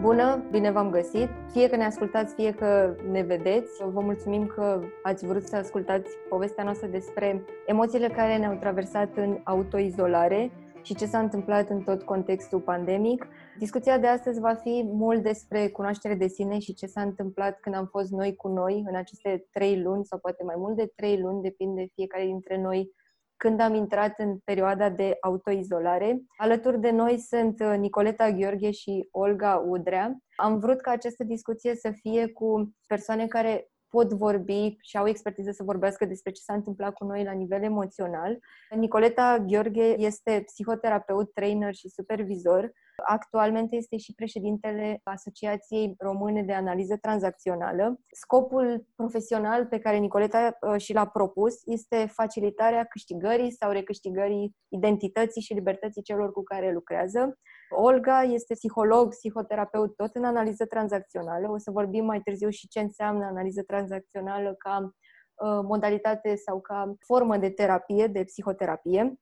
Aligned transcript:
Bună, 0.00 0.44
bine 0.50 0.70
v-am 0.70 0.90
găsit! 0.90 1.28
Fie 1.50 1.68
că 1.68 1.76
ne 1.76 1.84
ascultați, 1.84 2.34
fie 2.34 2.52
că 2.52 2.96
ne 3.10 3.22
vedeți, 3.22 3.84
vă 3.92 4.00
mulțumim 4.00 4.46
că 4.46 4.80
ați 5.02 5.26
vrut 5.26 5.42
să 5.42 5.56
ascultați 5.56 6.10
povestea 6.28 6.64
noastră 6.64 6.86
despre 6.86 7.44
emoțiile 7.66 8.08
care 8.08 8.36
ne-au 8.36 8.54
traversat 8.54 9.16
în 9.16 9.40
autoizolare 9.44 10.50
și 10.82 10.94
ce 10.94 11.06
s-a 11.06 11.18
întâmplat 11.18 11.70
în 11.70 11.80
tot 11.82 12.02
contextul 12.02 12.60
pandemic. 12.60 13.26
Discuția 13.58 13.98
de 13.98 14.06
astăzi 14.06 14.40
va 14.40 14.54
fi 14.54 14.84
mult 14.92 15.22
despre 15.22 15.68
cunoaștere 15.68 16.14
de 16.14 16.26
sine 16.26 16.58
și 16.58 16.74
ce 16.74 16.86
s-a 16.86 17.00
întâmplat 17.00 17.60
când 17.60 17.74
am 17.74 17.86
fost 17.86 18.10
noi 18.10 18.36
cu 18.36 18.48
noi 18.48 18.84
în 18.88 18.96
aceste 18.96 19.46
trei 19.52 19.82
luni 19.82 20.04
sau 20.04 20.18
poate 20.18 20.44
mai 20.44 20.54
mult 20.58 20.76
de 20.76 20.92
trei 20.96 21.20
luni, 21.20 21.42
depinde 21.42 21.90
fiecare 21.94 22.24
dintre 22.24 22.60
noi 22.60 22.90
când 23.42 23.60
am 23.60 23.74
intrat 23.74 24.18
în 24.18 24.38
perioada 24.44 24.88
de 24.90 25.16
autoizolare. 25.20 26.22
Alături 26.36 26.80
de 26.80 26.90
noi 26.90 27.18
sunt 27.18 27.60
uh, 27.60 27.74
Nicoleta 27.78 28.30
Gheorghe 28.30 28.70
și 28.70 29.08
Olga 29.10 29.64
Udrea. 29.66 30.16
Am 30.36 30.58
vrut 30.58 30.80
ca 30.80 30.90
această 30.90 31.24
discuție 31.24 31.74
să 31.74 31.90
fie 31.90 32.28
cu 32.28 32.76
persoane 32.86 33.26
care 33.26 33.70
pot 33.88 34.12
vorbi 34.12 34.76
și 34.80 34.96
au 34.96 35.06
expertiză 35.06 35.50
să 35.50 35.62
vorbească 35.62 36.04
despre 36.04 36.30
ce 36.30 36.42
s-a 36.42 36.54
întâmplat 36.54 36.92
cu 36.92 37.04
noi 37.04 37.24
la 37.24 37.32
nivel 37.32 37.62
emoțional. 37.62 38.38
Nicoleta 38.74 39.44
Gheorghe 39.46 39.94
este 39.98 40.42
psihoterapeut, 40.46 41.32
trainer 41.32 41.74
și 41.74 41.88
supervizor. 41.88 42.72
Actualmente 43.04 43.76
este 43.76 43.96
și 43.96 44.14
președintele 44.14 45.00
Asociației 45.02 45.94
Române 45.98 46.42
de 46.42 46.52
Analiză 46.52 46.96
Tranzacțională. 46.96 48.00
Scopul 48.10 48.86
profesional 48.96 49.66
pe 49.66 49.78
care 49.78 49.96
Nicoleta 49.96 50.58
uh, 50.60 50.80
și 50.80 50.92
l-a 50.92 51.06
propus 51.06 51.54
este 51.64 52.06
facilitarea 52.12 52.84
câștigării 52.84 53.52
sau 53.52 53.70
recâștigării 53.70 54.56
identității 54.68 55.42
și 55.42 55.54
libertății 55.54 56.02
celor 56.02 56.32
cu 56.32 56.42
care 56.42 56.72
lucrează. 56.72 57.38
Olga 57.70 58.22
este 58.22 58.54
psiholog, 58.54 59.08
psihoterapeut, 59.08 59.96
tot 59.96 60.14
în 60.14 60.24
analiză 60.24 60.66
tranzacțională. 60.66 61.50
O 61.50 61.58
să 61.58 61.70
vorbim 61.70 62.04
mai 62.04 62.20
târziu 62.20 62.48
și 62.48 62.68
ce 62.68 62.80
înseamnă 62.80 63.24
analiză 63.24 63.62
tranzacțională 63.62 64.54
ca 64.58 64.80
uh, 64.82 65.60
modalitate 65.62 66.34
sau 66.36 66.60
ca 66.60 66.94
formă 66.98 67.36
de 67.36 67.50
terapie, 67.50 68.06
de 68.06 68.24
psihoterapie. 68.24 69.14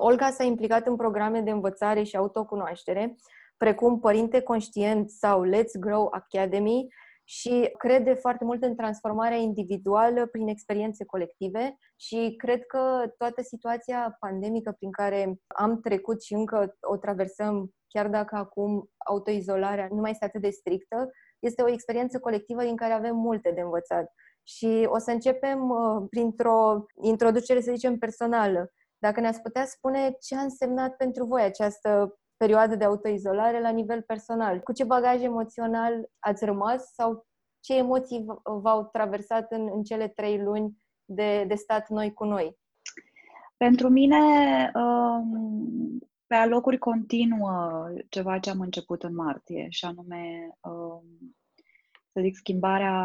Olga 0.00 0.30
s-a 0.30 0.44
implicat 0.44 0.86
în 0.86 0.96
programe 0.96 1.40
de 1.40 1.50
învățare 1.50 2.02
și 2.02 2.16
autocunoaștere, 2.16 3.16
precum 3.56 4.00
Părinte 4.00 4.40
Conștient 4.40 5.10
sau 5.10 5.44
Let's 5.44 5.78
Grow 5.80 6.08
Academy 6.10 6.86
și 7.24 7.74
crede 7.78 8.14
foarte 8.14 8.44
mult 8.44 8.62
în 8.62 8.76
transformarea 8.76 9.36
individuală 9.36 10.26
prin 10.26 10.48
experiențe 10.48 11.04
colective 11.04 11.78
și 11.96 12.34
cred 12.36 12.66
că 12.66 13.12
toată 13.16 13.42
situația 13.42 14.16
pandemică 14.20 14.74
prin 14.78 14.90
care 14.90 15.40
am 15.46 15.80
trecut 15.80 16.22
și 16.22 16.34
încă 16.34 16.76
o 16.80 16.96
traversăm, 16.96 17.74
chiar 17.88 18.08
dacă 18.08 18.36
acum 18.36 18.90
autoizolarea 19.08 19.88
nu 19.90 20.00
mai 20.00 20.10
este 20.10 20.24
atât 20.24 20.40
de 20.40 20.50
strictă, 20.50 21.10
este 21.38 21.62
o 21.62 21.68
experiență 21.68 22.18
colectivă 22.18 22.62
din 22.62 22.76
care 22.76 22.92
avem 22.92 23.16
multe 23.16 23.50
de 23.50 23.60
învățat. 23.60 24.12
Și 24.42 24.86
o 24.88 24.98
să 24.98 25.10
începem 25.10 25.70
uh, 25.70 26.06
printr-o 26.10 26.84
introducere, 27.02 27.60
să 27.60 27.72
zicem, 27.72 27.98
personală. 27.98 28.72
Dacă 28.98 29.20
ne-ați 29.20 29.42
putea 29.42 29.64
spune 29.64 30.16
ce 30.20 30.36
a 30.36 30.40
însemnat 30.40 30.96
pentru 30.96 31.24
voi 31.24 31.42
această 31.42 32.18
perioadă 32.36 32.76
de 32.76 32.84
autoizolare 32.84 33.60
la 33.60 33.70
nivel 33.70 34.02
personal. 34.02 34.60
Cu 34.60 34.72
ce 34.72 34.84
bagaj 34.84 35.22
emoțional 35.22 36.10
ați 36.18 36.44
rămas 36.44 36.92
sau 36.92 37.26
ce 37.60 37.76
emoții 37.76 38.24
v-au 38.62 38.88
traversat 38.92 39.52
în, 39.52 39.68
în 39.74 39.82
cele 39.82 40.08
trei 40.08 40.42
luni 40.42 40.76
de, 41.04 41.44
de 41.48 41.54
stat 41.54 41.88
noi 41.88 42.12
cu 42.12 42.24
noi? 42.24 42.56
Pentru 43.56 43.88
mine, 43.88 44.16
um, 44.74 45.98
pe 46.26 46.34
alocuri 46.34 46.78
continuă 46.78 47.88
ceva 48.08 48.38
ce 48.38 48.50
am 48.50 48.60
început 48.60 49.02
în 49.02 49.14
martie, 49.14 49.66
și 49.70 49.84
anume, 49.84 50.50
um, 50.60 51.36
să 52.12 52.20
zic, 52.20 52.36
schimbarea 52.36 52.96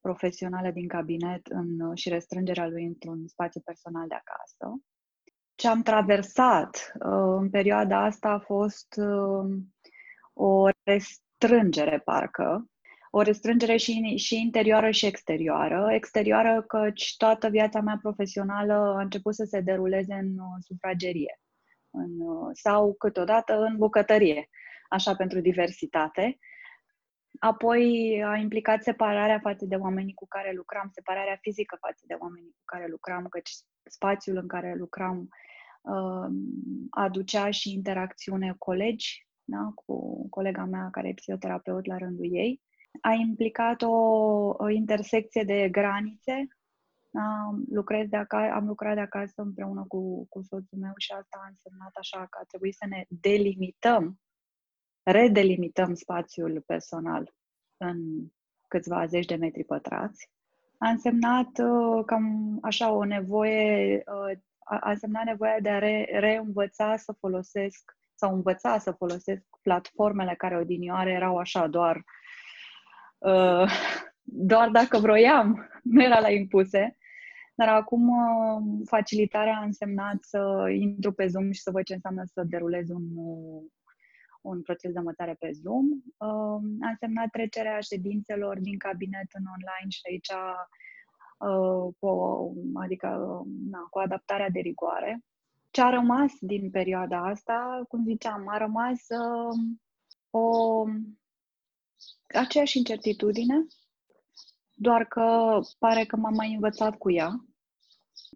profesională 0.00 0.70
din 0.70 0.88
cabinet 0.88 1.46
în, 1.46 1.94
și 1.94 2.08
restrângerea 2.08 2.68
lui 2.68 2.84
într-un 2.84 3.26
spațiu 3.26 3.60
personal 3.60 4.08
de 4.08 4.14
acasă 4.14 4.80
ce 5.58 5.68
am 5.68 5.82
traversat 5.82 6.92
uh, 6.94 7.36
în 7.38 7.50
perioada 7.50 8.04
asta 8.04 8.28
a 8.28 8.38
fost 8.38 8.94
uh, 8.96 9.56
o 10.32 10.68
restrângere, 10.82 11.98
parcă. 11.98 12.70
O 13.10 13.22
restrângere 13.22 13.76
și, 13.76 14.16
și 14.16 14.40
interioară 14.40 14.90
și 14.90 15.06
exterioară. 15.06 15.88
Exterioară 15.90 16.62
căci 16.62 17.14
toată 17.16 17.48
viața 17.48 17.80
mea 17.80 17.98
profesională 18.02 18.72
a 18.72 19.00
început 19.00 19.34
să 19.34 19.44
se 19.44 19.60
deruleze 19.60 20.14
în 20.14 20.38
uh, 20.38 20.56
sufragerie 20.60 21.40
în, 21.90 22.10
sau 22.52 22.94
câteodată 22.94 23.60
în 23.60 23.76
bucătărie, 23.76 24.48
așa 24.88 25.14
pentru 25.14 25.40
diversitate. 25.40 26.38
Apoi 27.38 28.22
a 28.26 28.36
implicat 28.36 28.82
separarea 28.82 29.38
față 29.38 29.64
de 29.64 29.76
oamenii 29.76 30.14
cu 30.14 30.26
care 30.28 30.52
lucram, 30.52 30.88
separarea 30.92 31.38
fizică 31.40 31.76
față 31.80 32.04
de 32.06 32.14
oamenii 32.14 32.50
cu 32.50 32.62
care 32.64 32.86
lucram, 32.88 33.26
căci 33.28 33.50
spațiul 33.90 34.36
în 34.36 34.46
care 34.46 34.74
lucram 34.74 35.28
uh, 35.80 36.28
aducea 36.90 37.50
și 37.50 37.72
interacțiune 37.72 38.54
colegi, 38.58 39.26
da, 39.44 39.72
cu 39.74 40.28
colega 40.28 40.64
mea 40.64 40.88
care 40.90 41.08
e 41.08 41.14
psihoterapeut 41.14 41.86
la 41.86 41.96
rândul 41.96 42.26
ei. 42.30 42.62
A 43.00 43.12
implicat 43.12 43.82
o, 43.82 43.88
o 44.48 44.68
intersecție 44.68 45.42
de 45.42 45.68
granițe. 45.68 46.46
Am, 47.12 47.64
lucrez 47.70 48.08
de 48.08 48.16
acasă, 48.16 48.52
am 48.52 48.66
lucrat 48.66 48.94
de 48.94 49.00
acasă 49.00 49.42
împreună 49.42 49.84
cu, 49.88 50.26
cu 50.28 50.42
soțul 50.42 50.78
meu 50.78 50.92
și 50.96 51.12
asta 51.12 51.38
a 51.42 51.48
însemnat 51.48 51.94
așa 51.94 52.26
că 52.30 52.38
a 52.40 52.44
trebuit 52.44 52.74
să 52.74 52.86
ne 52.88 53.04
delimităm, 53.08 54.20
redelimităm 55.02 55.94
spațiul 55.94 56.62
personal 56.66 57.34
în 57.76 57.98
câțiva 58.68 59.06
zeci 59.06 59.26
de 59.26 59.34
metri 59.34 59.64
pătrați. 59.64 60.30
A 60.78 60.88
însemnat 60.88 61.58
uh, 61.58 62.04
cam 62.06 62.58
așa 62.62 62.90
o 62.90 63.04
nevoie 63.04 64.02
uh, 64.06 64.38
a 64.68 64.90
însemnat 64.90 65.24
nevoia 65.24 65.60
de 65.60 65.68
a 65.68 65.78
re, 65.78 66.08
reînvăța 66.18 66.96
să 66.96 67.12
folosesc 67.12 67.96
sau 68.14 68.34
învăța 68.34 68.78
să 68.78 68.92
folosesc 68.92 69.42
platformele 69.62 70.34
care 70.34 70.56
odinioare 70.56 71.10
erau 71.10 71.36
așa 71.36 71.66
doar 71.66 72.04
uh, 73.18 73.70
doar 74.22 74.68
dacă 74.68 74.98
vroiam, 74.98 75.68
nu 75.92 76.02
era 76.02 76.20
la 76.20 76.30
impuse. 76.30 76.96
Dar 77.54 77.68
acum 77.68 78.08
uh, 78.08 78.86
facilitarea 78.86 79.56
a 79.56 79.64
însemnat 79.64 80.16
să 80.20 80.66
intru 80.78 81.12
pe 81.12 81.26
Zoom 81.26 81.50
și 81.50 81.60
să 81.60 81.70
văd 81.70 81.84
ce 81.84 81.94
înseamnă 81.94 82.22
să 82.24 82.42
derulez 82.46 82.88
un, 82.88 83.02
un 84.48 84.62
proces 84.62 84.92
de 84.92 84.98
învățare 84.98 85.34
pe 85.38 85.50
Zoom. 85.52 85.86
Uh, 86.16 86.60
a 86.80 86.88
însemnat 86.88 87.30
trecerea 87.30 87.80
ședințelor 87.80 88.58
din 88.58 88.78
cabinet 88.78 89.28
în 89.32 89.44
online 89.56 89.90
și 89.90 90.00
aici 90.10 90.30
Uh, 91.38 91.94
cu, 91.98 92.08
adică 92.74 93.08
na, 93.70 93.78
cu 93.90 93.98
adaptarea 93.98 94.50
de 94.50 94.60
rigoare. 94.60 95.24
Ce 95.70 95.82
a 95.82 95.90
rămas 95.90 96.32
din 96.40 96.70
perioada 96.70 97.26
asta, 97.26 97.84
cum 97.88 98.04
ziceam, 98.04 98.48
a 98.48 98.56
rămas 98.56 98.98
uh, 99.08 99.58
o 100.30 100.84
aceeași 102.34 102.78
incertitudine, 102.78 103.66
doar 104.74 105.04
că 105.04 105.58
pare 105.78 106.04
că 106.04 106.16
m-am 106.16 106.34
mai 106.34 106.52
învățat 106.54 106.96
cu 106.96 107.10
ea. 107.10 107.44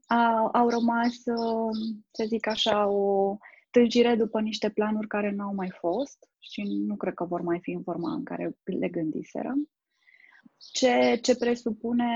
A, 0.06 0.50
au 0.52 0.68
rămas, 0.68 1.12
uh, 1.24 1.76
să 2.10 2.24
zic 2.26 2.46
așa, 2.46 2.86
o 2.86 3.36
târgire 3.72 4.14
după 4.14 4.40
niște 4.40 4.70
planuri 4.70 5.06
care 5.06 5.30
nu 5.30 5.42
au 5.44 5.54
mai 5.54 5.70
fost 5.70 6.28
și 6.38 6.62
nu 6.62 6.96
cred 6.96 7.14
că 7.14 7.24
vor 7.24 7.40
mai 7.40 7.58
fi 7.62 7.70
în 7.70 7.82
forma 7.82 8.12
în 8.12 8.24
care 8.24 8.56
le 8.64 8.88
gândiserăm 8.88 9.68
ce, 10.70 11.18
ce 11.22 11.36
presupune, 11.36 12.10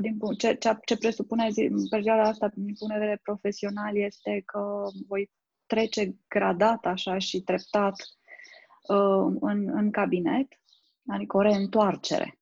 din, 0.00 0.18
ce, 0.38 0.54
ce, 0.54 0.78
ce 0.84 0.96
presupune 0.96 1.50
zi, 1.50 1.60
în 1.60 1.88
perioada 1.88 2.22
asta 2.22 2.48
din 2.48 2.74
punct 2.78 2.94
de 2.94 2.98
vedere 2.98 3.20
profesional 3.22 3.96
este 3.96 4.42
că 4.44 4.82
voi 5.08 5.30
trece 5.66 6.16
gradat 6.28 6.84
așa 6.84 7.18
și 7.18 7.40
treptat 7.40 7.94
uh, 8.88 9.36
în, 9.40 9.68
în 9.68 9.90
cabinet, 9.90 10.48
adică 11.06 11.36
o 11.36 11.40
reîntoarcere. 11.40 12.38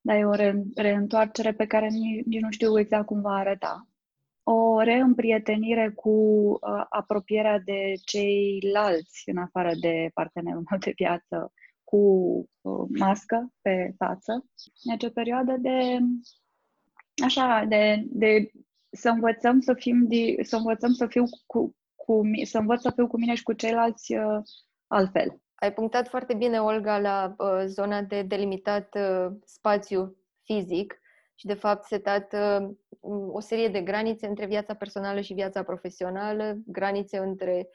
Dar 0.00 0.16
e 0.16 0.24
o 0.24 0.32
re, 0.32 0.62
reîntoarcere 0.74 1.52
pe 1.52 1.66
care 1.66 1.88
nici, 1.88 2.24
nici 2.24 2.40
nu 2.40 2.50
știu 2.50 2.78
exact 2.78 3.06
cum 3.06 3.20
va 3.20 3.34
arăta. 3.34 3.88
O 4.48 4.80
reîmprietenire 4.80 5.92
cu 5.94 6.10
uh, 6.10 6.84
apropierea 6.88 7.58
de 7.58 7.92
ceilalți 8.04 9.22
în 9.30 9.36
afară 9.36 9.70
de 9.80 10.10
partenerul 10.14 10.64
meu 10.70 10.78
de 10.78 10.92
viață, 10.96 11.52
cu 11.84 11.96
uh, 12.60 12.86
mască 12.98 13.52
pe 13.60 13.94
față. 13.98 14.46
Deci 14.82 15.04
o 15.04 15.10
perioadă 15.10 15.56
de 15.58 15.98
așa, 17.24 17.64
de, 17.68 18.04
de 18.06 18.50
să 18.90 19.08
învățăm 19.08 19.60
să 19.60 19.74
fim, 19.74 20.06
de, 20.08 20.42
să 20.42 20.56
învățăm 20.56 20.92
să 20.92 21.06
fiu 21.06 21.24
cu, 21.46 21.76
cu, 21.94 22.20
să 22.44 22.58
învăț 22.58 22.80
să 22.80 22.90
fiu 22.94 23.06
cu 23.06 23.18
mine 23.18 23.34
și 23.34 23.42
cu 23.42 23.52
ceilalți 23.52 24.14
uh, 24.14 24.42
altfel. 24.86 25.40
Ai 25.54 25.72
punctat 25.72 26.08
foarte 26.08 26.34
bine, 26.34 26.60
Olga, 26.60 26.98
la 26.98 27.34
uh, 27.38 27.64
zona 27.66 28.02
de 28.02 28.22
delimitat 28.22 28.94
uh, 28.94 29.36
spațiu 29.44 30.16
fizic 30.42 31.00
și, 31.38 31.46
de 31.46 31.54
fapt, 31.54 31.84
setat 31.84 32.32
uh, 32.32 32.68
o 33.32 33.40
serie 33.40 33.68
de 33.68 33.80
granițe 33.80 34.26
între 34.26 34.46
viața 34.46 34.74
personală 34.74 35.20
și 35.20 35.34
viața 35.34 35.62
profesională, 35.62 36.56
granițe 36.66 37.18
între 37.18 37.68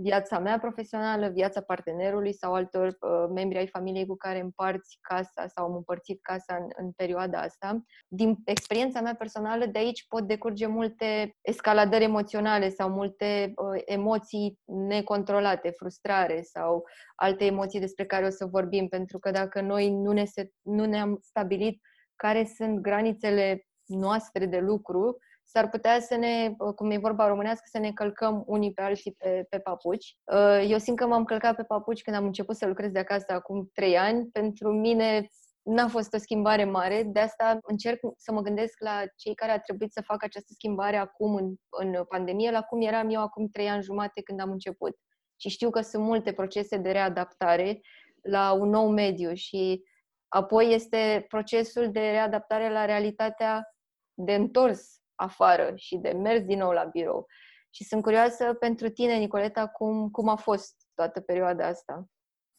viața 0.00 0.38
mea 0.38 0.58
profesională, 0.58 1.28
viața 1.28 1.60
partenerului 1.60 2.32
sau 2.32 2.54
altor 2.54 2.86
uh, 2.86 3.28
membri 3.34 3.58
ai 3.58 3.66
familiei 3.66 4.06
cu 4.06 4.16
care 4.16 4.40
împarți 4.40 4.98
casa 5.00 5.46
sau 5.46 5.64
am 5.64 5.74
împărțit 5.74 6.22
casa 6.22 6.56
în, 6.56 6.66
în 6.76 6.90
perioada 6.90 7.40
asta. 7.40 7.82
Din 8.08 8.36
experiența 8.44 9.00
mea 9.00 9.14
personală, 9.14 9.66
de 9.66 9.78
aici 9.78 10.06
pot 10.08 10.26
decurge 10.26 10.66
multe 10.66 11.36
escaladări 11.40 12.04
emoționale 12.04 12.68
sau 12.68 12.90
multe 12.90 13.52
uh, 13.54 13.82
emoții 13.84 14.58
necontrolate, 14.64 15.70
frustrare 15.70 16.42
sau 16.42 16.84
alte 17.14 17.44
emoții 17.44 17.80
despre 17.80 18.06
care 18.06 18.26
o 18.26 18.30
să 18.30 18.46
vorbim, 18.46 18.88
pentru 18.88 19.18
că 19.18 19.30
dacă 19.30 19.60
noi 19.60 19.90
nu, 19.90 20.12
ne 20.12 20.24
se, 20.24 20.50
nu 20.62 20.84
ne-am 20.84 21.18
stabilit 21.22 21.80
care 22.18 22.44
sunt 22.44 22.78
granițele 22.78 23.66
noastre 23.86 24.46
de 24.46 24.58
lucru, 24.58 25.18
s-ar 25.44 25.68
putea 25.68 26.00
să 26.00 26.16
ne, 26.16 26.54
cum 26.74 26.90
e 26.90 26.98
vorba 26.98 27.28
românească, 27.28 27.64
să 27.70 27.78
ne 27.78 27.92
călcăm 27.92 28.42
unii 28.46 28.72
pe 28.72 28.82
alții 28.82 29.12
pe, 29.18 29.46
pe 29.48 29.58
papuci. 29.58 30.16
Uh, 30.24 30.66
eu 30.68 30.78
simt 30.78 30.96
că 30.96 31.06
m-am 31.06 31.24
călcat 31.24 31.56
pe 31.56 31.62
papuci 31.62 32.02
când 32.02 32.16
am 32.16 32.24
început 32.24 32.56
să 32.56 32.66
lucrez 32.66 32.90
de 32.90 32.98
acasă 32.98 33.32
acum 33.32 33.70
trei 33.74 33.98
ani. 33.98 34.28
Pentru 34.32 34.72
mine 34.72 35.28
n-a 35.62 35.88
fost 35.88 36.14
o 36.14 36.18
schimbare 36.18 36.64
mare, 36.64 37.02
de 37.02 37.20
asta 37.20 37.58
încerc 37.62 38.00
să 38.16 38.32
mă 38.32 38.40
gândesc 38.40 38.80
la 38.80 39.02
cei 39.16 39.34
care 39.34 39.52
a 39.52 39.60
trebuit 39.60 39.92
să 39.92 40.02
facă 40.04 40.24
această 40.24 40.52
schimbare 40.52 40.96
acum 40.96 41.34
în, 41.34 41.54
în 41.70 42.04
pandemie, 42.04 42.50
la 42.50 42.62
cum 42.62 42.80
eram 42.80 43.08
eu 43.10 43.20
acum 43.20 43.48
trei 43.48 43.68
ani 43.68 43.82
jumate 43.82 44.22
când 44.22 44.40
am 44.40 44.50
început. 44.50 44.96
Și 45.36 45.48
știu 45.48 45.70
că 45.70 45.80
sunt 45.80 46.04
multe 46.04 46.32
procese 46.32 46.76
de 46.76 46.90
readaptare 46.90 47.80
la 48.22 48.52
un 48.52 48.68
nou 48.68 48.88
mediu 48.88 49.34
și 49.34 49.82
apoi 50.28 50.74
este 50.74 51.24
procesul 51.28 51.90
de 51.90 52.00
readaptare 52.00 52.70
la 52.70 52.84
realitatea 52.84 53.74
de 54.14 54.34
întors 54.34 55.00
afară 55.14 55.72
și 55.74 55.96
de 55.96 56.10
mers 56.10 56.42
din 56.42 56.58
nou 56.58 56.70
la 56.70 56.84
birou. 56.84 57.26
Și 57.70 57.84
sunt 57.84 58.02
curioasă 58.02 58.54
pentru 58.54 58.88
tine, 58.88 59.16
Nicoleta, 59.16 59.66
cum, 59.66 60.10
cum 60.10 60.28
a 60.28 60.36
fost 60.36 60.74
toată 60.94 61.20
perioada 61.20 61.66
asta? 61.66 62.08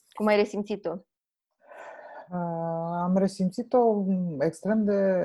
Cum 0.09 0.27
ai 0.27 0.35
resimțit-o? 0.35 0.91
Uh, 2.29 2.95
am 3.01 3.17
resimțit-o 3.17 4.05
extrem 4.39 4.83
de, 4.83 5.23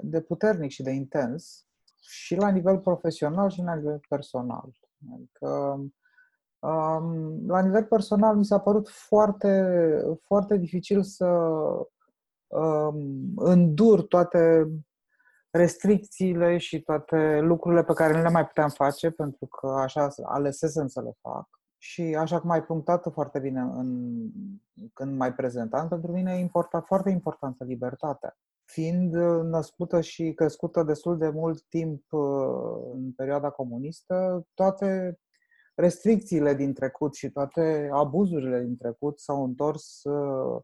de 0.00 0.20
puternic 0.20 0.70
și 0.70 0.82
de 0.82 0.90
intens 0.90 1.66
și 2.00 2.34
la 2.34 2.48
nivel 2.48 2.78
profesional 2.78 3.50
și 3.50 3.60
la 3.62 3.74
nivel 3.74 4.00
personal. 4.08 4.70
Adică, 5.14 5.48
um, 5.48 5.94
la 7.46 7.60
nivel 7.60 7.84
personal 7.84 8.36
mi 8.36 8.44
s-a 8.44 8.58
părut 8.58 8.88
foarte, 8.88 9.86
foarte 10.22 10.56
dificil 10.56 11.02
să 11.02 11.26
um, 12.46 13.32
îndur 13.36 14.02
toate 14.02 14.68
restricțiile 15.50 16.56
și 16.58 16.80
toate 16.80 17.40
lucrurile 17.40 17.84
pe 17.84 17.92
care 17.92 18.16
nu 18.16 18.22
le 18.22 18.30
mai 18.30 18.46
puteam 18.46 18.68
face, 18.68 19.10
pentru 19.10 19.46
că 19.46 19.66
așa 19.66 20.08
alesesem 20.22 20.86
să 20.86 21.02
le 21.02 21.12
fac. 21.20 21.48
Și 21.78 22.02
așa 22.02 22.40
cum 22.40 22.50
ai 22.50 22.62
punctat 22.62 23.12
foarte 23.12 23.38
bine 23.38 23.60
în, 23.60 24.30
când 24.92 25.16
mai 25.16 25.34
prezentam, 25.34 25.88
pentru 25.88 26.12
mine 26.12 26.32
e 26.32 26.40
important, 26.40 26.84
foarte 26.84 27.10
importantă 27.10 27.64
libertatea. 27.64 28.36
Fiind 28.64 29.14
născută 29.42 30.00
și 30.00 30.32
crescută 30.32 30.82
destul 30.82 31.18
de 31.18 31.28
mult 31.28 31.62
timp 31.68 32.02
uh, 32.10 32.20
în 32.92 33.12
perioada 33.12 33.50
comunistă, 33.50 34.46
toate 34.54 35.18
restricțiile 35.76 36.54
din 36.54 36.72
trecut 36.72 37.14
și 37.14 37.30
toate 37.30 37.90
abuzurile 37.92 38.60
din 38.60 38.76
trecut 38.76 39.18
s-au 39.18 39.44
întors 39.44 40.04
uh, 40.04 40.62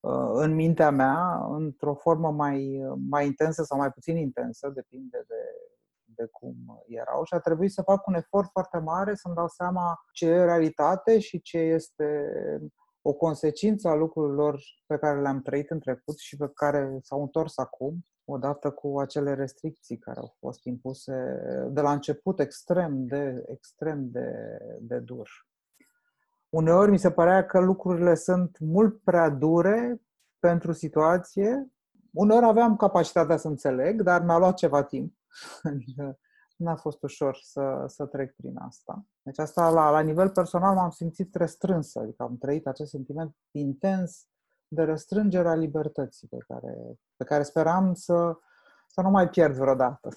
Uh, 0.00 0.30
în 0.32 0.54
mintea 0.54 0.90
mea 0.90 1.46
într-o 1.50 1.94
formă 1.94 2.30
mai, 2.30 2.82
mai 3.08 3.26
intensă 3.26 3.62
sau 3.62 3.78
mai 3.78 3.90
puțin 3.90 4.16
intensă, 4.16 4.68
depinde 4.68 5.24
de, 5.26 5.42
de 6.04 6.28
cum 6.32 6.54
erau. 6.86 7.24
Și 7.24 7.34
a 7.34 7.38
trebuit 7.38 7.72
să 7.72 7.82
fac 7.82 8.06
un 8.06 8.14
efort 8.14 8.50
foarte 8.50 8.78
mare 8.78 9.14
să-mi 9.14 9.34
dau 9.34 9.48
seama 9.48 10.00
ce 10.12 10.26
e 10.26 10.44
realitate 10.44 11.18
și 11.18 11.40
ce 11.40 11.58
este 11.58 12.32
o 13.02 13.12
consecință 13.12 13.88
a 13.88 13.94
lucrurilor 13.94 14.60
pe 14.86 14.96
care 14.98 15.20
le-am 15.20 15.42
trăit 15.42 15.70
în 15.70 15.80
trecut 15.80 16.18
și 16.18 16.36
pe 16.36 16.50
care 16.54 16.98
s-au 17.02 17.20
întors 17.20 17.58
acum, 17.58 18.06
odată 18.24 18.70
cu 18.70 19.00
acele 19.00 19.34
restricții 19.34 19.98
care 19.98 20.18
au 20.18 20.34
fost 20.38 20.64
impuse 20.64 21.40
de 21.70 21.80
la 21.80 21.92
început 21.92 22.40
extrem 22.40 23.04
de, 23.06 23.44
extrem 23.46 24.10
de, 24.10 24.58
de 24.80 24.98
dur 24.98 25.28
uneori 26.50 26.90
mi 26.90 26.98
se 26.98 27.10
părea 27.10 27.46
că 27.46 27.60
lucrurile 27.60 28.14
sunt 28.14 28.58
mult 28.58 29.02
prea 29.02 29.28
dure 29.28 30.00
pentru 30.38 30.72
situație. 30.72 31.70
Uneori 32.12 32.44
aveam 32.44 32.76
capacitatea 32.76 33.36
să 33.36 33.48
înțeleg, 33.48 34.02
dar 34.02 34.22
mi-a 34.22 34.38
luat 34.38 34.54
ceva 34.56 34.82
timp. 34.82 35.14
Adică 35.62 36.18
n-a 36.60 36.76
fost 36.76 37.02
ușor 37.02 37.38
să, 37.42 37.84
să 37.86 38.06
trec 38.06 38.34
prin 38.34 38.56
asta. 38.56 39.04
Deci 39.22 39.38
asta 39.38 39.70
la, 39.70 39.90
la 39.90 40.00
nivel 40.00 40.30
personal 40.30 40.74
m-am 40.74 40.90
simțit 40.90 41.34
restrânsă, 41.34 41.98
adică 42.00 42.22
am 42.22 42.38
trăit 42.38 42.66
acest 42.66 42.90
sentiment 42.90 43.36
intens 43.50 44.28
de 44.68 44.82
restrângere 44.82 45.48
a 45.48 45.54
libertății 45.54 46.28
pe 46.28 46.38
care, 46.46 46.76
pe 47.16 47.24
care 47.24 47.42
speram 47.42 47.94
să, 47.94 48.38
să 48.86 49.00
nu 49.00 49.10
mai 49.10 49.28
pierd 49.28 49.54
vreodată. 49.54 50.08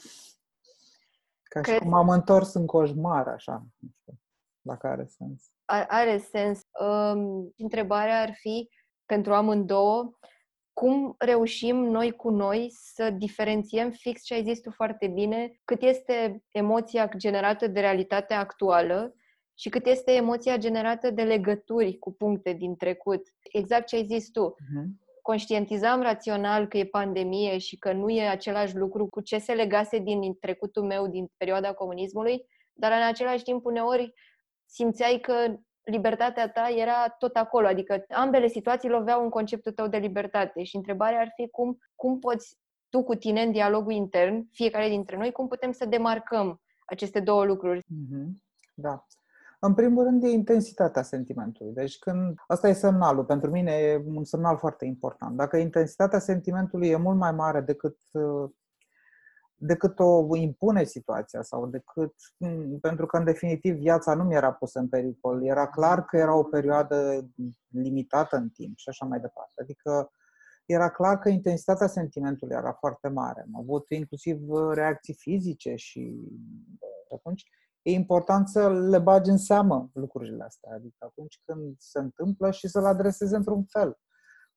Ca 1.44 1.62
și 1.62 1.78
cum 1.78 1.94
am 1.94 2.10
întors 2.10 2.54
în 2.54 2.66
coșmar, 2.66 3.28
așa, 3.28 3.66
nu 3.78 3.90
știu, 3.92 4.20
dacă 4.62 4.88
are 4.88 5.06
sens 5.06 5.54
are 5.88 6.18
sens. 6.18 6.62
Întrebarea 7.58 8.22
ar 8.22 8.34
fi 8.34 8.70
pentru 9.06 9.34
amândouă, 9.34 10.18
cum 10.74 11.16
reușim 11.18 11.76
noi 11.76 12.12
cu 12.12 12.30
noi 12.30 12.68
să 12.72 13.10
diferențiem 13.10 13.92
fix 13.92 14.24
ce 14.24 14.34
ai 14.34 14.44
zis 14.44 14.60
tu 14.60 14.72
foarte 14.72 15.08
bine, 15.08 15.60
cât 15.66 15.82
este 15.82 16.44
emoția 16.52 17.10
generată 17.18 17.68
de 17.68 17.80
realitatea 17.80 18.40
actuală 18.40 19.16
și 19.54 19.70
cât 19.70 19.86
este 19.86 20.12
emoția 20.12 20.58
generată 20.58 21.10
de 21.10 21.24
legături 21.24 21.98
cu 21.98 22.14
puncte 22.14 22.54
din 22.54 22.76
trecut. 22.76 23.28
Exact 23.52 23.88
ce 23.88 23.96
ai 23.96 24.06
zis 24.06 24.32
tu. 24.32 24.56
Uh-huh. 24.56 24.86
Conștientizam 25.22 26.02
rațional 26.02 26.68
că 26.68 26.78
e 26.78 26.86
pandemie 26.86 27.58
și 27.58 27.78
că 27.78 27.92
nu 27.94 28.10
e 28.10 28.28
același 28.28 28.76
lucru 28.76 29.08
cu 29.08 29.22
ce 29.22 29.38
se 29.38 29.54
legase 29.54 29.98
din 29.98 30.38
trecutul 30.40 30.84
meu, 30.84 31.08
din 31.08 31.32
perioada 31.38 31.74
comunismului, 31.74 32.46
dar 32.74 32.92
în 32.92 33.08
același 33.08 33.44
timp 33.44 33.66
uneori 33.66 34.14
simțeai 34.66 35.20
că 35.20 35.56
libertatea 35.84 36.50
ta 36.50 36.70
era 36.78 37.16
tot 37.18 37.36
acolo, 37.36 37.68
adică 37.68 38.06
ambele 38.10 38.48
situații 38.48 38.90
loveau 38.90 39.24
în 39.24 39.30
conceptul 39.30 39.72
tău 39.72 39.88
de 39.88 39.98
libertate 39.98 40.64
și 40.64 40.76
întrebarea 40.76 41.20
ar 41.20 41.32
fi 41.36 41.48
cum, 41.50 41.78
cum 41.96 42.20
poți 42.20 42.58
tu 42.90 43.04
cu 43.04 43.16
tine 43.16 43.42
în 43.42 43.52
dialogul 43.52 43.92
intern, 43.92 44.48
fiecare 44.52 44.88
dintre 44.88 45.18
noi, 45.18 45.32
cum 45.32 45.48
putem 45.48 45.72
să 45.72 45.86
demarcăm 45.86 46.62
aceste 46.86 47.20
două 47.20 47.44
lucruri. 47.46 47.80
Mm-hmm. 47.80 48.28
Da. 48.74 49.06
În 49.60 49.74
primul 49.74 50.04
rând 50.04 50.24
e 50.24 50.28
intensitatea 50.28 51.02
sentimentului. 51.02 51.74
Deci 51.74 51.98
când 51.98 52.36
asta 52.48 52.68
e 52.68 52.74
semnalul, 52.74 53.26
pentru 53.26 53.50
mine 53.50 53.72
e 53.72 54.04
un 54.06 54.24
semnal 54.24 54.58
foarte 54.58 54.86
important. 54.86 55.38
Dacă 55.38 55.58
intensitatea 55.58 56.20
sentimentului 56.20 56.88
e 56.88 56.96
mult 56.96 57.18
mai 57.18 57.32
mare 57.32 57.62
decât 57.62 57.98
uh, 58.12 58.50
decât 59.66 60.00
o 60.00 60.36
impune 60.36 60.84
situația 60.84 61.42
sau 61.42 61.68
decât, 61.68 62.14
mm, 62.38 62.80
pentru 62.80 63.06
că 63.06 63.18
în 63.18 63.24
definitiv 63.24 63.76
viața 63.76 64.14
nu 64.14 64.24
mi 64.24 64.34
era 64.34 64.54
pusă 64.54 64.80
în 64.80 64.88
pericol. 64.88 65.46
Era 65.46 65.68
clar 65.68 66.06
că 66.06 66.18
era 66.18 66.36
o 66.36 66.44
perioadă 66.44 67.30
limitată 67.68 68.36
în 68.36 68.50
timp 68.50 68.78
și 68.78 68.90
așa 68.90 69.06
mai 69.06 69.20
departe. 69.20 69.62
Adică 69.62 70.12
era 70.66 70.90
clar 70.90 71.20
că 71.20 71.30
intensitatea 71.30 71.88
sentimentului 71.88 72.56
era 72.56 72.74
foarte 72.74 73.08
mare. 73.08 73.42
Am 73.42 73.62
avut 73.62 73.86
inclusiv 73.90 74.40
reacții 74.74 75.14
fizice 75.14 75.76
și 75.76 76.30
atunci 77.16 77.44
e 77.82 77.92
important 77.92 78.48
să 78.48 78.70
le 78.70 79.00
bagi 79.00 79.30
în 79.30 79.38
seamă 79.38 79.90
lucrurile 79.94 80.44
astea. 80.44 80.72
Adică 80.74 80.96
atunci 81.00 81.42
când 81.46 81.76
se 81.78 82.00
întâmplă 82.00 82.52
și 82.52 82.68
să 82.68 82.82
le 82.82 82.88
adresezi 82.88 83.34
într-un 83.34 83.64
fel. 83.64 83.98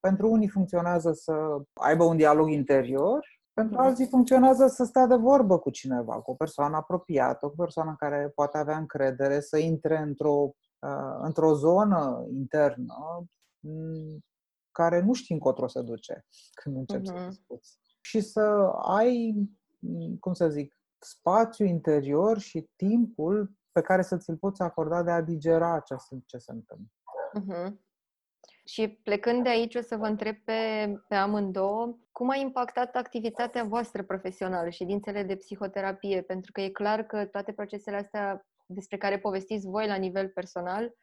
Pentru 0.00 0.30
unii 0.30 0.48
funcționează 0.48 1.12
să 1.12 1.62
aibă 1.72 2.04
un 2.04 2.16
dialog 2.16 2.50
interior 2.50 3.35
pentru 3.56 3.78
alții 3.78 4.06
funcționează 4.06 4.66
să 4.66 4.84
stea 4.84 5.06
de 5.06 5.14
vorbă 5.14 5.58
cu 5.58 5.70
cineva, 5.70 6.20
cu 6.20 6.30
o 6.30 6.34
persoană 6.34 6.76
apropiată, 6.76 7.46
cu 7.46 7.52
o 7.52 7.62
persoană 7.62 7.94
care 7.98 8.32
poate 8.34 8.58
avea 8.58 8.76
încredere, 8.76 9.40
să 9.40 9.58
intre 9.58 9.98
într-o, 9.98 10.54
uh, 10.78 11.18
într-o 11.22 11.54
zonă 11.54 12.26
internă 12.32 13.26
mm, 13.60 14.24
care 14.70 15.00
nu 15.00 15.12
știi 15.12 15.34
încotro 15.34 15.66
se 15.66 15.82
duce 15.82 16.26
când 16.62 16.76
începi 16.76 17.02
uh-huh. 17.02 17.06
să 17.06 17.12
mhm. 17.12 17.28
discuți. 17.28 17.78
Și 18.00 18.20
să 18.20 18.40
ai, 18.82 19.34
mm, 19.78 20.16
cum 20.16 20.32
să 20.32 20.48
zic, 20.48 20.76
spațiu 20.98 21.64
interior 21.64 22.38
și 22.38 22.70
timpul 22.76 23.52
pe 23.72 23.80
care 23.80 24.02
să 24.02 24.16
ți-l 24.16 24.36
poți 24.36 24.62
acorda 24.62 25.02
de 25.02 25.10
a 25.10 25.22
digera 25.22 25.80
ce, 25.80 25.96
ce 26.26 26.38
se 26.38 26.52
întâmplă. 26.52 26.90
Uh-huh. 27.40 27.72
Și 28.66 28.88
plecând 28.88 29.42
de 29.42 29.48
aici, 29.48 29.74
o 29.74 29.80
să 29.80 29.96
vă 29.96 30.06
întreb 30.06 30.36
pe, 30.36 30.92
pe 31.08 31.14
amândouă, 31.14 31.98
cum 32.12 32.28
a 32.28 32.36
impactat 32.36 32.96
activitatea 32.96 33.64
voastră 33.64 34.02
profesională, 34.02 34.70
ședințele 34.70 35.22
de 35.22 35.36
psihoterapie? 35.36 36.22
Pentru 36.22 36.52
că 36.52 36.60
e 36.60 36.68
clar 36.68 37.02
că 37.02 37.24
toate 37.24 37.52
procesele 37.52 37.96
astea 37.96 38.46
despre 38.66 38.96
care 38.96 39.18
povestiți 39.18 39.66
voi 39.66 39.86
la 39.86 39.94
nivel 39.94 40.28
personal 40.28 40.94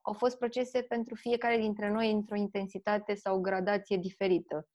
au 0.00 0.12
fost 0.12 0.38
procese 0.38 0.82
pentru 0.82 1.14
fiecare 1.14 1.56
dintre 1.56 1.90
noi 1.90 2.10
într-o 2.10 2.36
intensitate 2.36 3.14
sau 3.14 3.40
gradație 3.40 3.96
diferită. 3.96 4.68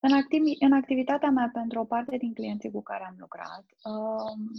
În, 0.00 0.12
activ- 0.12 0.56
în 0.60 0.72
activitatea 0.72 1.30
mea 1.30 1.50
pentru 1.52 1.80
o 1.80 1.84
parte 1.84 2.16
din 2.16 2.34
clienții 2.34 2.70
cu 2.70 2.82
care 2.82 3.04
am 3.06 3.16
lucrat, 3.18 3.64
um, 3.82 4.50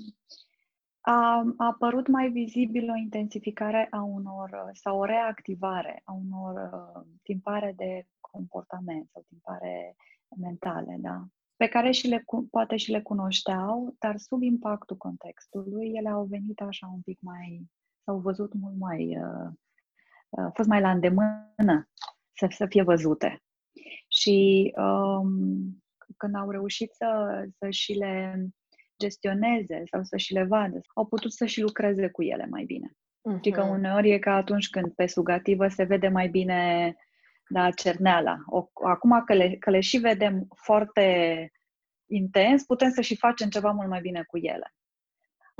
a, 1.10 1.54
a 1.58 1.66
apărut 1.66 2.08
mai 2.08 2.30
vizibil 2.30 2.90
o 2.90 2.96
intensificare 2.96 3.88
a 3.92 4.02
unor 4.02 4.70
sau 4.74 5.00
o 5.00 5.06
reactivare 5.06 6.02
a 6.04 6.14
unor 6.14 6.70
uh, 6.74 7.04
timpare 7.24 7.74
de 7.76 8.06
comportament 8.20 9.10
sau 9.12 9.26
timpare 9.28 9.96
mentale, 10.38 10.98
da? 11.00 11.26
pe 11.56 11.68
care 11.68 11.92
și 11.92 12.08
le, 12.08 12.24
poate 12.50 12.76
și 12.78 12.92
le 12.92 13.02
cunoșteau, 13.02 13.96
dar 14.00 14.18
sub 14.18 14.42
impactul 14.42 14.98
contextului, 14.98 15.92
ele 15.94 16.10
au 16.10 16.24
venit 16.24 16.62
așa 16.62 16.88
un 16.94 17.02
pic 17.02 17.20
mai, 17.22 17.70
s-au 18.04 18.20
văzut 18.20 18.54
mult 18.54 18.78
mai, 18.78 19.18
uh, 19.18 19.50
uh, 20.30 20.50
fost 20.54 20.70
mai 20.70 20.82
la 20.82 20.92
îndemână 20.92 21.90
să, 22.34 22.48
să 22.50 22.66
fie 22.66 22.84
văzute. 22.84 23.42
Și 24.08 24.74
um, 24.78 25.84
când 26.18 26.36
au 26.36 26.50
reușit 26.50 26.94
să, 26.94 27.44
să 27.58 27.70
și 27.70 27.94
le 27.94 28.48
gestioneze 29.00 29.84
sau 29.92 30.04
să 30.04 30.18
și 30.18 30.34
le 30.34 30.44
vadă, 30.44 30.82
au 30.96 31.06
putut 31.06 31.34
să 31.34 31.46
și 31.46 31.62
lucreze 31.62 32.10
cu 32.10 32.24
ele 32.24 32.46
mai 32.50 32.63
bine. 32.63 32.92
Uh-huh. 32.92 33.42
Și 33.44 33.51
că 33.51 33.63
mhm. 33.63 33.72
uneori 33.72 34.12
e 34.12 34.20
ca 34.20 34.36
atunci 34.36 34.70
când 34.70 34.94
pe 34.94 35.08
sugativă 35.08 35.68
se 35.68 35.84
vede 35.84 36.08
mai 36.08 36.27
bine 36.27 36.96
da, 37.50 37.72
cerneala. 37.72 38.38
O, 38.46 38.68
acum 38.74 39.24
că 39.25 39.34
le, 39.34 39.56
că 39.56 39.70
le 39.70 39.80
și 39.80 39.98
vedem 39.98 40.48
foarte 40.56 41.51
intens, 42.06 42.63
putem 42.63 42.89
să 42.89 43.01
și 43.01 43.16
facem 43.16 43.50
ceva 43.50 43.72
mult 43.72 43.89
mai 43.89 44.01
bine 44.01 44.24
cu 44.24 44.38
ele. 44.38 44.74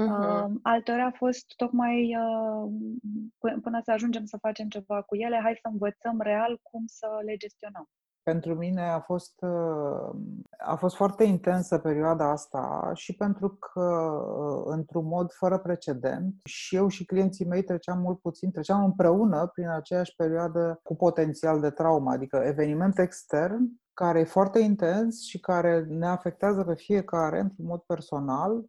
Uh-huh. 0.02 0.46
Uh, 0.46 0.52
altora 0.62 1.06
a 1.06 1.12
fost 1.12 1.54
tocmai 1.56 2.16
uh, 2.16 3.60
până 3.62 3.80
să 3.84 3.92
ajungem 3.92 4.26
să 4.26 4.38
facem 4.38 4.68
ceva 4.68 5.02
cu 5.02 5.16
ele, 5.16 5.40
hai 5.44 5.60
să 5.62 5.68
învățăm 5.72 6.22
real 6.22 6.60
cum 6.62 6.84
să 6.86 7.08
le 7.26 7.36
gestionăm 7.36 7.90
pentru 8.32 8.56
mine 8.56 8.82
a 8.82 9.00
fost, 9.00 9.42
uh, 9.42 10.16
a 10.58 10.76
fost 10.76 10.96
foarte 10.96 11.24
intensă 11.24 11.78
perioada 11.78 12.32
asta 12.32 12.92
și 12.94 13.16
pentru 13.16 13.50
că, 13.50 13.82
uh, 13.82 14.64
într-un 14.66 15.06
mod 15.06 15.32
fără 15.32 15.58
precedent, 15.58 16.36
și 16.44 16.76
eu 16.76 16.88
și 16.88 17.06
clienții 17.06 17.46
mei 17.46 17.64
treceam 17.64 18.00
mult 18.00 18.20
puțin, 18.20 18.52
treceam 18.52 18.84
împreună 18.84 19.52
prin 19.54 19.70
aceeași 19.70 20.16
perioadă 20.16 20.80
cu 20.84 20.96
potențial 20.96 21.60
de 21.60 21.70
traumă, 21.70 22.12
adică 22.12 22.38
eveniment 22.38 23.00
extern 23.00 23.64
care 23.94 24.20
e 24.20 24.24
foarte 24.24 24.60
intens 24.60 25.22
și 25.22 25.40
care 25.40 25.86
ne 25.90 26.08
afectează 26.08 26.64
pe 26.64 26.76
fiecare 26.76 27.40
într-un 27.40 27.66
mod 27.66 27.80
personal, 27.80 28.66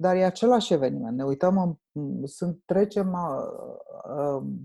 dar 0.00 0.16
e 0.16 0.24
același 0.24 0.72
eveniment. 0.72 1.16
Ne 1.16 1.24
uităm, 1.24 1.78
în, 1.92 2.26
sunt, 2.26 2.62
trecem, 2.64 3.16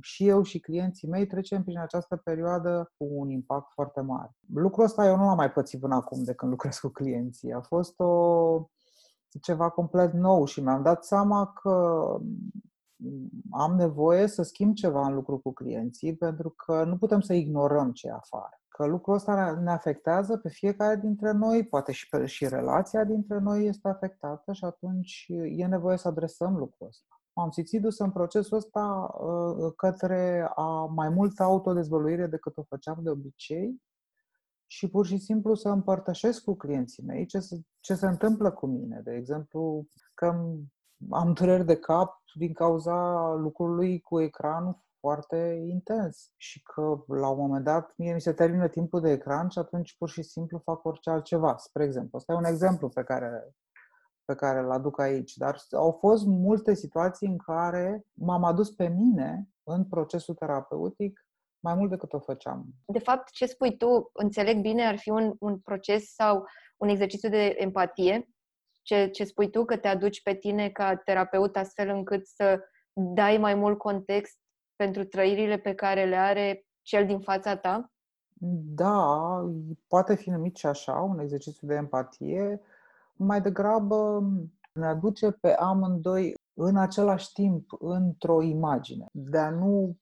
și 0.02 0.28
eu 0.28 0.42
și 0.42 0.60
clienții 0.60 1.08
mei 1.08 1.28
trecem 1.28 1.64
prin 1.64 1.80
această 1.80 2.16
perioadă 2.16 2.92
cu 2.98 3.08
un 3.10 3.30
impact 3.30 3.72
foarte 3.72 4.02
mare. 4.02 4.36
Lucrul 4.54 4.84
ăsta 4.84 5.06
eu 5.06 5.16
nu 5.18 5.26
l-am 5.26 5.36
mai 5.36 5.52
pățit 5.52 5.80
până 5.80 5.96
acum 5.96 6.24
de 6.24 6.34
când 6.34 6.52
lucrez 6.52 6.78
cu 6.78 6.88
clienții. 6.88 7.54
A 7.54 7.62
fost 7.62 8.00
o, 8.00 8.70
ceva 9.42 9.70
complet 9.70 10.14
nou 10.14 10.46
și 10.46 10.62
mi-am 10.62 10.84
dat 10.84 11.06
seama 11.06 11.46
că 11.62 12.06
am 13.52 13.76
nevoie 13.76 14.28
să 14.28 14.42
schimb 14.44 14.74
ceva 14.74 15.08
în 15.08 15.14
lucru 15.14 15.38
cu 15.38 15.54
clienții 15.54 16.16
pentru 16.16 16.50
că 16.50 16.84
nu 16.84 16.98
putem 16.98 17.20
să 17.20 17.34
ignorăm 17.34 17.92
ce 17.92 18.08
e 18.08 18.12
afară 18.12 18.60
că 18.76 18.86
lucrul 18.86 19.16
ăsta 19.16 19.60
ne 19.64 19.72
afectează 19.72 20.38
pe 20.38 20.50
fiecare 20.50 20.96
dintre 20.96 21.32
noi, 21.32 21.66
poate 21.68 21.92
și, 21.92 22.10
pe, 22.10 22.26
și 22.26 22.48
relația 22.48 23.04
dintre 23.04 23.40
noi 23.40 23.66
este 23.66 23.88
afectată 23.88 24.54
și 24.54 24.66
atunci 24.66 25.26
e 25.56 25.66
nevoie 25.66 25.98
să 25.98 26.08
adresăm 26.08 26.56
lucrul 26.56 26.88
ăsta. 26.88 27.22
M-am 27.34 27.50
simțit 27.50 27.82
dus 27.82 28.00
în 28.00 28.12
procesul 28.12 28.58
ăsta 28.58 29.16
uh, 29.20 29.74
către 29.76 30.52
a 30.56 30.86
mai 30.86 31.10
multă 31.10 31.44
autodezvăluire 31.44 32.28
decât 32.28 32.58
o 32.58 32.64
făceam 32.64 32.98
de 33.02 33.10
obicei 33.10 33.82
și 34.68 34.90
pur 34.90 35.06
și 35.06 35.18
simplu 35.18 35.56
să 35.56 35.70
împărtășesc 35.70 36.44
cu 36.44 36.56
clienții 36.56 37.04
mei 37.04 37.26
ce 37.26 37.40
se, 37.40 37.62
ce 37.80 37.96
se 37.96 38.08
întâmplă 38.08 38.52
cu 38.52 38.66
mine. 38.66 39.02
De 39.04 39.14
exemplu, 39.14 39.88
că 40.14 40.26
am 41.10 41.34
dureri 41.34 41.66
de 41.66 41.76
cap 41.76 42.24
din 42.34 42.54
cauza 42.54 43.32
lucrului 43.34 44.00
cu 44.00 44.22
ecranul 44.22 44.84
foarte 45.06 45.66
intens 45.70 46.32
și 46.38 46.62
că 46.62 47.04
la 47.08 47.30
un 47.30 47.38
moment 47.38 47.64
dat 47.64 47.94
mie 47.98 48.14
mi 48.14 48.22
se 48.22 48.34
termină 48.34 48.68
timpul 48.68 49.02
de 49.02 49.12
ecran 49.12 49.50
și 49.50 49.60
atunci 49.60 49.98
pur 49.98 50.10
și 50.10 50.22
simplu 50.22 50.62
fac 50.64 50.86
orice 50.86 51.10
altceva. 51.10 51.58
Spre 51.58 51.84
exemplu, 51.84 52.18
ăsta 52.18 52.34
e 52.34 52.36
un 52.36 52.44
exemplu 52.44 52.90
pe 52.90 53.04
care, 53.04 53.50
pe 54.26 54.36
care 54.36 54.60
îl 54.60 54.72
aduc 54.72 55.00
aici, 55.00 55.34
dar 55.36 55.58
au 55.72 55.92
fost 55.92 56.26
multe 56.26 56.74
situații 56.74 57.28
în 57.28 57.38
care 57.38 58.06
m-am 58.14 58.44
adus 58.44 58.70
pe 58.72 58.88
mine 58.88 59.50
în 59.64 59.86
procesul 59.86 60.36
terapeutic 60.36 61.26
mai 61.60 61.76
mult 61.76 61.90
decât 61.90 62.14
o 62.14 62.20
făceam. 62.20 62.66
De 62.86 63.00
fapt, 63.00 63.30
ce 63.30 63.46
spui 63.46 63.78
tu, 63.78 64.10
înțeleg 64.14 64.62
bine, 64.62 64.86
ar 64.86 64.98
fi 64.98 65.10
un, 65.10 65.36
un 65.40 65.60
proces 65.60 66.14
sau 66.14 66.46
un 66.78 66.90
exercițiu 66.90 67.30
de 67.30 67.56
empatie. 67.58 68.30
Ce, 68.82 69.08
ce 69.08 69.24
spui 69.24 69.50
tu, 69.50 69.66
că 69.66 69.78
te 69.78 69.88
aduci 69.88 70.22
pe 70.22 70.34
tine 70.34 70.70
ca 70.70 70.96
terapeut 70.96 71.56
astfel 71.56 71.90
încât 71.90 72.28
să 72.28 72.60
dai 72.94 73.38
mai 73.38 73.56
mult 73.56 73.78
context 73.78 74.44
pentru 74.76 75.04
trăirile 75.04 75.58
pe 75.58 75.74
care 75.74 76.06
le 76.06 76.16
are 76.16 76.66
cel 76.82 77.06
din 77.06 77.20
fața 77.20 77.56
ta? 77.56 77.92
Da, 78.76 79.42
poate 79.88 80.16
fi 80.16 80.30
numit 80.30 80.56
și 80.56 80.66
așa, 80.66 80.94
un 80.94 81.20
exercițiu 81.20 81.68
de 81.68 81.76
empatie. 81.76 82.62
Mai 83.14 83.42
degrabă 83.42 84.24
ne 84.74 84.86
aduce 84.86 85.32
pe 85.32 85.54
amândoi 85.54 86.34
în 86.54 86.78
același 86.78 87.32
timp 87.34 87.70
într-o 87.80 88.42
imagine, 88.42 89.06
de 89.12 89.38
a 89.38 89.50
nu 89.50 89.98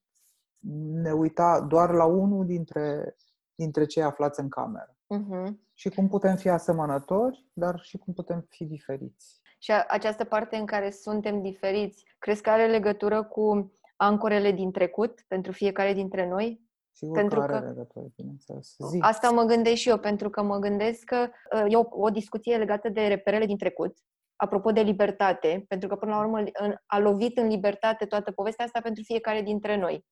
ne 0.92 1.12
uita 1.12 1.62
doar 1.62 1.92
la 1.92 2.06
unul 2.06 2.46
dintre, 2.46 3.16
dintre 3.56 3.86
cei 3.86 4.04
aflați 4.04 4.40
în 4.40 4.50
cameră. 4.50 4.96
Uh-huh. 5.16 5.52
Și 5.74 5.90
cum 5.90 6.08
putem 6.08 6.36
fi 6.36 6.50
asemănători, 6.50 7.48
dar 7.54 7.80
și 7.80 7.98
cum 7.98 8.14
putem 8.14 8.46
fi 8.50 8.66
diferiți. 8.66 9.42
Și 9.60 9.72
această 9.88 10.24
parte 10.24 10.56
în 10.56 10.66
care 10.66 10.92
suntem 10.92 11.42
diferiți, 11.42 12.06
crezi 12.20 12.42
că 12.42 12.50
are 12.50 12.68
legătură 12.68 13.24
cu 13.24 13.72
ancorele 13.96 14.52
din 14.52 14.72
trecut 14.72 15.22
pentru 15.28 15.52
fiecare 15.52 15.94
dintre 15.94 16.28
noi. 16.28 16.62
Sigur 16.92 17.18
pentru 17.18 17.40
că, 17.40 17.54
are 17.54 17.68
legătură, 17.68 18.06
bineînțeles. 18.16 18.76
Zi. 18.90 18.98
Asta 19.02 19.30
mă 19.30 19.44
gândesc 19.44 19.76
și 19.76 19.90
eu, 19.90 19.98
pentru 19.98 20.30
că 20.30 20.42
mă 20.42 20.58
gândesc 20.58 21.04
că 21.04 21.30
uh, 21.56 21.66
e 21.68 21.76
o, 21.76 21.84
o 21.90 22.10
discuție 22.10 22.58
legată 22.58 22.90
de 22.90 23.08
reperele 23.08 23.46
din 23.46 23.58
trecut, 23.58 23.98
apropo 24.36 24.72
de 24.72 24.82
libertate, 24.82 25.66
pentru 25.68 25.88
că 25.88 25.96
până 25.96 26.12
la 26.12 26.20
urmă 26.20 26.44
a 26.86 27.00
lovit 27.00 27.38
în 27.38 27.48
libertate 27.48 28.06
toată 28.06 28.32
povestea 28.32 28.66
asta 28.66 28.82
pentru 28.82 29.04
fiecare 29.04 29.42
dintre 29.42 29.78
noi. 29.78 30.06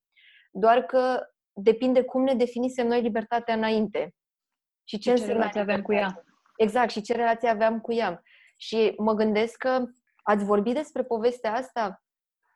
Doar 0.50 0.82
că 0.82 1.20
depinde 1.52 2.02
cum 2.02 2.22
ne 2.22 2.34
definisem 2.34 2.86
noi 2.86 3.02
libertatea 3.02 3.54
înainte. 3.54 4.14
Și 4.84 4.98
ce, 4.98 5.14
ce 5.14 5.26
relație 5.26 5.60
aveam 5.60 5.82
cu 5.82 5.92
ea. 5.92 6.24
Exact, 6.56 6.90
și 6.90 7.00
ce 7.00 7.12
relație 7.12 7.48
aveam 7.48 7.80
cu 7.80 7.92
ea. 7.92 8.22
Și 8.56 8.94
mă 8.96 9.12
gândesc 9.14 9.56
că 9.56 9.84
ați 10.22 10.44
vorbit 10.44 10.74
despre 10.74 11.02
povestea 11.02 11.52
asta 11.52 12.02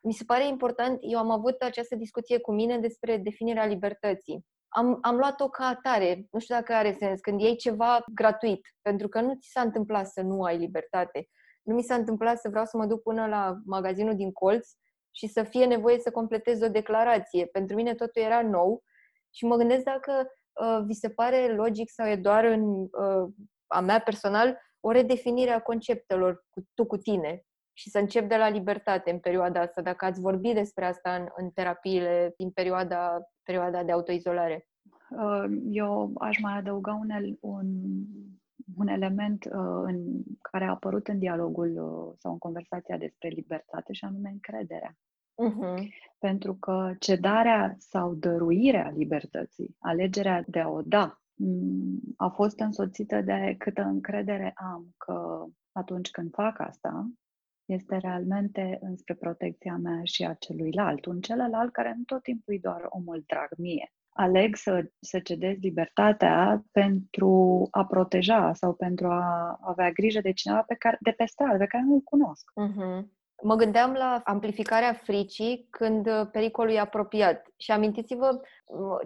mi 0.01 0.13
se 0.13 0.23
pare 0.23 0.47
important, 0.47 0.97
eu 1.01 1.19
am 1.19 1.31
avut 1.31 1.61
această 1.61 1.95
discuție 1.95 2.39
cu 2.39 2.51
mine 2.51 2.77
despre 2.77 3.17
definirea 3.17 3.65
libertății. 3.65 4.45
Am, 4.67 4.97
am 5.01 5.15
luat-o 5.15 5.49
ca 5.49 5.65
atare, 5.65 6.27
nu 6.31 6.39
știu 6.39 6.55
dacă 6.55 6.73
are 6.73 6.95
sens, 6.99 7.19
când 7.19 7.41
iei 7.41 7.55
ceva 7.55 8.03
gratuit, 8.13 8.61
pentru 8.81 9.07
că 9.07 9.21
nu 9.21 9.33
ți 9.33 9.49
s-a 9.51 9.61
întâmplat 9.61 10.07
să 10.07 10.21
nu 10.21 10.43
ai 10.43 10.57
libertate. 10.57 11.27
Nu 11.63 11.73
mi 11.73 11.83
s-a 11.83 11.95
întâmplat 11.95 12.39
să 12.39 12.49
vreau 12.49 12.65
să 12.65 12.77
mă 12.77 12.85
duc 12.85 13.01
până 13.01 13.27
la 13.27 13.57
magazinul 13.65 14.15
din 14.15 14.31
colț 14.31 14.67
și 15.11 15.27
să 15.27 15.43
fie 15.43 15.65
nevoie 15.65 15.99
să 15.99 16.11
completez 16.11 16.61
o 16.61 16.69
declarație. 16.69 17.45
Pentru 17.45 17.75
mine 17.75 17.95
totul 17.95 18.21
era 18.21 18.41
nou 18.41 18.83
și 19.35 19.45
mă 19.45 19.55
gândesc 19.55 19.83
dacă 19.83 20.31
uh, 20.61 20.83
vi 20.85 20.93
se 20.93 21.09
pare 21.09 21.55
logic 21.55 21.89
sau 21.89 22.07
e 22.07 22.15
doar 22.15 22.43
în 22.43 22.63
uh, 22.81 23.33
a 23.67 23.79
mea 23.79 23.99
personal 23.99 24.57
o 24.79 24.91
redefinire 24.91 25.51
a 25.51 25.61
conceptelor 25.61 26.45
cu 26.49 26.61
tu 26.73 26.85
cu 26.85 26.97
tine 26.97 27.45
și 27.77 27.89
să 27.89 27.99
încep 27.99 28.29
de 28.29 28.35
la 28.35 28.49
libertate 28.49 29.11
în 29.11 29.19
perioada 29.19 29.61
asta, 29.61 29.81
dacă 29.81 30.05
ați 30.05 30.21
vorbit 30.21 30.53
despre 30.53 30.85
asta 30.85 31.15
în, 31.15 31.27
în 31.35 31.49
terapiile 31.49 32.33
din 32.37 32.49
perioada, 32.49 33.29
perioada 33.43 33.83
de 33.83 33.91
autoizolare. 33.91 34.67
Uh, 35.09 35.43
eu 35.69 36.11
aș 36.19 36.39
mai 36.41 36.57
adăuga 36.57 36.93
un, 36.93 37.37
un, 37.39 37.67
un 38.77 38.87
element 38.87 39.45
uh, 39.45 39.81
în, 39.83 40.23
care 40.41 40.65
a 40.65 40.69
apărut 40.69 41.07
în 41.07 41.19
dialogul 41.19 41.69
uh, 41.69 42.15
sau 42.19 42.31
în 42.31 42.37
conversația 42.37 42.97
despre 42.97 43.27
libertate 43.27 43.93
și 43.93 44.05
anume 44.05 44.29
încrederea. 44.29 44.91
Uh-huh. 44.91 45.83
Pentru 46.19 46.55
că 46.55 46.93
cedarea 46.99 47.75
sau 47.77 48.13
dăruirea 48.13 48.93
libertății, 48.95 49.75
alegerea 49.79 50.43
de 50.47 50.59
a 50.59 50.69
o 50.69 50.81
da, 50.81 51.21
mm, 51.33 51.99
a 52.15 52.27
fost 52.27 52.59
însoțită 52.59 53.21
de 53.21 53.55
câtă 53.57 53.81
încredere 53.81 54.53
am 54.55 54.93
că 54.97 55.45
atunci 55.71 56.11
când 56.11 56.33
fac 56.33 56.59
asta, 56.59 57.09
este 57.67 57.97
realmente 57.97 58.77
înspre 58.81 59.13
protecția 59.13 59.77
mea 59.83 59.99
și 60.03 60.23
a 60.23 60.33
celuilalt, 60.33 61.05
un 61.05 61.19
celălalt 61.19 61.71
care 61.71 61.93
nu 61.97 62.03
tot 62.03 62.23
timpul 62.23 62.53
e 62.53 62.59
doar 62.61 62.85
omul 62.89 63.23
drag 63.27 63.49
mie. 63.57 63.91
Aleg 64.09 64.55
să, 64.55 64.91
să 64.99 65.19
cedez 65.19 65.55
libertatea 65.61 66.63
pentru 66.71 67.67
a 67.71 67.85
proteja 67.85 68.53
sau 68.53 68.73
pentru 68.73 69.07
a 69.07 69.57
avea 69.61 69.91
grijă 69.91 70.21
de 70.21 70.31
cineva 70.31 70.61
pe 70.61 70.75
care, 70.75 70.97
de 71.01 71.11
pe 71.11 71.25
stradă, 71.25 71.57
pe 71.57 71.65
care 71.65 71.83
nu-l 71.83 71.99
cunosc. 71.99 72.51
Uh-huh. 72.51 73.15
Mă 73.43 73.55
gândeam 73.55 73.93
la 73.93 74.21
amplificarea 74.23 74.93
fricii 74.93 75.67
când 75.69 76.09
pericolul 76.31 76.73
e 76.73 76.79
apropiat. 76.79 77.45
Și 77.57 77.71
amintiți-vă 77.71 78.41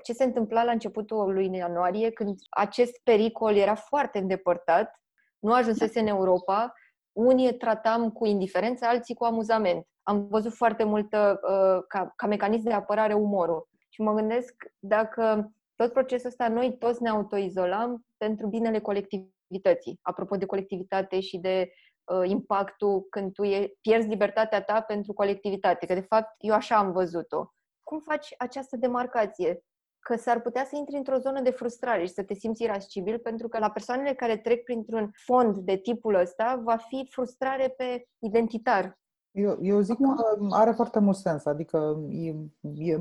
ce 0.03 0.13
se 0.13 0.24
întâmpla 0.24 0.63
la 0.63 0.72
începutul 0.72 1.34
lui 1.34 1.50
ianuarie, 1.53 2.12
când 2.12 2.36
acest 2.50 3.01
pericol 3.03 3.56
era 3.56 3.75
foarte 3.75 4.20
îndepărtat, 4.20 5.01
nu 5.39 5.53
ajunsese 5.53 6.00
în 6.00 6.08
Europa 6.08 6.74
unii 7.13 7.53
tratam 7.53 8.12
cu 8.12 8.25
indiferență, 8.25 8.86
alții 8.86 9.15
cu 9.15 9.24
amuzament. 9.24 9.86
Am 10.03 10.27
văzut 10.27 10.53
foarte 10.53 10.84
multă, 10.84 11.39
uh, 11.44 11.84
ca, 11.88 12.13
ca 12.15 12.27
mecanism 12.27 12.63
de 12.63 12.74
apărare, 12.74 13.13
umorul. 13.13 13.70
Și 13.89 14.01
mă 14.01 14.13
gândesc 14.13 14.53
dacă 14.80 15.51
tot 15.75 15.94
procesul 15.94 16.27
ăsta 16.27 16.48
noi 16.48 16.77
toți 16.77 17.01
ne 17.01 17.10
autoizolăm 17.10 18.06
pentru 18.18 18.48
binele 18.48 18.80
colectivității. 18.80 20.00
Apropo 20.01 20.36
de 20.36 20.46
colectivitate 20.46 21.20
și 21.20 21.38
de 21.38 21.72
uh, 22.03 22.30
impactul 22.30 23.08
când 23.10 23.34
tu 23.34 23.44
e, 23.44 23.74
pierzi 23.82 24.08
libertatea 24.08 24.63
ta 24.63 24.82
pentru 24.82 25.13
colectivitate, 25.13 25.86
că 25.86 25.94
de 25.94 26.06
fapt 26.10 26.36
eu 26.38 26.53
așa 26.53 26.75
am 26.75 26.91
văzut-o. 26.91 27.46
Cum 27.84 28.00
faci 28.00 28.34
această 28.38 28.77
demarcație? 28.77 29.63
Că 30.01 30.15
s-ar 30.15 30.41
putea 30.41 30.65
să 30.65 30.75
intri 30.75 30.96
într-o 30.96 31.17
zonă 31.17 31.41
de 31.41 31.50
frustrare 31.50 32.05
și 32.05 32.13
să 32.13 32.24
te 32.24 32.34
simți 32.34 32.63
irascibil, 32.63 33.20
pentru 33.20 33.48
că 33.48 33.60
la 33.60 33.70
persoanele 33.70 34.13
care 34.13 34.38
trec 34.38 34.63
printr-un 34.63 35.12
fond 35.13 35.58
de 35.58 35.75
tipul 35.77 36.15
ăsta 36.15 36.62
va 36.63 36.75
fi 36.75 37.08
frustrare 37.10 37.74
pe 37.77 38.08
identitar. 38.20 39.00
Eu, 39.31 39.58
eu 39.62 39.79
zic 39.79 39.98
că 39.98 40.38
are 40.50 40.72
foarte 40.72 41.00
mult 41.00 41.15
sens, 41.15 41.46
adică 41.46 42.08
e, 42.10 42.29
e, 42.75 42.93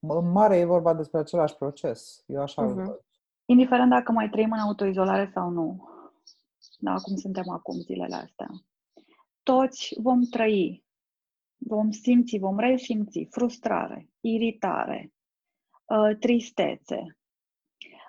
în 0.00 0.30
mare 0.32 0.56
e 0.56 0.64
vorba 0.64 0.94
despre 0.94 1.18
același 1.18 1.56
proces. 1.56 2.24
Eu 2.26 2.40
așa 2.40 2.62
uh-huh. 2.62 2.74
văd. 2.74 3.00
Indiferent 3.44 3.90
dacă 3.90 4.12
mai 4.12 4.28
trăim 4.28 4.52
în 4.52 4.58
autoizolare 4.58 5.30
sau 5.34 5.50
nu, 5.50 5.88
da, 6.78 6.94
cum 6.94 7.16
suntem 7.16 7.44
acum 7.48 7.80
zilele 7.80 8.14
astea, 8.14 8.48
toți 9.42 9.96
vom 10.00 10.22
trăi, 10.22 10.84
vom 11.56 11.90
simți, 11.90 12.38
vom 12.38 12.58
resimți 12.58 13.26
frustrare, 13.30 14.08
iritare, 14.20 15.12
uh, 15.12 15.19
tristețe, 16.18 17.16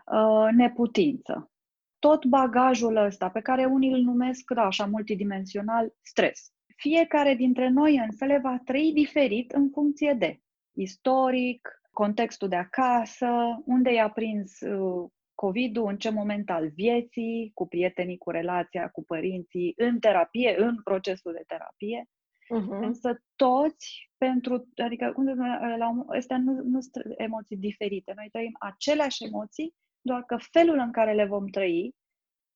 uh, 0.05 0.47
neputință. 0.55 1.51
Tot 1.99 2.25
bagajul 2.25 2.95
ăsta 2.95 3.29
pe 3.29 3.41
care 3.41 3.65
unii 3.65 3.91
îl 3.91 4.01
numesc, 4.01 4.51
da, 4.53 4.61
așa 4.61 4.85
multidimensional, 4.85 5.93
stres 6.01 6.51
fiecare 6.81 7.33
dintre 7.33 7.69
noi 7.69 7.97
însă 7.97 8.25
le 8.25 8.39
va 8.43 8.61
trăi 8.65 8.91
diferit 8.93 9.51
în 9.51 9.69
funcție 9.69 10.13
de 10.13 10.39
istoric, 10.71 11.81
contextul 11.91 12.47
de 12.47 12.55
acasă, 12.55 13.27
unde 13.65 13.93
i-a 13.93 14.09
prins 14.09 14.59
uh, 14.59 15.09
COVID-ul, 15.35 15.87
în 15.87 15.97
ce 15.97 16.09
moment 16.09 16.49
al 16.49 16.69
vieții, 16.69 17.51
cu 17.53 17.67
prietenii, 17.67 18.17
cu 18.17 18.29
relația, 18.29 18.89
cu 18.89 19.03
părinții, 19.03 19.73
în 19.77 19.99
terapie, 19.99 20.55
în 20.57 20.81
procesul 20.83 21.31
de 21.31 21.43
terapie. 21.47 22.05
Uh-huh. 22.51 22.81
Însă 22.81 23.21
toți, 23.35 24.11
pentru, 24.17 24.67
adică, 24.75 25.11
cum 25.13 25.25
să 25.25 25.31
spun, 25.31 25.77
la, 25.77 26.05
astea 26.07 26.37
nu, 26.37 26.61
nu 26.63 26.79
sunt 26.81 27.05
emoții 27.17 27.57
diferite. 27.57 28.13
Noi 28.15 28.29
trăim 28.31 28.55
aceleași 28.59 29.23
emoții, 29.23 29.73
doar 30.01 30.23
că 30.23 30.37
felul 30.51 30.77
în 30.77 30.91
care 30.91 31.13
le 31.13 31.25
vom 31.25 31.47
trăi, 31.47 31.95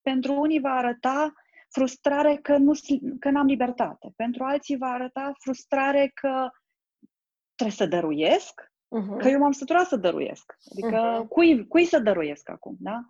pentru 0.01 0.33
unii 0.33 0.59
va 0.59 0.71
arăta 0.71 1.33
frustrare 1.69 2.35
că, 2.35 2.57
nu, 2.57 2.71
că 3.19 3.29
n-am 3.29 3.45
libertate. 3.45 4.11
Pentru 4.15 4.43
alții 4.43 4.77
va 4.77 4.87
arăta 4.87 5.31
frustrare 5.39 6.11
că 6.13 6.49
trebuie 7.55 7.77
să 7.77 7.85
dăruiesc, 7.85 8.61
uh-huh. 8.61 9.17
că 9.17 9.27
eu 9.27 9.39
m-am 9.39 9.51
săturat 9.51 9.87
să 9.87 9.95
dăruiesc. 9.95 10.55
Adică 10.71 11.23
uh-huh. 11.23 11.27
cui, 11.27 11.67
cui 11.67 11.85
să 11.85 11.99
dăruiesc 11.99 12.49
acum, 12.49 12.75
da? 12.79 13.05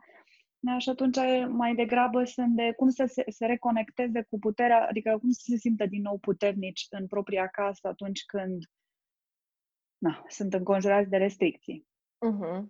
Și 0.78 0.90
atunci 0.90 1.18
mai 1.48 1.76
degrabă 1.76 2.24
sunt 2.24 2.56
de 2.56 2.74
cum 2.78 2.90
să 2.90 3.06
se, 3.06 3.24
se 3.28 3.46
reconecteze 3.46 4.22
cu 4.30 4.40
puterea, 4.40 4.88
adică 4.90 5.18
cum 5.20 5.30
să 5.30 5.42
se 5.46 5.58
simtă 5.58 5.86
din 5.86 6.02
nou 6.02 6.18
puternici 6.18 6.88
în 6.90 7.08
propria 7.08 7.48
casă 7.48 7.88
atunci 7.88 8.26
când 8.26 8.64
na, 9.98 10.26
sunt 10.28 10.54
înconjurați 10.54 11.10
de 11.10 11.18
restricții. 11.18 11.88
Uh-huh. 12.26 12.64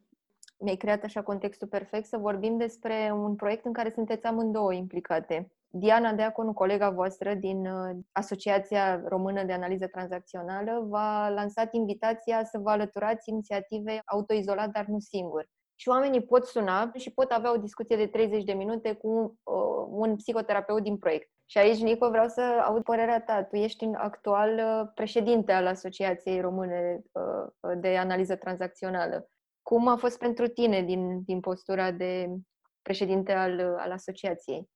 Mi-ai 0.60 0.76
creat 0.76 1.04
așa 1.04 1.24
contextul 1.24 1.68
perfect 1.68 2.06
să 2.06 2.18
vorbim 2.18 2.58
despre 2.58 3.12
un 3.14 3.36
proiect 3.36 3.66
în 3.66 3.74
care 3.74 3.92
sunteți 3.94 4.26
amândouă 4.26 4.74
implicate. 4.74 5.52
Diana 5.68 6.14
Deaconu, 6.14 6.54
colega 6.54 6.90
voastră 6.90 7.34
din 7.34 7.66
uh, 7.66 7.98
Asociația 8.12 9.04
Română 9.08 9.44
de 9.44 9.54
Analiză 9.54 9.88
Tranzacțională, 9.88 10.86
v-a 10.90 11.30
lansat 11.30 11.74
invitația 11.74 12.44
să 12.44 12.58
vă 12.58 12.70
alăturați 12.70 13.30
inițiative 13.30 14.02
autoizolat, 14.06 14.72
dar 14.72 14.86
nu 14.86 15.00
singur. 15.00 15.50
Și 15.76 15.90
oamenii 15.90 16.24
pot 16.24 16.46
suna 16.46 16.92
și 16.94 17.14
pot 17.14 17.32
avea 17.32 17.54
o 17.54 17.58
discuție 17.58 17.96
de 17.96 18.08
30 18.08 18.44
de 18.44 18.54
minute 18.54 18.94
cu 18.94 19.40
uh, 19.44 19.88
un 19.90 20.16
psihoterapeut 20.16 20.84
din 20.84 20.98
proiect. 20.98 21.30
Și 21.46 21.58
aici, 21.58 21.82
Nico, 21.82 22.10
vreau 22.10 22.28
să 22.28 22.42
aud 22.42 22.84
părerea 22.84 23.22
ta. 23.22 23.44
Tu 23.44 23.56
ești 23.56 23.86
actual 23.86 24.54
uh, 24.54 24.92
președinte 24.94 25.52
al 25.52 25.68
Asociației 25.68 26.42
Române 26.42 27.02
uh, 27.12 27.78
de 27.78 27.98
Analiză 27.98 28.36
Tranzacțională. 28.36 29.30
Cum 29.62 29.88
a 29.88 29.96
fost 29.96 30.18
pentru 30.18 30.48
tine 30.48 30.82
din, 30.82 31.24
din 31.24 31.40
postura 31.40 31.92
de 31.92 32.36
președinte 32.82 33.32
al, 33.32 33.60
al 33.78 33.92
asociației? 33.92 34.70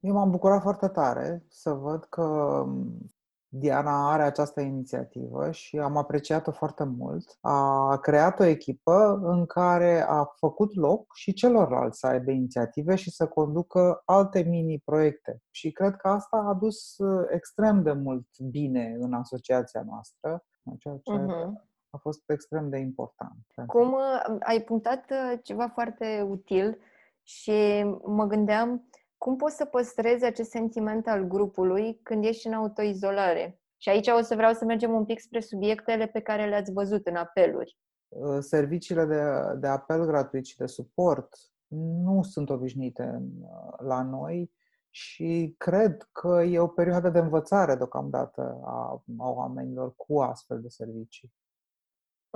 Eu 0.00 0.14
m-am 0.14 0.30
bucurat 0.30 0.62
foarte 0.62 0.88
tare 0.88 1.44
să 1.48 1.70
văd 1.70 2.04
că 2.04 2.22
um, 2.22 3.14
Diana 3.58 4.12
are 4.12 4.22
această 4.22 4.60
inițiativă 4.60 5.50
și 5.50 5.78
am 5.78 5.96
apreciat-o 5.96 6.50
foarte 6.50 6.84
mult. 6.84 7.38
A 7.40 7.98
creat 7.98 8.40
o 8.40 8.44
echipă 8.44 9.20
în 9.22 9.46
care 9.46 10.04
a 10.08 10.24
făcut 10.24 10.74
loc 10.74 11.14
și 11.14 11.32
celorlalți 11.32 11.98
să 11.98 12.06
aibă 12.06 12.30
inițiative 12.30 12.94
și 12.94 13.10
să 13.10 13.26
conducă 13.26 14.02
alte 14.04 14.42
mini-proiecte. 14.42 15.42
Și 15.50 15.72
cred 15.72 15.96
că 15.96 16.08
asta 16.08 16.36
a 16.36 16.54
dus 16.54 16.98
uh, 16.98 17.26
extrem 17.30 17.82
de 17.82 17.92
mult 17.92 18.26
bine 18.50 18.96
în 18.98 19.12
asociația 19.12 19.82
noastră, 19.86 20.44
ceea 20.78 20.98
ce 21.02 21.12
uh-huh. 21.12 21.50
a 21.90 21.96
fost 21.96 22.30
extrem 22.30 22.68
de 22.68 22.78
important. 22.78 23.46
Cum 23.66 23.92
uh, 23.92 24.36
ai 24.40 24.60
punctat 24.60 25.10
uh, 25.10 25.38
ceva 25.42 25.68
foarte 25.68 26.26
util 26.28 26.78
și 27.22 27.84
mă 28.04 28.26
gândeam 28.26 28.88
cum 29.18 29.36
poți 29.36 29.56
să 29.56 29.64
păstrezi 29.64 30.24
acest 30.24 30.50
sentiment 30.50 31.06
al 31.06 31.22
grupului 31.24 32.00
când 32.02 32.24
ești 32.24 32.46
în 32.46 32.52
autoizolare? 32.52 33.60
Și 33.76 33.88
aici 33.88 34.08
o 34.08 34.22
să 34.22 34.34
vreau 34.34 34.52
să 34.52 34.64
mergem 34.64 34.92
un 34.92 35.04
pic 35.04 35.20
spre 35.20 35.40
subiectele 35.40 36.06
pe 36.06 36.20
care 36.20 36.48
le-ați 36.48 36.72
văzut 36.72 37.06
în 37.06 37.14
apeluri. 37.14 37.78
Uh, 38.08 38.38
serviciile 38.40 39.04
de, 39.04 39.22
de 39.60 39.66
apel 39.66 40.04
gratuit 40.04 40.44
și 40.44 40.56
de 40.56 40.66
suport 40.66 41.28
nu 41.68 42.22
sunt 42.22 42.50
obișnuite 42.50 43.22
uh, 43.40 43.78
la 43.78 44.02
noi 44.02 44.52
și 44.90 45.54
cred 45.58 46.08
că 46.12 46.42
e 46.42 46.58
o 46.58 46.66
perioadă 46.66 47.10
de 47.10 47.18
învățare 47.18 47.74
deocamdată 47.74 48.60
a, 48.64 49.02
a 49.18 49.30
oamenilor 49.30 49.94
cu 49.96 50.20
astfel 50.20 50.60
de 50.60 50.68
servicii. 50.68 51.32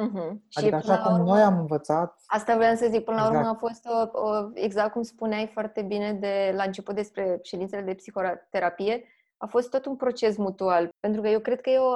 Uh-huh. 0.00 0.30
Adică 0.52 0.78
și 0.78 0.90
așa 0.90 1.02
cum 1.02 1.12
urmă, 1.12 1.24
noi 1.24 1.40
am 1.40 1.58
învățat... 1.58 2.22
Asta 2.26 2.56
vreau 2.56 2.74
să 2.74 2.86
zic, 2.90 3.04
până 3.04 3.16
la 3.16 3.26
urmă 3.26 3.38
exact. 3.38 3.56
a 3.56 3.58
fost 3.58 3.86
o, 3.86 4.18
o, 4.18 4.50
exact 4.54 4.92
cum 4.92 5.02
spuneai 5.02 5.46
foarte 5.46 5.82
bine 5.82 6.12
de 6.12 6.52
la 6.56 6.62
început 6.62 6.94
despre 6.94 7.38
ședințele 7.42 7.82
de 7.82 7.94
psihoterapie, 7.94 9.04
a 9.36 9.46
fost 9.46 9.70
tot 9.70 9.86
un 9.86 9.96
proces 9.96 10.36
mutual. 10.36 10.88
Pentru 11.00 11.20
că 11.20 11.28
eu 11.28 11.40
cred 11.40 11.60
că 11.60 11.70
e 11.70 11.78
o, 11.78 11.92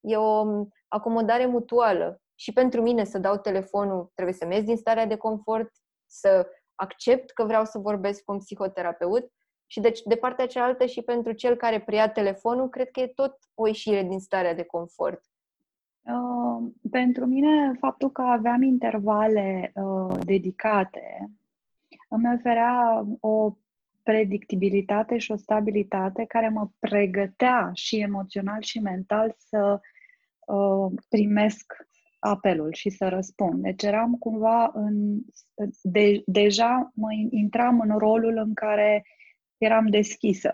e 0.00 0.16
o 0.16 0.44
acomodare 0.88 1.46
mutuală. 1.46 2.20
Și 2.34 2.52
pentru 2.52 2.82
mine 2.82 3.04
să 3.04 3.18
dau 3.18 3.36
telefonul, 3.36 4.10
trebuie 4.14 4.34
să 4.34 4.46
merg 4.46 4.64
din 4.64 4.76
starea 4.76 5.06
de 5.06 5.16
confort, 5.16 5.70
să 6.06 6.46
accept 6.74 7.30
că 7.30 7.44
vreau 7.44 7.64
să 7.64 7.78
vorbesc 7.78 8.24
cu 8.24 8.32
un 8.32 8.38
psihoterapeut 8.38 9.32
și 9.66 9.80
deci 9.80 10.00
de 10.02 10.16
partea 10.16 10.46
cealaltă 10.46 10.86
și 10.86 11.02
pentru 11.02 11.32
cel 11.32 11.56
care 11.56 11.80
preia 11.80 12.10
telefonul, 12.10 12.68
cred 12.68 12.90
că 12.90 13.00
e 13.00 13.06
tot 13.06 13.38
o 13.54 13.66
ieșire 13.66 14.02
din 14.02 14.20
starea 14.20 14.54
de 14.54 14.64
confort. 14.64 15.20
Uh, 16.02 16.70
pentru 16.90 17.26
mine, 17.26 17.72
faptul 17.78 18.10
că 18.10 18.22
aveam 18.22 18.62
intervale 18.62 19.72
uh, 19.74 20.18
dedicate 20.24 21.30
îmi 22.08 22.34
oferea 22.34 23.06
o 23.20 23.56
predictibilitate 24.02 25.18
și 25.18 25.32
o 25.32 25.36
stabilitate 25.36 26.24
care 26.24 26.48
mă 26.48 26.68
pregătea 26.78 27.70
și 27.74 27.96
emoțional 27.96 28.62
și 28.62 28.78
mental 28.78 29.34
să 29.38 29.80
uh, 30.46 30.92
primesc 31.08 31.72
apelul 32.18 32.72
și 32.72 32.90
să 32.90 33.08
răspund. 33.08 33.62
Deci 33.62 33.82
eram 33.82 34.14
cumva 34.14 34.70
în. 34.74 35.18
De, 35.82 36.22
deja 36.26 36.90
mă 36.94 37.08
intram 37.30 37.80
în 37.80 37.98
rolul 37.98 38.36
în 38.36 38.54
care 38.54 39.06
eram 39.56 39.86
deschisă. 39.86 40.50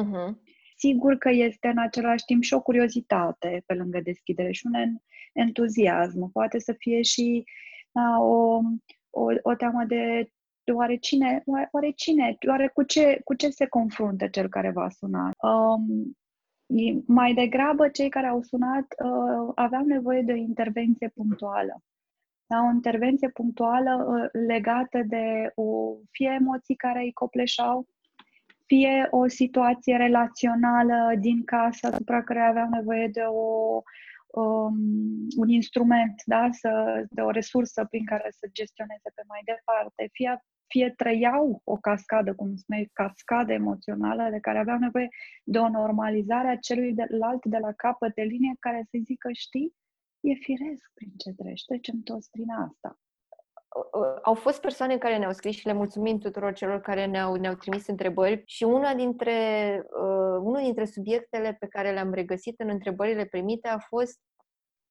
Uh-huh 0.00 0.49
sigur 0.80 1.16
că 1.16 1.30
este 1.30 1.68
în 1.68 1.78
același 1.78 2.24
timp 2.24 2.42
și 2.42 2.54
o 2.54 2.62
curiozitate 2.62 3.62
pe 3.66 3.74
lângă 3.74 4.00
deschidere 4.00 4.52
și 4.52 4.66
un 4.66 4.96
entuziasm. 5.32 6.32
Poate 6.32 6.58
să 6.58 6.72
fie 6.78 7.02
și 7.02 7.44
da, 7.92 8.18
o, 8.20 8.60
o, 9.10 9.26
o 9.42 9.54
teamă 9.54 9.84
de 9.84 10.30
oare 10.72 10.96
cine, 10.96 11.42
oare 11.72 11.90
cine, 11.90 12.36
oare 12.48 12.68
cu 12.68 12.82
ce, 12.82 13.20
cu 13.24 13.34
ce 13.34 13.48
se 13.48 13.66
confruntă 13.66 14.26
cel 14.26 14.48
care 14.48 14.70
va 14.70 14.88
suna. 14.88 15.30
Um, 15.42 16.16
mai 17.06 17.34
degrabă, 17.34 17.88
cei 17.88 18.08
care 18.08 18.26
au 18.26 18.42
sunat 18.42 18.86
uh, 19.04 19.52
aveau 19.54 19.84
nevoie 19.84 20.22
de 20.22 20.32
o 20.32 20.36
intervenție 20.36 21.08
punctuală. 21.08 21.82
Da, 22.46 22.60
o 22.60 22.74
intervenție 22.74 23.28
punctuală 23.28 24.06
uh, 24.08 24.42
legată 24.46 25.02
de 25.06 25.52
o, 25.54 25.94
fie 26.10 26.36
emoții 26.40 26.76
care 26.76 27.00
îi 27.00 27.12
copleșau, 27.12 27.86
fie 28.70 29.06
o 29.10 29.28
situație 29.28 29.96
relațională 29.96 31.14
din 31.18 31.44
casă 31.44 31.86
asupra 31.86 32.22
care 32.22 32.40
aveam 32.40 32.70
nevoie 32.72 33.08
de 33.08 33.20
o, 33.20 33.82
um, 34.40 34.76
un 35.36 35.48
instrument, 35.48 36.22
da? 36.24 36.48
să, 36.50 36.70
de 37.10 37.20
o 37.20 37.30
resursă 37.30 37.86
prin 37.90 38.04
care 38.04 38.28
să 38.38 38.48
gestioneze 38.52 39.08
pe 39.14 39.22
mai 39.28 39.42
departe, 39.44 40.08
fie, 40.12 40.44
fie 40.66 40.88
trăiau 40.96 41.60
o 41.64 41.76
cascadă, 41.76 42.34
cum 42.34 42.56
spuneai, 42.56 42.90
cascadă 42.92 43.52
emoțională 43.52 44.28
de 44.30 44.40
care 44.40 44.58
aveau 44.58 44.78
nevoie 44.78 45.08
de 45.44 45.58
o 45.58 45.68
normalizare 45.68 46.48
a 46.48 46.56
celui 46.56 46.92
de 46.94 47.06
alt 47.20 47.44
de 47.44 47.58
la 47.58 47.72
capăt 47.72 48.14
de 48.14 48.22
linie 48.22 48.54
care 48.58 48.80
să 48.90 48.98
zică, 49.04 49.28
știi, 49.32 49.74
e 50.20 50.32
firesc 50.34 50.90
prin 50.94 51.12
ce 51.16 51.30
treci, 51.32 51.64
trecem 51.64 52.00
toți 52.00 52.30
prin 52.30 52.50
asta. 52.50 52.98
Au 54.22 54.34
fost 54.34 54.60
persoane 54.60 54.98
care 54.98 55.18
ne-au 55.18 55.32
scris 55.32 55.56
și 55.56 55.66
le 55.66 55.72
mulțumim 55.72 56.18
tuturor 56.18 56.52
celor 56.52 56.80
care 56.80 57.06
ne-au, 57.06 57.34
ne-au 57.34 57.54
trimis 57.54 57.86
întrebări 57.86 58.42
și 58.46 58.64
una 58.64 58.94
dintre, 58.94 59.32
uh, 59.90 60.38
unul 60.42 60.60
dintre 60.62 60.84
subiectele 60.84 61.56
pe 61.60 61.66
care 61.66 61.92
le-am 61.92 62.12
regăsit 62.12 62.60
în 62.60 62.68
întrebările 62.68 63.24
primite 63.24 63.68
a 63.68 63.78
fost 63.78 64.20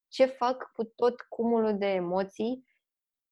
ce 0.08 0.26
fac 0.26 0.72
cu 0.74 0.84
tot 0.84 1.22
cumulul 1.22 1.78
de 1.78 1.86
emoții 1.86 2.66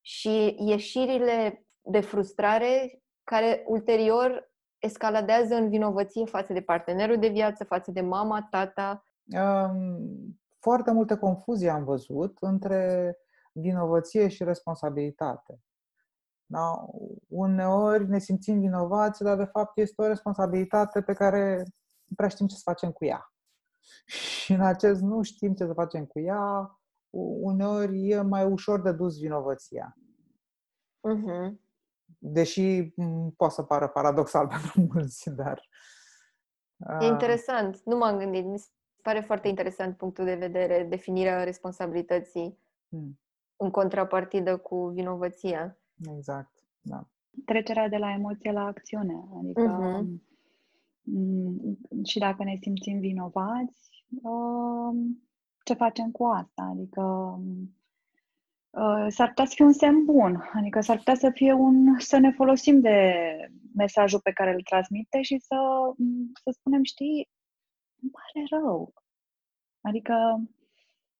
și 0.02 0.56
ieșirile 0.60 1.66
de 1.82 2.00
frustrare 2.00 3.02
care 3.24 3.64
ulterior 3.68 4.52
escaladează 4.78 5.56
în 5.56 5.70
vinovăție 5.70 6.26
față 6.26 6.54
de 6.54 6.62
partenerul 6.62 7.20
de 7.20 7.28
viață, 7.28 7.64
față 7.64 7.92
de 7.92 8.02
mama, 8.02 8.48
tata. 8.50 9.04
Um, 9.24 10.40
foarte 10.60 10.92
multe 10.92 11.18
confuzii 11.18 11.70
am 11.70 11.84
văzut 11.84 12.38
între 12.40 13.16
vinovăție 13.60 14.28
și 14.28 14.44
responsabilitate. 14.44 15.60
Da? 16.46 16.86
Uneori 17.28 18.08
ne 18.08 18.20
simțim 18.20 18.60
vinovați, 18.60 19.24
dar 19.24 19.38
de 19.38 19.46
fapt 19.46 19.78
este 19.78 20.02
o 20.02 20.08
responsabilitate 20.08 21.02
pe 21.02 21.14
care 21.14 21.64
nu 22.04 22.16
prea 22.16 22.30
știm 22.30 22.48
ce 22.48 22.56
să 22.56 22.62
facem 22.64 22.92
cu 22.92 23.06
ea. 23.06 23.34
Și 24.06 24.54
în 24.54 24.62
acest 24.62 25.02
nu 25.02 25.22
știm 25.22 25.54
ce 25.54 25.66
să 25.66 25.74
facem 25.74 26.06
cu 26.06 26.20
ea, 26.20 26.80
uneori 27.42 28.10
e 28.10 28.22
mai 28.22 28.46
ușor 28.46 28.82
de 28.82 28.92
dus 28.92 29.20
vinovăția. 29.20 29.98
Uh-huh. 31.08 31.52
Deși 32.18 32.94
poate 33.38 33.54
să 33.54 33.64
pară 33.64 33.88
paradoxal 33.88 34.48
pentru 34.62 34.88
mulți, 34.94 35.30
dar... 35.30 35.62
E 37.00 37.06
interesant. 37.06 37.82
Nu 37.86 37.98
m-am 37.98 38.18
gândit. 38.18 38.46
Mi 38.46 38.60
se 38.60 38.68
pare 39.02 39.22
foarte 39.22 39.48
interesant 39.48 39.98
punctul 39.98 40.26
de 40.26 40.36
vedere, 40.36 40.84
definirea 40.84 41.44
responsabilității 41.44 42.60
hmm. 42.90 43.20
În 43.58 43.70
contrapartidă 43.70 44.58
cu 44.58 44.88
vinovăția. 44.88 45.78
Exact, 46.16 46.52
da. 46.82 47.08
Trecerea 47.46 47.90
de 47.90 47.98
la 47.98 48.12
emoție 48.12 48.52
la 48.52 48.66
acțiune. 48.66 49.28
Adică 49.40 50.02
uh-huh. 50.02 50.06
și 52.04 52.20
dacă 52.20 52.44
ne 52.44 52.58
simțim 52.62 53.00
vinovați, 53.00 54.06
um, 54.22 55.28
ce 55.64 55.74
facem 55.74 56.12
cu 56.12 56.26
asta? 56.26 56.64
Adică 56.64 57.02
uh, 58.70 59.06
s-ar 59.08 59.28
putea 59.28 59.46
să 59.46 59.54
fie 59.56 59.66
un 59.66 59.74
semn 59.74 60.06
bun, 60.06 60.44
adică 60.54 60.82
s-ar 60.82 60.98
putea 60.98 61.16
să 61.16 61.30
fie 61.30 61.54
un, 61.54 62.00
să 62.00 62.18
ne 62.18 62.32
folosim 62.32 62.80
de 62.80 63.14
mesajul 63.76 64.20
pe 64.20 64.32
care 64.32 64.54
îl 64.54 64.62
transmite 64.62 65.22
și 65.22 65.38
să, 65.40 65.58
să 66.44 66.50
spunem, 66.52 66.84
știi, 66.84 67.30
îmi 68.02 68.12
pare 68.12 68.62
rău. 68.62 68.94
Adică 69.82 70.42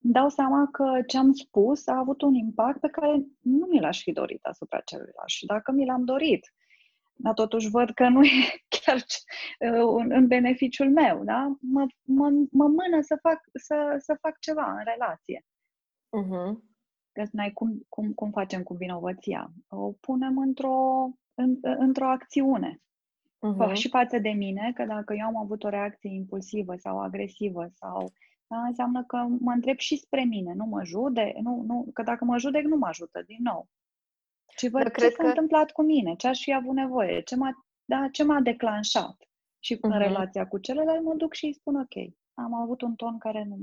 îmi 0.02 0.12
dau 0.12 0.28
seama 0.28 0.68
că 0.72 1.02
ce 1.06 1.18
am 1.18 1.32
spus 1.32 1.86
a 1.86 1.98
avut 1.98 2.22
un 2.22 2.34
impact 2.34 2.80
pe 2.80 2.88
care 2.88 3.24
nu 3.40 3.66
mi 3.66 3.80
l-aș 3.80 4.02
fi 4.02 4.12
dorit 4.12 4.44
asupra 4.44 4.80
celuilalt. 4.80 5.28
Și 5.28 5.46
dacă 5.46 5.72
mi 5.72 5.86
l-am 5.86 6.04
dorit, 6.04 6.52
dar 7.20 7.34
totuși 7.34 7.70
văd 7.70 7.90
că 7.90 8.08
nu 8.08 8.24
e 8.42 8.62
chiar 8.68 8.96
uh, 8.96 10.04
în 10.08 10.26
beneficiul 10.26 10.90
meu, 10.90 11.24
da? 11.24 11.56
Mă, 11.60 11.86
mă, 12.02 12.28
mă 12.50 12.64
mână 12.64 13.00
să 13.00 13.18
fac, 13.20 13.40
să, 13.52 13.96
să 13.98 14.18
fac 14.20 14.38
ceva 14.38 14.72
în 14.72 14.84
relație. 14.84 15.44
Uh-huh. 16.16 16.66
Că 17.12 17.24
spuneai 17.24 17.52
cum, 17.52 17.86
cum, 17.88 18.12
cum 18.12 18.30
facem 18.30 18.62
cu 18.62 18.74
vinovăția. 18.74 19.52
O 19.68 19.92
punem 19.92 20.38
într-o, 20.38 21.08
în, 21.34 21.58
într-o 21.60 22.08
acțiune. 22.08 22.80
Uh-huh. 23.46 23.72
Și 23.72 23.88
față 23.88 24.18
de 24.18 24.28
mine, 24.30 24.72
că 24.74 24.84
dacă 24.84 25.14
eu 25.14 25.26
am 25.26 25.36
avut 25.36 25.64
o 25.64 25.68
reacție 25.68 26.14
impulsivă 26.14 26.74
sau 26.76 27.00
agresivă 27.00 27.68
sau 27.72 28.12
da, 28.48 28.60
înseamnă 28.60 29.04
că 29.04 29.16
mă 29.40 29.52
întreb 29.52 29.78
și 29.78 29.96
spre 29.96 30.24
mine, 30.24 30.52
nu 30.52 30.64
mă 30.64 30.84
judec, 30.84 31.36
nu, 31.36 31.62
nu, 31.66 31.86
că 31.92 32.02
dacă 32.02 32.24
mă 32.24 32.38
judec 32.38 32.64
nu 32.64 32.76
mă 32.76 32.86
ajută 32.86 33.22
din 33.26 33.38
nou. 33.40 33.68
Și 34.56 34.68
văd 34.68 34.82
Dar 34.82 34.90
ce 34.90 35.08
s-a 35.08 35.22
că... 35.22 35.26
întâmplat 35.26 35.70
cu 35.70 35.82
mine, 35.82 36.14
ce 36.14 36.28
aș 36.28 36.42
fi 36.42 36.52
avut 36.52 36.74
nevoie, 36.74 37.20
ce 37.20 37.36
m-a, 37.36 37.66
da, 37.84 38.08
ce 38.12 38.24
m-a 38.24 38.40
declanșat. 38.40 39.16
Și 39.58 39.76
uh-huh. 39.76 39.80
în 39.80 39.90
mhm. 39.90 39.98
relația 39.98 40.48
cu 40.48 40.58
celălalt 40.58 41.02
mă 41.02 41.14
duc 41.14 41.32
și 41.32 41.44
îi 41.44 41.52
spun 41.52 41.74
ok, 41.74 42.14
am 42.34 42.54
avut 42.54 42.80
un 42.80 42.94
ton 42.94 43.18
care 43.18 43.44
nu 43.48 43.56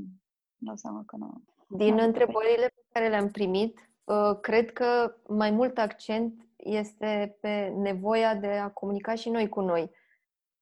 dau 0.57 0.75
seama 0.75 1.03
că 1.05 1.15
nu. 1.15 1.43
Din 1.67 1.99
întrebările 1.99 2.67
pe 2.67 2.81
care 2.91 3.09
le-am 3.09 3.31
primit, 3.31 3.89
uh, 4.03 4.39
cred 4.41 4.71
că 4.73 5.15
mai 5.27 5.51
mult 5.51 5.77
accent 5.77 6.45
este 6.57 7.37
pe 7.41 7.67
nevoia 7.67 8.35
de 8.35 8.47
a 8.47 8.69
comunica 8.69 9.15
și 9.15 9.29
noi 9.29 9.49
cu 9.49 9.61
noi. 9.61 9.91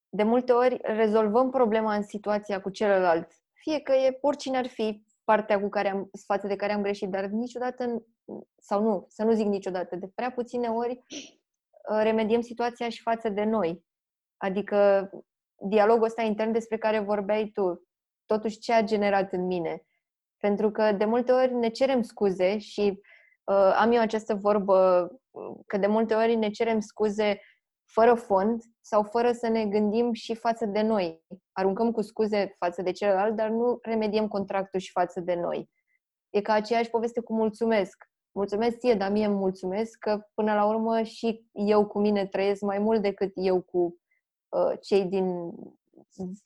De 0.08 0.22
multe 0.22 0.52
ori 0.52 0.78
rezolvăm 0.82 1.50
problema 1.50 1.94
în 1.94 2.02
situația 2.02 2.60
cu 2.60 2.70
celălalt. 2.70 3.43
Fie 3.64 3.80
că 3.80 3.92
e 3.92 4.18
oricine 4.20 4.56
ar 4.56 4.66
fi 4.66 5.04
partea 5.24 5.60
cu 5.60 5.68
care 5.68 5.90
am, 5.90 6.10
față 6.26 6.46
de 6.46 6.56
care 6.56 6.72
am 6.72 6.82
greșit, 6.82 7.08
dar 7.08 7.24
niciodată 7.24 8.04
sau 8.58 8.82
nu, 8.82 9.06
să 9.08 9.24
nu 9.24 9.32
zic 9.32 9.46
niciodată, 9.46 9.96
de 9.96 10.08
prea 10.14 10.30
puține 10.30 10.68
ori 10.68 10.92
uh, 11.90 12.00
remediem 12.02 12.40
situația 12.40 12.88
și 12.88 13.02
față 13.02 13.28
de 13.28 13.44
noi. 13.44 13.84
Adică 14.36 15.10
dialogul 15.68 16.04
ăsta 16.04 16.22
intern 16.22 16.52
despre 16.52 16.78
care 16.78 16.98
vorbeai 16.98 17.50
tu, 17.54 17.88
totuși 18.26 18.58
ce 18.58 18.72
a 18.72 18.82
generat 18.82 19.32
în 19.32 19.46
mine. 19.46 19.86
Pentru 20.38 20.70
că 20.70 20.92
de 20.92 21.04
multe 21.04 21.32
ori 21.32 21.54
ne 21.54 21.68
cerem 21.68 22.02
scuze 22.02 22.58
și 22.58 23.00
uh, 23.44 23.74
am 23.76 23.92
eu 23.92 24.00
această 24.00 24.34
vorbă 24.34 25.08
uh, 25.30 25.56
că 25.66 25.76
de 25.76 25.86
multe 25.86 26.14
ori 26.14 26.34
ne 26.34 26.50
cerem 26.50 26.80
scuze 26.80 27.40
fără 27.84 28.14
fond 28.14 28.62
sau 28.80 29.02
fără 29.02 29.32
să 29.32 29.48
ne 29.48 29.66
gândim 29.66 30.12
și 30.12 30.34
față 30.34 30.66
de 30.66 30.82
noi. 30.82 31.24
Aruncăm 31.52 31.92
cu 31.92 32.02
scuze 32.02 32.54
față 32.58 32.82
de 32.82 32.90
celălalt, 32.90 33.36
dar 33.36 33.48
nu 33.48 33.78
remediem 33.82 34.28
contractul 34.28 34.80
și 34.80 34.90
față 34.90 35.20
de 35.20 35.34
noi. 35.34 35.70
E 36.30 36.40
ca 36.40 36.52
aceeași 36.52 36.90
poveste 36.90 37.20
cu 37.20 37.34
mulțumesc 37.34 38.08
mulțumesc 38.34 38.78
ție, 38.78 38.94
dar 38.94 39.10
mie 39.10 39.26
îmi 39.26 39.36
mulțumesc 39.36 39.98
că 39.98 40.26
până 40.34 40.54
la 40.54 40.64
urmă 40.66 41.02
și 41.02 41.46
eu 41.52 41.86
cu 41.86 41.98
mine 41.98 42.26
trăiesc 42.26 42.60
mai 42.60 42.78
mult 42.78 43.02
decât 43.02 43.32
eu 43.34 43.60
cu 43.60 43.96
uh, 44.48 44.72
cei 44.80 45.04
din 45.04 45.52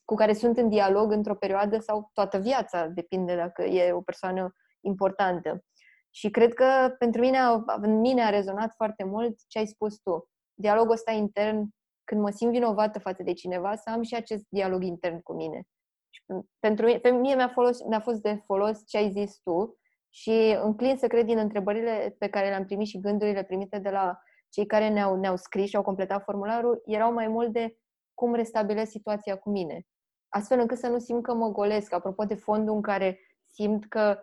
cu 0.05 0.15
care 0.15 0.33
sunt 0.33 0.57
în 0.57 0.69
dialog 0.69 1.11
într-o 1.11 1.35
perioadă 1.35 1.79
sau 1.79 2.09
toată 2.13 2.37
viața, 2.37 2.87
depinde 2.87 3.35
dacă 3.35 3.63
e 3.63 3.91
o 3.91 4.01
persoană 4.01 4.55
importantă. 4.81 5.63
Și 6.09 6.29
cred 6.29 6.53
că 6.53 6.95
pentru 6.97 7.21
mine, 7.21 7.37
în 7.81 7.99
mine 7.99 8.23
a 8.23 8.29
rezonat 8.29 8.73
foarte 8.75 9.03
mult 9.03 9.39
ce 9.47 9.57
ai 9.57 9.65
spus 9.67 9.99
tu. 9.99 10.29
Dialogul 10.61 10.91
ăsta 10.91 11.11
intern, 11.11 11.67
când 12.03 12.21
mă 12.21 12.29
simt 12.29 12.51
vinovată 12.51 12.99
față 12.99 13.23
de 13.23 13.33
cineva, 13.33 13.75
să 13.75 13.89
am 13.89 14.01
și 14.01 14.15
acest 14.15 14.45
dialog 14.49 14.83
intern 14.83 15.21
cu 15.21 15.33
mine. 15.33 15.61
Și 16.09 16.21
pentru 16.59 16.85
mine, 16.85 16.99
pe 16.99 17.09
mine 17.09 17.35
mi-a, 17.35 17.47
folos, 17.47 17.83
mi-a 17.83 17.99
fost 17.99 18.21
de 18.21 18.41
folos 18.45 18.81
ce 18.87 18.97
ai 18.97 19.09
zis 19.09 19.39
tu, 19.43 19.79
și 20.09 20.57
înclin 20.61 20.97
să 20.97 21.07
cred 21.07 21.25
din 21.25 21.37
întrebările 21.37 22.15
pe 22.17 22.29
care 22.29 22.47
le-am 22.47 22.65
primit 22.65 22.87
și 22.87 22.99
gândurile 22.99 23.43
primite 23.43 23.79
de 23.79 23.89
la 23.89 24.19
cei 24.49 24.65
care 24.65 24.89
ne-au, 24.89 25.15
ne-au 25.15 25.35
scris 25.35 25.69
și 25.69 25.75
au 25.75 25.81
completat 25.81 26.23
formularul, 26.23 26.81
erau 26.85 27.13
mai 27.13 27.27
mult 27.27 27.51
de 27.51 27.77
cum 28.13 28.33
restabilesc 28.33 28.91
situația 28.91 29.37
cu 29.37 29.49
mine. 29.49 29.81
Astfel 30.29 30.59
încât 30.59 30.77
să 30.77 30.87
nu 30.87 30.99
simt 30.99 31.23
că 31.23 31.33
mă 31.33 31.47
golesc, 31.47 31.93
apropo 31.93 32.23
de 32.23 32.35
fondul 32.35 32.75
în 32.75 32.81
care 32.81 33.19
simt 33.45 33.85
că 33.85 34.19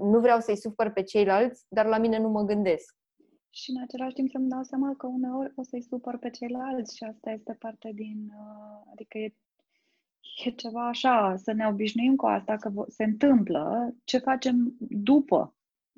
nu 0.00 0.20
vreau 0.20 0.40
să-i 0.40 0.56
supăr 0.56 0.90
pe 0.90 1.02
ceilalți, 1.02 1.64
dar 1.68 1.86
la 1.86 1.98
mine 1.98 2.18
nu 2.18 2.28
mă 2.28 2.42
gândesc. 2.42 2.96
Și 3.50 3.70
în 3.70 3.82
același 3.82 4.14
timp 4.14 4.30
să-mi 4.30 4.48
dau 4.48 4.62
seama 4.62 4.94
că 4.96 5.06
uneori 5.06 5.52
o 5.54 5.62
să-i 5.62 5.82
supăr 5.82 6.18
pe 6.18 6.30
ceilalți 6.30 6.96
și 6.96 7.04
asta 7.04 7.30
este 7.30 7.52
parte 7.52 7.90
din... 7.94 8.32
Uh, 8.34 8.90
adică 8.92 9.18
e 9.18 9.34
e 10.44 10.50
ceva 10.50 10.88
așa, 10.88 11.34
să 11.36 11.52
ne 11.52 11.66
obișnuim 11.66 12.16
cu 12.16 12.26
asta, 12.26 12.56
că 12.56 12.84
se 12.88 13.04
întâmplă, 13.04 13.94
ce 14.04 14.18
facem 14.18 14.74
după. 14.78 15.54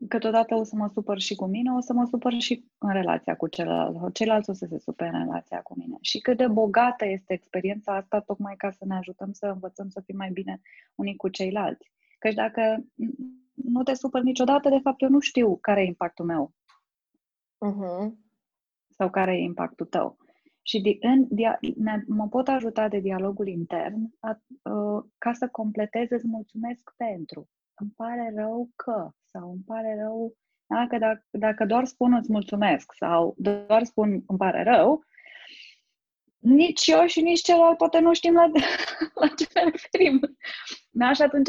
Că 0.09 0.19
totodată 0.19 0.55
o 0.55 0.63
să 0.63 0.77
mă 0.77 0.91
supăr 0.93 1.19
și 1.19 1.35
cu 1.35 1.45
mine, 1.45 1.73
o 1.73 1.81
să 1.81 1.93
mă 1.93 2.05
supăr 2.05 2.33
și 2.41 2.65
în 2.79 2.93
relația 2.93 3.37
cu 3.37 3.49
celălalt, 3.49 4.15
celălalt 4.15 4.49
o 4.49 4.53
să 4.53 4.67
se 4.67 4.79
supere 4.79 5.11
în 5.17 5.25
relația 5.25 5.61
cu 5.63 5.75
mine. 5.79 5.97
Și 6.01 6.19
cât 6.19 6.37
de 6.37 6.47
bogată 6.47 7.07
este 7.07 7.33
experiența 7.33 7.97
asta, 7.97 8.21
tocmai 8.21 8.55
ca 8.57 8.71
să 8.71 8.85
ne 8.87 8.95
ajutăm 8.95 9.33
să 9.33 9.47
învățăm 9.47 9.89
să 9.89 10.01
fim 10.05 10.17
mai 10.17 10.31
bine 10.31 10.61
unii 10.95 11.17
cu 11.17 11.29
ceilalți. 11.29 11.93
Căci 12.19 12.35
dacă 12.35 12.85
nu 13.55 13.83
te 13.83 13.95
supăr 13.95 14.23
niciodată, 14.23 14.69
de 14.69 14.79
fapt 14.79 15.03
eu 15.03 15.09
nu 15.09 15.21
știu 15.21 15.57
care 15.57 15.81
e 15.83 15.87
impactul 15.87 16.25
meu. 16.25 16.53
Uh-huh. 17.67 18.11
Sau 18.89 19.11
care 19.11 19.33
e 19.33 19.43
impactul 19.43 19.87
tău. 19.87 20.17
Și 20.63 20.81
de, 20.81 20.97
în, 21.01 21.27
dia, 21.31 21.59
ne, 21.77 22.03
mă 22.07 22.29
pot 22.29 22.49
ajuta 22.49 22.89
de 22.89 22.99
dialogul 22.99 23.49
intern 23.49 24.11
a, 24.21 24.41
uh, 24.73 25.05
ca 25.19 25.33
să 25.33 25.49
completez, 25.49 26.11
îți 26.11 26.27
mulțumesc 26.27 26.95
pentru. 26.97 27.49
Îmi 27.75 27.93
pare 27.97 28.33
rău 28.37 28.71
că, 28.77 29.11
sau 29.25 29.51
îmi 29.51 29.63
pare 29.67 29.97
rău, 30.01 30.37
dacă, 30.67 30.99
dacă, 30.99 31.25
dacă 31.31 31.65
doar 31.65 31.85
spun 31.85 32.15
îți 32.15 32.33
mulțumesc 32.33 32.93
sau 32.95 33.35
doar 33.39 33.85
spun 33.85 34.11
îmi 34.27 34.39
pare 34.39 34.63
rău, 34.63 35.05
nici 36.39 36.87
eu 36.87 37.07
și 37.07 37.21
nici 37.21 37.41
celălalt 37.41 37.77
poate 37.77 37.99
nu 37.99 38.15
știm 38.15 38.35
la, 38.35 38.51
la 39.21 39.29
ce 39.29 39.47
ne 39.55 39.71
referim. 39.71 40.21
Da? 40.91 41.13
Și 41.13 41.23
atunci 41.23 41.49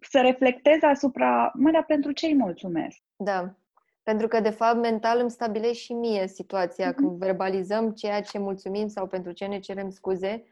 să 0.00 0.20
reflectez 0.20 0.82
asupra, 0.82 1.52
mă, 1.54 1.70
dar 1.70 1.84
pentru 1.84 2.12
ce 2.12 2.26
îi 2.26 2.34
mulțumesc? 2.34 2.98
Da. 3.16 3.56
Pentru 4.04 4.28
că, 4.28 4.40
de 4.40 4.50
fapt, 4.50 4.76
mental 4.76 5.18
îmi 5.18 5.30
stabilește 5.30 5.72
și 5.72 5.92
mie 5.92 6.26
situația. 6.26 6.92
Mm-hmm. 6.92 6.96
Când 6.96 7.18
verbalizăm 7.18 7.90
ceea 7.90 8.22
ce 8.22 8.38
mulțumim 8.38 8.88
sau 8.88 9.06
pentru 9.06 9.32
ce 9.32 9.46
ne 9.46 9.58
cerem 9.58 9.90
scuze, 9.90 10.44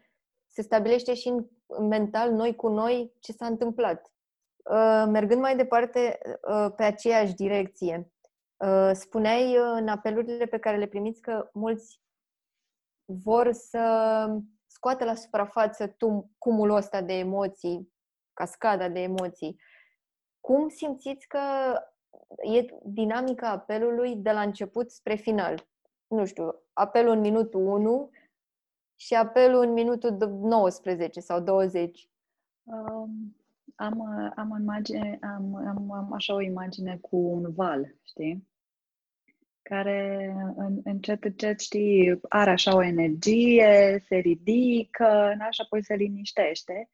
se 0.46 0.62
stabilește 0.62 1.14
și 1.14 1.28
în 1.66 1.86
mental, 1.86 2.30
noi 2.30 2.54
cu 2.54 2.68
noi, 2.68 3.12
ce 3.20 3.32
s-a 3.32 3.46
întâmplat. 3.46 4.12
Uh, 4.64 5.04
mergând 5.08 5.40
mai 5.40 5.56
departe 5.56 6.18
uh, 6.24 6.72
pe 6.76 6.82
aceeași 6.82 7.34
direcție, 7.34 8.12
uh, 8.56 8.90
spuneai 8.92 9.56
în 9.56 9.88
apelurile 9.88 10.46
pe 10.46 10.58
care 10.58 10.76
le 10.76 10.86
primiți 10.86 11.20
că 11.20 11.50
mulți 11.52 12.00
vor 13.04 13.52
să 13.52 14.26
scoată 14.66 15.04
la 15.04 15.14
suprafață 15.14 15.86
tum, 15.86 16.30
cumulul 16.38 16.76
ăsta 16.76 17.02
de 17.02 17.12
emoții, 17.12 17.92
cascada 18.32 18.88
de 18.88 19.00
emoții. 19.00 19.60
Cum 20.40 20.68
simțiți 20.68 21.26
că 21.26 21.38
e 22.54 22.66
dinamica 22.84 23.48
apelului 23.48 24.16
de 24.16 24.30
la 24.30 24.40
început 24.40 24.90
spre 24.90 25.14
final? 25.14 25.66
Nu 26.06 26.24
știu, 26.24 26.54
apelul 26.72 27.12
în 27.12 27.20
minutul 27.20 27.66
1 27.66 28.10
și 28.96 29.14
apelul 29.14 29.62
în 29.62 29.72
minutul 29.72 30.16
19 30.42 31.20
sau 31.20 31.40
20. 31.40 32.08
Um, 32.62 33.36
am, 33.76 34.00
am, 34.36 34.56
imagine, 34.60 35.18
am, 35.22 35.54
am, 35.54 35.92
am 35.92 36.12
așa 36.12 36.34
o 36.34 36.40
imagine 36.40 36.98
cu 37.00 37.16
un 37.16 37.52
val, 37.54 37.94
știi? 38.02 38.48
Care 39.62 40.32
în, 40.56 40.80
încet, 40.84 41.24
încet, 41.24 41.60
știi, 41.60 42.20
are 42.28 42.50
așa 42.50 42.74
o 42.74 42.82
energie, 42.82 44.04
se 44.06 44.16
ridică, 44.16 45.36
așa 45.40 45.62
apoi 45.62 45.84
se 45.84 45.94
liniștește. 45.94 46.88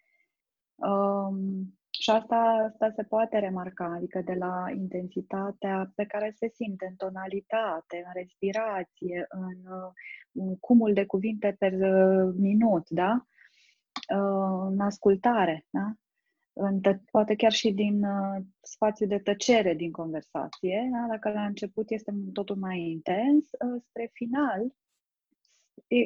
Um, 0.74 1.77
și 1.90 2.10
asta, 2.10 2.36
asta 2.70 2.90
se 2.94 3.02
poate 3.02 3.38
remarca, 3.38 3.84
adică 3.84 4.20
de 4.24 4.34
la 4.34 4.64
intensitatea 4.74 5.92
pe 5.94 6.04
care 6.04 6.34
se 6.36 6.48
simte 6.48 6.86
în 6.88 6.96
tonalitate, 6.96 8.02
în 8.06 8.12
respirație, 8.14 9.26
în, 9.28 9.72
în 10.32 10.56
cumul 10.56 10.92
de 10.92 11.06
cuvinte 11.06 11.56
per 11.58 11.72
uh, 11.72 12.34
minut, 12.38 12.88
da? 12.88 13.26
Uh, 14.14 14.66
în 14.70 14.80
ascultare, 14.80 15.66
da? 15.70 15.92
În 16.52 16.80
tă- 16.80 17.02
poate 17.10 17.34
chiar 17.34 17.52
și 17.52 17.72
din 17.72 18.04
uh, 18.04 18.42
spațiu 18.60 19.06
de 19.06 19.18
tăcere 19.18 19.74
din 19.74 19.90
conversație, 19.90 20.88
da? 20.92 21.06
dacă 21.08 21.30
la 21.30 21.44
început 21.44 21.90
este 21.90 22.14
totul 22.32 22.56
mai 22.56 22.80
intens, 22.80 23.44
uh, 23.44 23.82
spre 23.88 24.10
final 24.12 24.72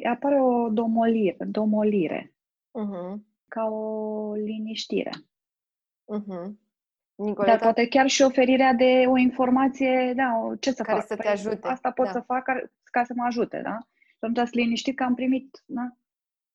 apare 0.09 0.41
o 0.41 0.69
domolire, 0.69 1.37
domolire 1.47 2.33
uh-huh. 2.79 3.15
ca 3.47 3.63
o 3.65 4.33
liniștire. 4.33 5.11
Uh-huh. 6.19 6.61
Nicoleta... 7.15 7.51
Dar 7.51 7.59
poate 7.59 7.87
chiar 7.87 8.07
și 8.07 8.21
oferirea 8.21 8.73
de 8.73 9.03
o 9.07 9.17
informație, 9.17 10.13
da, 10.15 10.55
ce 10.59 10.71
să 10.71 10.83
care 10.83 10.97
fac? 10.97 11.07
să 11.07 11.15
te 11.15 11.21
păi, 11.21 11.31
ajute. 11.31 11.67
Asta 11.67 11.91
pot 11.91 12.05
da. 12.05 12.11
să 12.11 12.19
fac 12.19 12.43
ca, 12.43 12.61
ca 12.83 13.03
să 13.03 13.13
mă 13.15 13.23
ajute, 13.23 13.61
da? 13.63 13.77
Și 13.93 14.17
atunci 14.19 14.47
să 14.47 14.51
liniștit 14.53 14.95
că 14.95 15.03
am 15.03 15.15
primit, 15.15 15.63
da? 15.65 15.97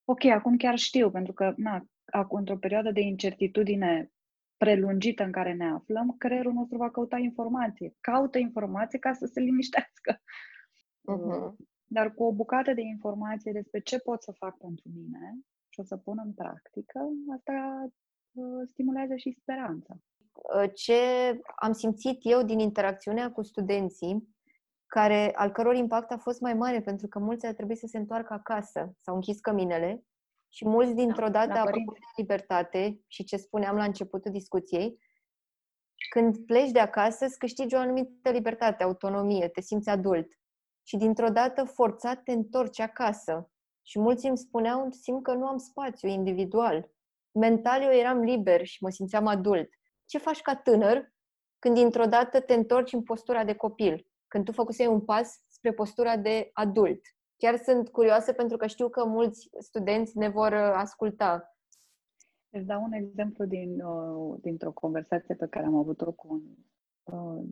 Ok, 0.05 0.25
acum 0.25 0.57
chiar 0.57 0.77
știu, 0.77 1.11
pentru 1.11 1.33
că, 1.33 1.53
na, 1.57 1.85
acum, 2.05 2.39
într-o 2.39 2.59
perioadă 2.59 2.91
de 2.91 3.01
incertitudine 3.01 4.13
prelungită 4.57 5.23
în 5.23 5.33
care 5.33 5.53
ne 5.53 5.71
aflăm, 5.71 6.15
creierul 6.19 6.53
nostru 6.53 6.77
va 6.77 6.91
căuta 6.91 7.17
informație. 7.17 7.95
Caută 8.01 8.39
informație 8.39 8.99
ca 8.99 9.13
să 9.13 9.27
se 9.27 9.41
liniștească. 9.41 10.21
Uh-huh. 11.13 11.67
Dar 11.85 12.15
cu 12.15 12.25
o 12.25 12.33
bucată 12.33 12.73
de 12.73 12.81
informație 12.81 13.53
despre 13.53 13.81
ce 13.81 13.99
pot 13.99 14.23
să 14.23 14.33
fac 14.33 14.57
pentru 14.57 14.89
mine 14.95 15.39
și 15.69 15.81
o 15.81 15.83
să 15.83 15.97
pun 15.97 16.21
în 16.25 16.33
practică, 16.33 17.01
asta 17.37 17.53
Uh, 17.53 17.91
stimulează 18.71 19.17
și 19.17 19.37
speranța. 19.41 19.97
Uh, 20.33 20.71
ce 20.75 20.95
am 21.57 21.73
simțit 21.73 22.19
eu 22.23 22.43
din 22.43 22.59
interacțiunea 22.59 23.33
cu 23.33 23.43
studenții, 23.43 24.37
care, 24.87 25.33
al 25.35 25.51
căror 25.51 25.75
impact 25.75 26.11
a 26.11 26.17
fost 26.17 26.41
mai 26.41 26.55
mare, 26.55 26.81
pentru 26.81 27.09
că 27.09 27.19
mulți 27.19 27.47
ar 27.47 27.53
trebui 27.53 27.77
să 27.77 27.87
se 27.87 27.99
întoarcă 27.99 28.33
acasă, 28.33 28.95
s-au 29.01 29.15
închis 29.15 29.41
căminele 29.41 30.05
și 30.49 30.69
mulți 30.69 30.95
dintr-o 30.95 31.29
dată, 31.29 31.53
da, 31.53 31.61
apropo 31.61 31.93
de 31.93 31.99
libertate 32.17 33.01
și 33.07 33.25
ce 33.25 33.37
spuneam 33.37 33.77
la 33.77 33.85
începutul 33.85 34.33
discuției, 34.33 34.99
când 36.11 36.37
pleci 36.37 36.71
de 36.71 36.79
acasă, 36.79 37.25
îți 37.25 37.39
câștigi 37.39 37.75
o 37.75 37.79
anumită 37.79 38.31
libertate, 38.31 38.83
autonomie, 38.83 39.49
te 39.49 39.61
simți 39.61 39.89
adult. 39.89 40.29
Și 40.83 40.97
dintr-o 40.97 41.29
dată, 41.29 41.65
forțat, 41.65 42.23
te 42.23 42.33
întorci 42.33 42.81
acasă. 42.81 43.51
Și 43.83 43.99
mulți 43.99 44.27
îmi 44.27 44.39
spuneau, 44.39 44.91
simt 44.91 45.23
că 45.23 45.35
nu 45.35 45.47
am 45.47 45.57
spațiu 45.57 46.09
individual 46.09 46.91
mental 47.33 47.83
eu 47.83 47.93
eram 47.93 48.21
liber 48.21 48.65
și 48.65 48.83
mă 48.83 48.91
simțeam 48.91 49.27
adult. 49.27 49.69
Ce 50.05 50.19
faci 50.19 50.41
ca 50.41 50.57
tânăr 50.57 51.13
când 51.59 51.75
dintr-o 51.75 52.05
dată 52.05 52.41
te 52.41 52.55
întorci 52.55 52.93
în 52.93 53.03
postura 53.03 53.45
de 53.45 53.55
copil? 53.55 54.07
Când 54.29 54.45
tu 54.45 54.53
făcusei 54.53 54.87
un 54.87 55.01
pas 55.01 55.43
spre 55.47 55.73
postura 55.73 56.17
de 56.17 56.51
adult? 56.53 57.01
Chiar 57.37 57.57
sunt 57.57 57.89
curioasă 57.89 58.33
pentru 58.33 58.57
că 58.57 58.67
știu 58.67 58.89
că 58.89 59.05
mulți 59.05 59.51
studenți 59.59 60.19
ne 60.19 60.29
vor 60.29 60.53
uh, 60.53 60.73
asculta. 60.75 61.57
Îți 62.51 62.67
dau 62.67 62.83
un 62.83 62.93
exemplu 62.93 63.45
din, 63.45 63.81
uh, 63.81 64.39
dintr-o 64.41 64.73
conversație 64.73 65.35
pe 65.35 65.47
care 65.47 65.67
am 65.67 65.77
avut-o 65.77 66.13
cu 66.13 66.27
un 66.31 66.43
uh, 67.15 67.45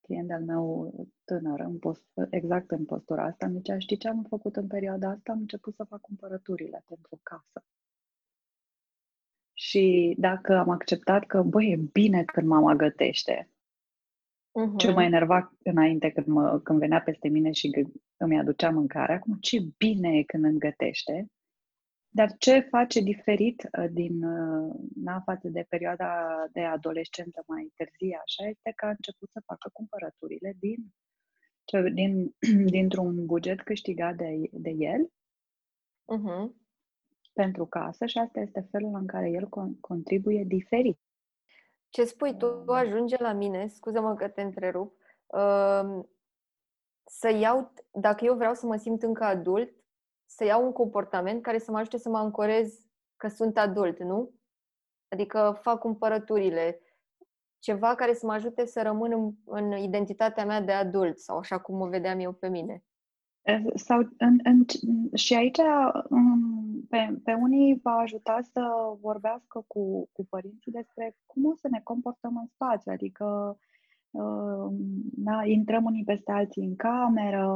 client 0.00 0.30
al 0.30 0.44
meu 0.44 0.94
tânăr, 1.24 1.60
în 1.60 1.78
post, 1.78 2.02
exact 2.30 2.70
în 2.70 2.84
postura 2.84 3.24
asta. 3.24 3.46
Mi 3.46 3.56
zicea, 3.56 3.78
știi 3.78 3.96
ce 3.96 4.08
am 4.08 4.26
făcut 4.28 4.56
în 4.56 4.66
perioada 4.66 5.08
asta? 5.08 5.32
Am 5.32 5.38
început 5.38 5.74
să 5.74 5.84
fac 5.84 6.00
cumpărăturile 6.00 6.84
pentru 6.86 7.20
casă. 7.22 7.64
Și 9.64 10.14
dacă 10.18 10.56
am 10.56 10.68
acceptat 10.68 11.26
că, 11.26 11.42
băi, 11.42 11.70
e 11.70 11.76
bine 11.92 12.24
când 12.24 12.46
mama 12.46 12.74
gătește, 12.74 13.50
uh-huh. 14.60 14.76
ce 14.76 14.90
mă 14.90 15.02
enerva 15.02 15.56
înainte 15.62 16.10
când, 16.10 16.26
mă, 16.26 16.60
când 16.60 16.78
venea 16.78 17.00
peste 17.02 17.28
mine 17.28 17.50
și 17.50 17.86
îmi 18.16 18.38
aducea 18.38 18.70
mâncare, 18.70 19.12
acum 19.12 19.36
ce 19.40 19.58
bine 19.76 20.16
e 20.16 20.22
când 20.22 20.44
îmi 20.44 20.58
gătește, 20.58 21.26
dar 22.08 22.34
ce 22.38 22.58
face 22.60 23.00
diferit 23.00 23.68
uh, 23.78 23.86
din 23.90 24.24
uh, 24.24 24.74
na, 24.94 25.20
față 25.20 25.48
de 25.48 25.66
perioada 25.68 26.10
de 26.52 26.60
adolescență 26.60 27.44
mai 27.46 27.72
târzie, 27.76 28.20
așa, 28.22 28.48
este 28.48 28.72
că 28.76 28.86
a 28.86 28.88
început 28.88 29.30
să 29.30 29.42
facă 29.46 29.70
cumpărăturile 29.72 30.56
din, 30.58 30.94
din, 31.94 32.34
dintr-un 32.76 33.26
buget 33.26 33.62
câștigat 33.62 34.16
de, 34.16 34.48
de 34.52 34.70
el. 34.70 35.12
Uh-huh 36.14 36.61
pentru 37.32 37.66
casă 37.66 38.06
și 38.06 38.18
asta 38.18 38.40
este 38.40 38.68
felul 38.70 38.94
în 38.94 39.06
care 39.06 39.30
el 39.30 39.46
con- 39.46 39.80
contribuie 39.80 40.44
diferit. 40.44 40.98
Ce 41.88 42.04
spui 42.04 42.36
tu 42.36 42.46
mm. 42.46 42.74
ajunge 42.74 43.16
la 43.18 43.32
mine, 43.32 43.66
scuză-mă 43.66 44.14
că 44.14 44.28
te 44.28 44.42
întrerup, 44.42 44.96
uh, 45.26 46.00
să 47.04 47.30
iau, 47.30 47.72
dacă 47.90 48.24
eu 48.24 48.34
vreau 48.34 48.54
să 48.54 48.66
mă 48.66 48.76
simt 48.76 49.02
încă 49.02 49.24
adult, 49.24 49.74
să 50.26 50.44
iau 50.44 50.64
un 50.64 50.72
comportament 50.72 51.42
care 51.42 51.58
să 51.58 51.70
mă 51.70 51.78
ajute 51.78 51.98
să 51.98 52.08
mă 52.08 52.18
ancorez 52.18 52.86
că 53.16 53.28
sunt 53.28 53.58
adult, 53.58 53.98
nu? 53.98 54.30
Adică 55.08 55.58
fac 55.62 55.78
cumpărăturile, 55.78 56.80
ceva 57.58 57.94
care 57.94 58.14
să 58.14 58.26
mă 58.26 58.32
ajute 58.32 58.66
să 58.66 58.82
rămân 58.82 59.12
în, 59.12 59.32
în 59.44 59.72
identitatea 59.78 60.44
mea 60.44 60.60
de 60.60 60.72
adult 60.72 61.18
sau 61.18 61.38
așa 61.38 61.58
cum 61.58 61.80
o 61.80 61.88
vedeam 61.88 62.18
eu 62.18 62.32
pe 62.32 62.48
mine. 62.48 62.84
Sau 63.74 63.98
în, 64.18 64.38
în, 64.42 64.64
și 65.14 65.34
aici 65.34 65.58
um, 66.08 66.61
pe, 66.88 67.20
pe 67.24 67.32
unii 67.32 67.80
va 67.82 67.92
ajuta 67.92 68.38
să 68.52 68.62
vorbească 69.00 69.64
cu, 69.66 70.08
cu 70.12 70.26
părinții 70.26 70.72
despre 70.72 71.16
cum 71.26 71.44
o 71.44 71.54
să 71.54 71.68
ne 71.70 71.80
comportăm 71.82 72.36
în 72.36 72.46
spațiu, 72.46 72.92
adică 72.92 73.58
da, 75.16 75.44
intrăm 75.44 75.84
unii 75.84 76.04
peste 76.04 76.32
alții 76.32 76.64
în 76.64 76.76
cameră, 76.76 77.46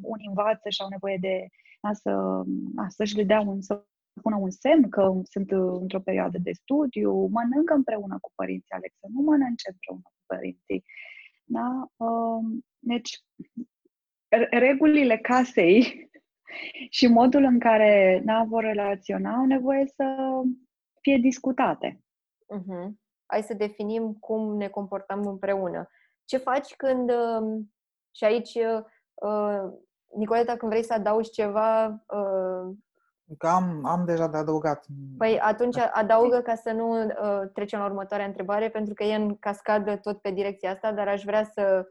unii 0.00 0.26
învață 0.26 0.68
și 0.68 0.82
au 0.82 0.88
nevoie 0.88 1.16
de 1.20 1.48
da, 1.80 1.92
să, 1.92 2.42
da, 2.46 2.88
să-și 2.88 3.16
le 3.16 3.24
dea 3.24 3.40
un, 3.40 3.60
să 3.60 3.84
pună 4.22 4.36
un 4.36 4.50
semn 4.50 4.88
că 4.88 5.20
sunt 5.22 5.50
într-o 5.80 6.00
perioadă 6.00 6.38
de 6.38 6.52
studiu, 6.52 7.26
mănâncă 7.26 7.74
împreună 7.74 8.18
cu 8.20 8.32
părinții, 8.34 8.74
Alex, 8.74 8.98
să 8.98 9.06
nu 9.12 9.20
mănânce 9.20 9.70
împreună 9.70 10.02
cu 10.02 10.22
părinții. 10.26 10.84
Da? 11.44 11.90
Deci, 12.78 13.24
regulile 14.50 15.18
casei 15.18 16.09
și 16.88 17.06
modul 17.06 17.42
în 17.42 17.58
care 17.58 18.22
n 18.24 18.48
vor 18.48 18.62
relaționa 18.62 19.34
au 19.34 19.44
nevoie 19.44 19.86
să 19.86 20.04
fie 21.00 21.16
discutate. 21.16 22.00
Uh-huh. 22.58 22.88
Hai 23.26 23.42
să 23.42 23.54
definim 23.54 24.12
cum 24.12 24.56
ne 24.56 24.68
comportăm 24.68 25.26
împreună. 25.26 25.88
Ce 26.24 26.36
faci 26.36 26.74
când, 26.76 27.10
um, 27.10 27.72
și 28.14 28.24
aici, 28.24 28.54
uh, 29.14 29.62
Nicoleta, 30.16 30.56
când 30.56 30.70
vrei 30.70 30.84
să 30.84 30.92
adaugi 30.92 31.30
ceva... 31.30 31.86
Uh, 31.88 32.76
că 33.38 33.46
am, 33.46 33.84
am 33.84 34.04
deja 34.04 34.28
de 34.28 34.36
adăugat. 34.36 34.86
Păi 35.18 35.38
atunci 35.38 35.76
adaugă 35.92 36.40
ca 36.40 36.54
să 36.54 36.72
nu 36.72 37.02
uh, 37.02 37.42
trecem 37.52 37.78
la 37.78 37.84
următoarea 37.84 38.26
întrebare, 38.26 38.68
pentru 38.68 38.94
că 38.94 39.04
e 39.04 39.14
în 39.14 39.36
cascadă 39.38 39.96
tot 39.96 40.20
pe 40.20 40.30
direcția 40.30 40.70
asta, 40.70 40.92
dar 40.92 41.08
aș 41.08 41.24
vrea 41.24 41.44
să 41.44 41.88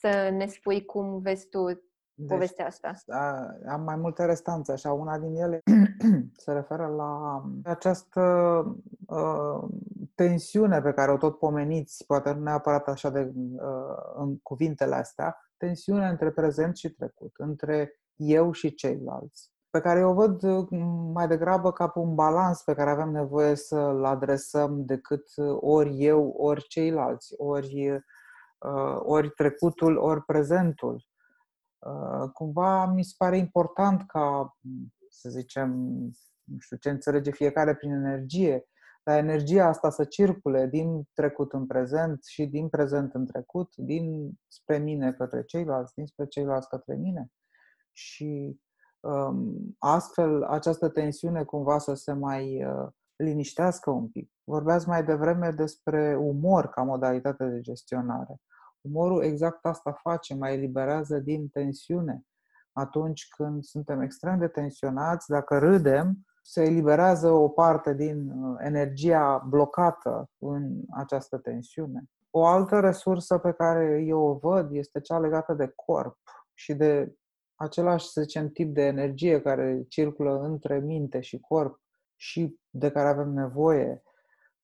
să 0.00 0.28
ne 0.32 0.46
spui 0.46 0.84
cum 0.84 1.20
vezi 1.20 1.48
tu 1.48 1.89
deci, 2.20 2.28
povestea 2.28 2.66
asta. 2.66 2.92
A, 3.08 3.56
am 3.72 3.82
mai 3.82 3.96
multe 3.96 4.24
restanțe, 4.24 4.72
așa. 4.72 4.92
Una 4.92 5.18
din 5.18 5.34
ele 5.34 5.60
se 6.44 6.52
referă 6.52 6.86
la 6.86 7.42
această 7.64 8.20
uh, 9.06 9.68
tensiune 10.14 10.80
pe 10.80 10.92
care 10.92 11.12
o 11.12 11.16
tot 11.16 11.38
pomeniți, 11.38 12.06
poate 12.06 12.32
nu 12.32 12.42
neapărat 12.42 12.88
așa 12.88 13.10
de 13.10 13.32
uh, 13.34 13.60
în 14.16 14.38
cuvintele 14.38 14.94
astea, 14.94 15.36
tensiune 15.56 16.08
între 16.08 16.30
prezent 16.30 16.76
și 16.76 16.90
trecut, 16.90 17.32
între 17.36 18.00
eu 18.16 18.52
și 18.52 18.74
ceilalți, 18.74 19.50
pe 19.70 19.80
care 19.80 20.00
eu 20.00 20.12
văd 20.12 20.42
uh, 20.42 20.66
mai 21.12 21.28
degrabă 21.28 21.72
ca 21.72 21.88
pe 21.88 21.98
un 21.98 22.14
balans 22.14 22.62
pe 22.62 22.74
care 22.74 22.90
avem 22.90 23.10
nevoie 23.10 23.54
să-l 23.54 24.04
adresăm 24.04 24.84
decât 24.84 25.24
ori 25.60 26.04
eu, 26.04 26.28
ori 26.28 26.66
ceilalți, 26.66 27.34
ori, 27.36 27.90
uh, 27.90 28.98
ori 28.98 29.30
trecutul, 29.30 29.96
ori 29.96 30.24
prezentul. 30.24 31.09
Uh, 31.86 32.30
cumva 32.32 32.86
mi 32.86 33.04
se 33.04 33.14
pare 33.18 33.36
important 33.36 34.06
ca, 34.06 34.56
să 35.08 35.28
zicem, 35.28 35.70
nu 36.44 36.58
știu 36.58 36.76
ce 36.76 36.90
înțelege 36.90 37.30
fiecare 37.30 37.74
prin 37.74 37.92
energie, 37.92 38.64
dar 39.02 39.18
energia 39.18 39.66
asta 39.66 39.90
să 39.90 40.04
circule 40.04 40.66
din 40.66 41.08
trecut 41.12 41.52
în 41.52 41.66
prezent 41.66 42.24
și 42.24 42.46
din 42.46 42.68
prezent 42.68 43.14
în 43.14 43.26
trecut, 43.26 43.76
din 43.76 44.32
spre 44.48 44.78
mine 44.78 45.12
către 45.12 45.44
ceilalți, 45.44 45.94
din 45.94 46.06
spre 46.06 46.26
ceilalți 46.26 46.68
către 46.68 46.94
mine. 46.94 47.30
Și 47.92 48.60
um, 49.00 49.76
astfel 49.78 50.42
această 50.42 50.88
tensiune 50.88 51.44
cumva 51.44 51.78
să 51.78 51.94
se 51.94 52.12
mai 52.12 52.64
uh, 52.64 52.88
liniștească 53.16 53.90
un 53.90 54.08
pic. 54.08 54.32
Vorbeați 54.44 54.88
mai 54.88 55.04
devreme 55.04 55.50
despre 55.50 56.16
umor 56.16 56.68
ca 56.68 56.82
modalitate 56.82 57.44
de 57.44 57.60
gestionare. 57.60 58.40
Umorul 58.80 59.22
exact 59.22 59.64
asta 59.64 59.92
face, 59.92 60.34
mai 60.34 60.54
eliberează 60.54 61.18
din 61.18 61.48
tensiune. 61.48 62.24
Atunci 62.72 63.28
când 63.36 63.62
suntem 63.62 64.00
extrem 64.00 64.38
de 64.38 64.48
tensionați, 64.48 65.28
dacă 65.28 65.58
râdem, 65.58 66.18
se 66.42 66.62
eliberează 66.62 67.30
o 67.30 67.48
parte 67.48 67.94
din 67.94 68.30
uh, 68.30 68.56
energia 68.58 69.46
blocată 69.48 70.30
în 70.38 70.82
această 70.90 71.38
tensiune. 71.38 72.04
O 72.30 72.46
altă 72.46 72.80
resursă 72.80 73.38
pe 73.38 73.52
care 73.52 74.04
eu 74.06 74.20
o 74.20 74.34
văd 74.34 74.72
este 74.72 75.00
cea 75.00 75.18
legată 75.18 75.54
de 75.54 75.72
corp 75.74 76.18
și 76.54 76.74
de 76.74 77.14
același, 77.54 78.08
să 78.08 78.20
zicem, 78.20 78.48
tip 78.48 78.74
de 78.74 78.82
energie 78.82 79.40
care 79.40 79.84
circulă 79.88 80.40
între 80.40 80.78
minte 80.78 81.20
și 81.20 81.40
corp 81.40 81.80
și 82.16 82.58
de 82.70 82.90
care 82.90 83.08
avem 83.08 83.28
nevoie 83.28 84.02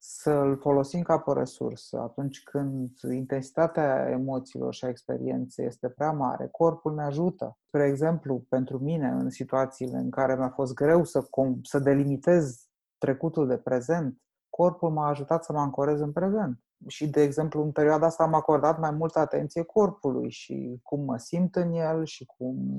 să-l 0.09 0.57
folosim 0.57 1.03
ca 1.03 1.19
pe 1.19 1.33
resursă 1.33 1.99
atunci 2.01 2.43
când 2.43 2.91
intensitatea 3.13 4.09
emoțiilor 4.11 4.75
și 4.75 4.85
a 4.85 4.89
experienței 4.89 5.67
este 5.67 5.89
prea 5.89 6.13
mare, 6.13 6.49
corpul 6.51 6.95
ne 6.95 7.03
ajută. 7.03 7.57
Spre 7.67 7.87
exemplu, 7.87 8.45
pentru 8.49 8.79
mine, 8.79 9.09
în 9.09 9.31
situațiile 9.31 9.97
în 9.97 10.11
care 10.11 10.37
mi-a 10.37 10.49
fost 10.49 10.75
greu 10.75 11.05
să, 11.05 11.23
com- 11.23 11.61
să 11.63 11.79
delimitez 11.79 12.69
trecutul 12.99 13.47
de 13.47 13.57
prezent, 13.57 14.21
corpul 14.51 14.91
m-a 14.91 15.09
ajutat 15.09 15.45
să 15.45 15.53
mă 15.53 15.59
ancorez 15.59 16.01
în 16.01 16.13
prezent. 16.13 16.61
Și, 16.87 17.09
de 17.09 17.23
exemplu, 17.23 17.63
în 17.63 17.73
perioada 17.73 18.07
asta 18.07 18.23
am 18.23 18.35
acordat 18.35 18.79
mai 18.79 18.91
multă 18.91 19.19
atenție 19.19 19.63
corpului 19.63 20.31
și 20.31 20.81
cum 20.83 21.05
mă 21.05 21.17
simt 21.17 21.57
în 21.57 21.73
el 21.73 22.05
și 22.05 22.25
cum 22.25 22.79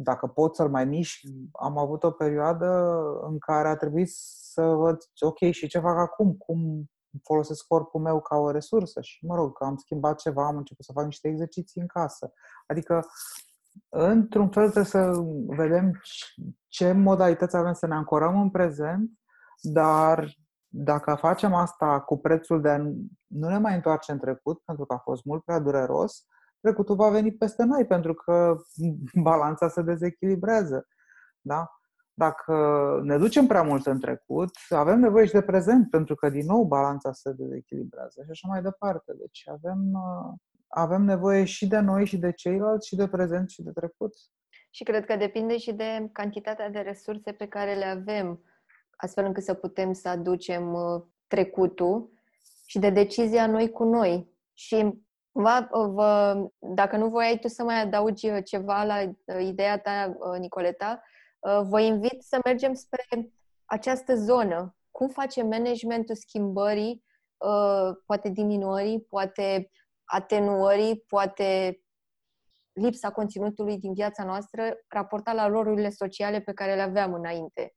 dacă 0.00 0.26
pot 0.26 0.56
să-l 0.56 0.70
mai 0.70 0.84
mișc, 0.84 1.20
am 1.52 1.78
avut 1.78 2.02
o 2.02 2.10
perioadă 2.10 3.00
în 3.22 3.38
care 3.38 3.68
a 3.68 3.76
trebuit 3.76 4.08
să 4.12 4.62
văd, 4.62 4.98
ok, 5.20 5.38
și 5.50 5.68
ce 5.68 5.78
fac 5.78 5.96
acum? 5.96 6.34
Cum 6.36 6.90
folosesc 7.22 7.66
corpul 7.66 8.00
meu 8.00 8.20
ca 8.20 8.36
o 8.36 8.50
resursă? 8.50 9.00
Și, 9.00 9.26
mă 9.26 9.34
rog, 9.34 9.62
am 9.62 9.76
schimbat 9.76 10.18
ceva, 10.18 10.46
am 10.46 10.56
început 10.56 10.84
să 10.84 10.92
fac 10.92 11.04
niște 11.04 11.28
exerciții 11.28 11.80
în 11.80 11.86
casă. 11.86 12.32
Adică, 12.66 13.06
într-un 13.88 14.48
fel, 14.48 14.62
trebuie 14.62 14.84
să 14.84 15.12
vedem 15.46 16.00
ce 16.68 16.92
modalități 16.92 17.56
avem 17.56 17.72
să 17.72 17.86
ne 17.86 17.94
ancorăm 17.94 18.40
în 18.40 18.50
prezent, 18.50 19.10
dar 19.60 20.36
dacă 20.68 21.14
facem 21.14 21.54
asta 21.54 22.00
cu 22.00 22.18
prețul 22.18 22.60
de 22.60 22.68
a 22.68 22.78
nu 23.26 23.48
ne 23.48 23.58
mai 23.58 23.74
întoarce 23.74 24.12
în 24.12 24.18
trecut, 24.18 24.62
pentru 24.64 24.84
că 24.86 24.94
a 24.94 24.98
fost 24.98 25.24
mult 25.24 25.44
prea 25.44 25.58
dureros, 25.58 26.26
trecutul 26.60 26.96
va 26.96 27.08
veni 27.08 27.32
peste 27.32 27.64
noi 27.64 27.86
pentru 27.86 28.14
că 28.14 28.56
balanța 29.28 29.68
se 29.68 29.82
dezechilibrează. 29.82 30.86
Da? 31.40 31.70
Dacă 32.14 32.54
ne 33.02 33.18
ducem 33.18 33.46
prea 33.46 33.62
mult 33.62 33.86
în 33.86 34.00
trecut, 34.00 34.50
avem 34.68 35.00
nevoie 35.00 35.26
și 35.26 35.32
de 35.32 35.42
prezent, 35.42 35.90
pentru 35.90 36.14
că, 36.14 36.30
din 36.30 36.46
nou, 36.46 36.64
balanța 36.64 37.12
se 37.12 37.32
dezechilibrează 37.32 38.22
și 38.24 38.30
așa 38.30 38.48
mai 38.48 38.62
departe. 38.62 39.12
Deci 39.18 39.42
avem, 39.46 39.92
uh, 39.92 40.34
avem 40.68 41.02
nevoie 41.02 41.44
și 41.44 41.66
de 41.66 41.78
noi 41.78 42.06
și 42.06 42.16
de 42.16 42.32
ceilalți, 42.32 42.86
și 42.86 42.96
de 42.96 43.08
prezent 43.08 43.50
și 43.50 43.62
de 43.62 43.70
trecut. 43.70 44.12
Și 44.70 44.84
cred 44.84 45.04
că 45.04 45.16
depinde 45.16 45.56
și 45.56 45.72
de 45.72 46.08
cantitatea 46.12 46.70
de 46.70 46.78
resurse 46.78 47.32
pe 47.32 47.46
care 47.46 47.74
le 47.74 47.84
avem, 47.84 48.42
astfel 48.96 49.24
încât 49.24 49.42
să 49.42 49.54
putem 49.54 49.92
să 49.92 50.08
aducem 50.08 50.72
uh, 50.72 51.02
trecutul 51.26 52.12
și 52.66 52.78
de 52.78 52.90
decizia 52.90 53.46
noi 53.46 53.70
cu 53.70 53.84
noi. 53.84 54.36
Și 54.54 55.06
Cumva, 55.38 55.68
vă, 55.70 56.36
dacă 56.58 56.96
nu 56.96 57.08
voiai 57.08 57.38
tu 57.38 57.48
să 57.48 57.62
mai 57.62 57.80
adaugi 57.80 58.28
uh, 58.28 58.38
ceva 58.44 58.84
la 58.84 59.02
uh, 59.02 59.46
ideea 59.46 59.78
ta, 59.78 60.16
uh, 60.18 60.38
Nicoleta, 60.38 61.02
vă 61.68 61.80
invit 61.80 62.22
să 62.22 62.38
mergem 62.44 62.74
spre 62.74 63.06
această 63.64 64.14
zonă. 64.14 64.76
Cum 64.90 65.08
face 65.08 65.42
managementul 65.42 66.14
schimbării, 66.14 67.04
poate 68.06 68.28
diminuării, 68.28 69.00
poate 69.00 69.70
atenuării, 70.04 71.04
poate 71.08 71.80
lipsa 72.72 73.10
conținutului 73.10 73.78
din 73.78 73.92
viața 73.92 74.24
noastră, 74.24 74.62
raportat 74.88 75.34
la 75.34 75.46
rolurile 75.46 75.90
sociale 75.90 76.40
pe 76.40 76.52
care 76.52 76.74
le 76.74 76.82
aveam 76.82 77.12
înainte. 77.14 77.74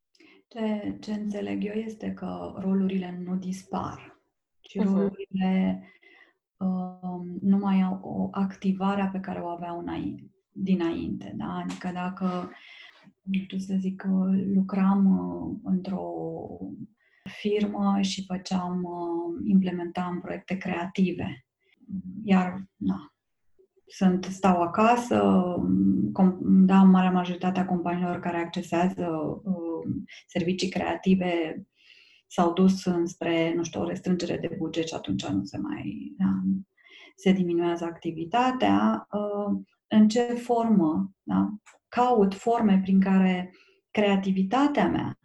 Ce, 0.47 0.97
ce 0.99 1.11
înțeleg 1.11 1.63
eu 1.63 1.73
este 1.73 2.13
că 2.13 2.53
rolurile 2.57 3.21
nu 3.25 3.35
dispar, 3.35 4.21
ci 4.59 4.77
uh-huh. 4.77 4.83
rolurile 4.83 5.81
Um, 5.81 6.00
nu 7.41 7.57
mai 7.57 7.81
au 7.81 7.99
o 8.03 8.27
activare 8.31 9.09
pe 9.11 9.19
care 9.19 9.39
o 9.39 9.47
aveau 9.47 9.79
înainte, 9.79 10.31
dinainte. 10.51 11.33
Da? 11.37 11.63
Adică 11.65 11.89
dacă, 11.93 12.49
nu 13.21 13.39
știu 13.39 13.57
să 13.57 13.75
zic, 13.79 14.03
lucram 14.53 15.05
uh, 15.05 15.57
într-o 15.63 16.11
firmă 17.39 17.97
și 18.01 18.25
făceam, 18.25 18.83
uh, 18.83 19.47
implementam 19.47 20.19
proiecte 20.21 20.57
creative. 20.57 21.45
Iar, 22.23 22.65
na, 22.75 23.13
sunt, 23.85 24.23
stau 24.23 24.61
acasă, 24.61 25.17
com, 26.13 26.37
da, 26.41 26.83
marea 26.83 27.11
majoritatea 27.11 27.65
companiilor 27.65 28.19
care 28.19 28.37
accesează 28.37 29.07
uh, 29.43 29.93
servicii 30.27 30.69
creative 30.69 31.63
s-au 32.31 32.53
dus 32.53 32.85
înspre, 32.85 33.53
nu 33.53 33.63
știu, 33.63 33.81
o 33.81 33.87
restrângere 33.87 34.37
de 34.37 34.55
buget 34.57 34.87
și 34.87 34.93
atunci 34.93 35.25
nu 35.25 35.43
se 35.43 35.57
mai 35.57 36.13
da, 36.17 36.41
se 37.15 37.31
diminuează 37.31 37.85
activitatea. 37.85 39.07
Uh, 39.11 39.59
în 39.87 40.07
ce 40.07 40.21
formă? 40.21 41.11
Da? 41.23 41.49
Caut 41.87 42.33
forme 42.33 42.79
prin 42.81 42.99
care 42.99 43.53
creativitatea 43.91 44.87
mea, 44.87 45.19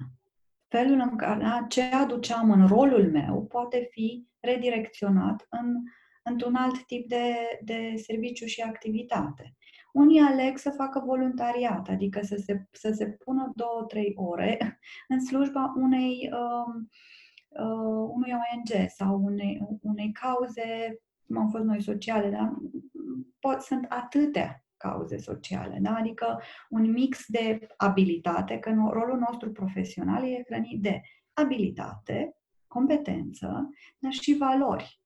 felul 0.69 1.09
în 1.11 1.17
care 1.17 1.41
da, 1.41 1.67
ce 1.69 1.83
aduceam 1.83 2.51
în 2.51 2.67
rolul 2.67 3.11
meu, 3.11 3.47
poate 3.47 3.89
fi 3.91 4.27
redirecționat 4.41 5.47
în, 5.51 5.75
într-un 6.23 6.55
alt 6.55 6.87
tip 6.87 7.09
de, 7.09 7.35
de 7.65 7.95
serviciu 7.97 8.47
și 8.47 8.61
activitate. 8.61 9.57
Unii 9.97 10.21
aleg 10.21 10.59
să 10.59 10.71
facă 10.71 11.03
voluntariat, 11.07 11.89
adică 11.89 12.21
să 12.23 12.37
se, 12.37 12.67
să 12.73 12.91
se 12.93 13.07
pună 13.07 13.53
două, 13.55 13.85
trei 13.89 14.13
ore 14.17 14.59
în 15.09 15.21
slujba 15.21 15.73
unei, 15.77 16.31
uh, 16.33 16.75
uh, 17.49 18.09
unui 18.09 18.33
ONG 18.33 18.89
sau 18.89 19.21
unei, 19.25 19.67
unei 19.83 20.13
cauze, 20.13 20.99
cum 21.27 21.39
am 21.39 21.49
fost 21.49 21.65
noi 21.65 21.83
sociale, 21.83 22.31
da? 22.31 22.57
Pot, 23.39 23.61
sunt 23.61 23.87
atâtea 23.89 24.65
cauze 24.77 25.17
sociale, 25.17 25.79
da? 25.81 25.95
adică 25.95 26.41
un 26.69 26.91
mix 26.91 27.25
de 27.27 27.67
abilitate, 27.77 28.59
că 28.59 28.71
rolul 28.91 29.19
nostru 29.19 29.53
profesional 29.53 30.25
e 30.25 30.45
hrănit 30.47 30.83
de 30.83 31.01
abilitate, 31.33 32.37
competență, 32.67 33.71
dar 33.99 34.13
și 34.13 34.37
valori. 34.37 35.01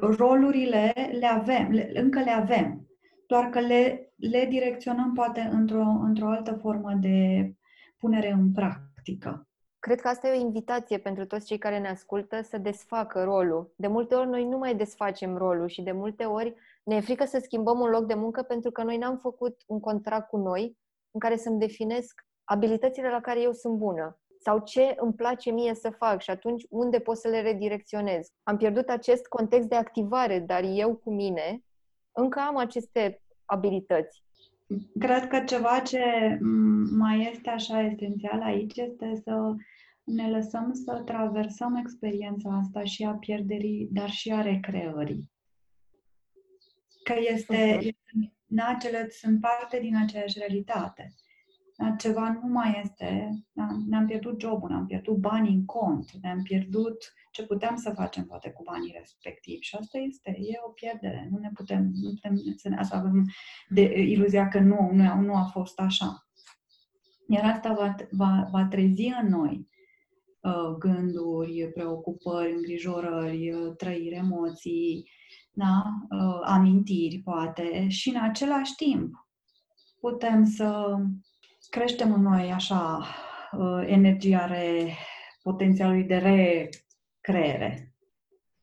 Rolurile 0.00 0.92
le 1.18 1.26
avem, 1.26 1.70
le, 1.70 1.90
încă 1.94 2.20
le 2.20 2.30
avem, 2.30 2.87
doar 3.28 3.48
că 3.48 3.60
le, 3.60 4.12
le 4.16 4.46
direcționăm 4.48 5.12
poate 5.14 5.40
într-o, 5.40 5.84
într-o 6.02 6.28
altă 6.28 6.52
formă 6.52 6.92
de 7.00 7.52
punere 7.98 8.30
în 8.30 8.52
practică. 8.52 9.48
Cred 9.78 10.00
că 10.00 10.08
asta 10.08 10.28
e 10.28 10.36
o 10.36 10.40
invitație 10.40 10.98
pentru 10.98 11.26
toți 11.26 11.46
cei 11.46 11.58
care 11.58 11.78
ne 11.78 11.88
ascultă 11.88 12.42
să 12.42 12.58
desfacă 12.58 13.22
rolul. 13.22 13.72
De 13.76 13.86
multe 13.86 14.14
ori 14.14 14.28
noi 14.28 14.44
nu 14.44 14.58
mai 14.58 14.76
desfacem 14.76 15.36
rolul 15.36 15.68
și 15.68 15.82
de 15.82 15.92
multe 15.92 16.24
ori 16.24 16.54
ne 16.84 16.94
e 16.94 17.00
frică 17.00 17.24
să 17.24 17.38
schimbăm 17.42 17.80
un 17.80 17.88
loc 17.88 18.06
de 18.06 18.14
muncă 18.14 18.42
pentru 18.42 18.70
că 18.70 18.82
noi 18.82 18.96
n-am 18.96 19.16
făcut 19.16 19.62
un 19.66 19.80
contract 19.80 20.28
cu 20.28 20.36
noi 20.36 20.78
în 21.10 21.20
care 21.20 21.36
să-mi 21.36 21.58
definesc 21.58 22.26
abilitățile 22.44 23.08
la 23.10 23.20
care 23.20 23.40
eu 23.40 23.52
sunt 23.52 23.76
bună 23.76 24.18
sau 24.40 24.58
ce 24.58 24.94
îmi 24.96 25.14
place 25.14 25.50
mie 25.50 25.74
să 25.74 25.90
fac 25.90 26.20
și 26.20 26.30
atunci 26.30 26.66
unde 26.68 26.98
pot 26.98 27.16
să 27.16 27.28
le 27.28 27.40
redirecționez. 27.40 28.28
Am 28.42 28.56
pierdut 28.56 28.88
acest 28.88 29.26
context 29.26 29.68
de 29.68 29.74
activare, 29.74 30.38
dar 30.38 30.62
eu 30.64 30.94
cu 30.94 31.12
mine 31.12 31.62
încă 32.12 32.40
am 32.40 32.56
aceste 32.56 33.22
abilități. 33.44 34.22
Cred 34.98 35.26
că 35.26 35.40
ceva 35.40 35.80
ce 35.80 36.02
mai 36.96 37.30
este 37.32 37.50
așa 37.50 37.82
esențial 37.82 38.42
aici 38.42 38.76
este 38.76 39.20
să 39.24 39.54
ne 40.04 40.30
lăsăm 40.30 40.72
să 40.72 41.02
traversăm 41.04 41.74
experiența 41.74 42.60
asta 42.62 42.84
și 42.84 43.04
a 43.04 43.12
pierderii, 43.12 43.88
dar 43.92 44.10
și 44.10 44.32
a 44.32 44.42
recreării. 44.42 45.30
Că 47.02 47.14
este, 47.32 47.78
uh-huh. 47.78 48.32
nacele 48.46 49.08
sunt 49.10 49.40
parte 49.40 49.80
din 49.80 49.96
aceeași 49.96 50.38
realitate. 50.38 51.14
Ceva 51.98 52.38
nu 52.42 52.48
mai 52.48 52.80
este, 52.84 53.30
ne-am 53.86 54.06
pierdut 54.06 54.40
jobul, 54.40 54.68
ne-am 54.68 54.86
pierdut 54.86 55.16
banii 55.16 55.54
în 55.54 55.64
cont, 55.64 56.10
ne-am 56.22 56.42
pierdut 56.42 57.12
ce 57.30 57.46
puteam 57.46 57.76
să 57.76 57.92
facem 57.94 58.24
poate 58.24 58.50
cu 58.50 58.62
banii 58.62 58.94
respectivi. 58.98 59.64
Și 59.64 59.76
asta 59.76 59.98
este, 59.98 60.30
e 60.30 60.58
o 60.66 60.68
pierdere. 60.68 61.28
Nu 61.30 61.38
ne 61.38 61.50
putem, 61.54 61.90
nu 61.92 62.08
putem 62.08 62.36
să, 62.56 62.68
ne, 62.68 62.82
să 62.82 62.94
avem 62.94 63.24
de, 63.68 64.00
iluzia 64.00 64.48
că 64.48 64.60
nu, 64.60 64.90
nu, 64.92 65.20
nu 65.20 65.34
a 65.34 65.44
fost 65.44 65.80
așa. 65.80 66.28
Iar 67.28 67.44
asta 67.44 67.72
va, 67.72 67.94
va, 68.10 68.48
va 68.50 68.64
trezi 68.64 69.12
în 69.22 69.28
noi 69.28 69.68
uh, 70.40 70.76
gânduri, 70.78 71.70
preocupări, 71.74 72.52
îngrijorări, 72.52 73.52
uh, 73.52 73.76
trăiri, 73.76 74.14
emoții, 74.14 75.10
da? 75.52 75.82
uh, 76.10 76.40
amintiri, 76.44 77.20
poate, 77.24 77.88
și 77.88 78.08
în 78.08 78.22
același 78.22 78.74
timp 78.74 79.26
putem 80.00 80.44
să 80.44 80.96
creștem 81.70 82.12
în 82.12 82.22
noi 82.22 82.52
așa 82.52 83.04
uh, 83.52 83.84
energia 83.86 84.46
re, 84.46 84.92
potențialului 85.42 86.04
de 86.04 86.16
recreere 86.16 87.94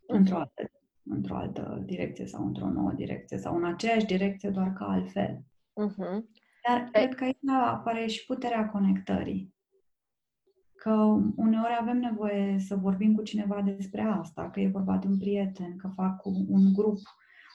într-o 0.07 0.37
altă, 0.37 0.71
într-o 1.03 1.35
altă 1.35 1.81
direcție 1.85 2.25
sau 2.25 2.45
într-o 2.45 2.69
nouă 2.69 2.91
direcție 2.95 3.37
sau 3.37 3.55
în 3.55 3.65
aceeași 3.65 4.05
direcție, 4.05 4.49
doar 4.49 4.73
că 4.73 4.83
altfel. 4.83 5.43
Uh-huh. 5.85 6.23
Dar 6.67 6.81
Ei. 6.81 6.89
cred 6.91 7.15
că 7.15 7.23
aici 7.23 7.37
apare 7.49 8.07
și 8.07 8.25
puterea 8.25 8.69
conectării. 8.69 9.53
Că 10.75 10.91
uneori 11.35 11.77
avem 11.79 11.97
nevoie 11.97 12.59
să 12.59 12.75
vorbim 12.75 13.15
cu 13.15 13.21
cineva 13.21 13.61
despre 13.61 14.01
asta, 14.01 14.49
că 14.49 14.59
e 14.59 14.67
vorba 14.67 14.97
de 14.97 15.07
un 15.07 15.17
prieten, 15.17 15.77
că 15.77 15.91
fac 15.95 16.25
un 16.25 16.73
grup, 16.73 16.97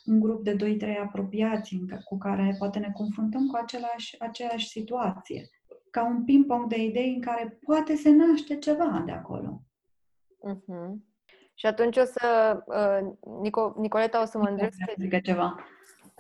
un 0.05 0.21
grup 0.21 0.45
de 0.45 0.57
2-3 0.57 0.99
apropiați 1.03 1.77
cu 2.05 2.19
care 2.19 2.55
poate 2.59 2.79
ne 2.79 2.93
confruntăm 2.95 3.47
cu 3.47 3.57
același, 3.63 4.21
aceeași 4.21 4.69
situație. 4.69 5.49
Ca 5.91 6.07
un 6.07 6.25
ping-pong 6.25 6.67
de 6.67 6.83
idei 6.83 7.15
în 7.15 7.21
care 7.21 7.59
poate 7.67 7.95
se 7.95 8.11
naște 8.11 8.59
ceva 8.59 9.03
de 9.07 9.13
acolo. 9.13 9.63
Uh-huh. 10.49 10.95
Și 11.55 11.67
atunci 11.67 11.97
o 11.97 12.05
să, 12.05 12.59
uh, 12.67 13.13
Nico, 13.41 13.75
Nicoleta, 13.77 14.23
o 14.23 14.25
să 14.25 14.39
mă 14.39 14.49
îndrept 14.49 14.73
spre... 14.73 15.21
ceva. 15.21 15.57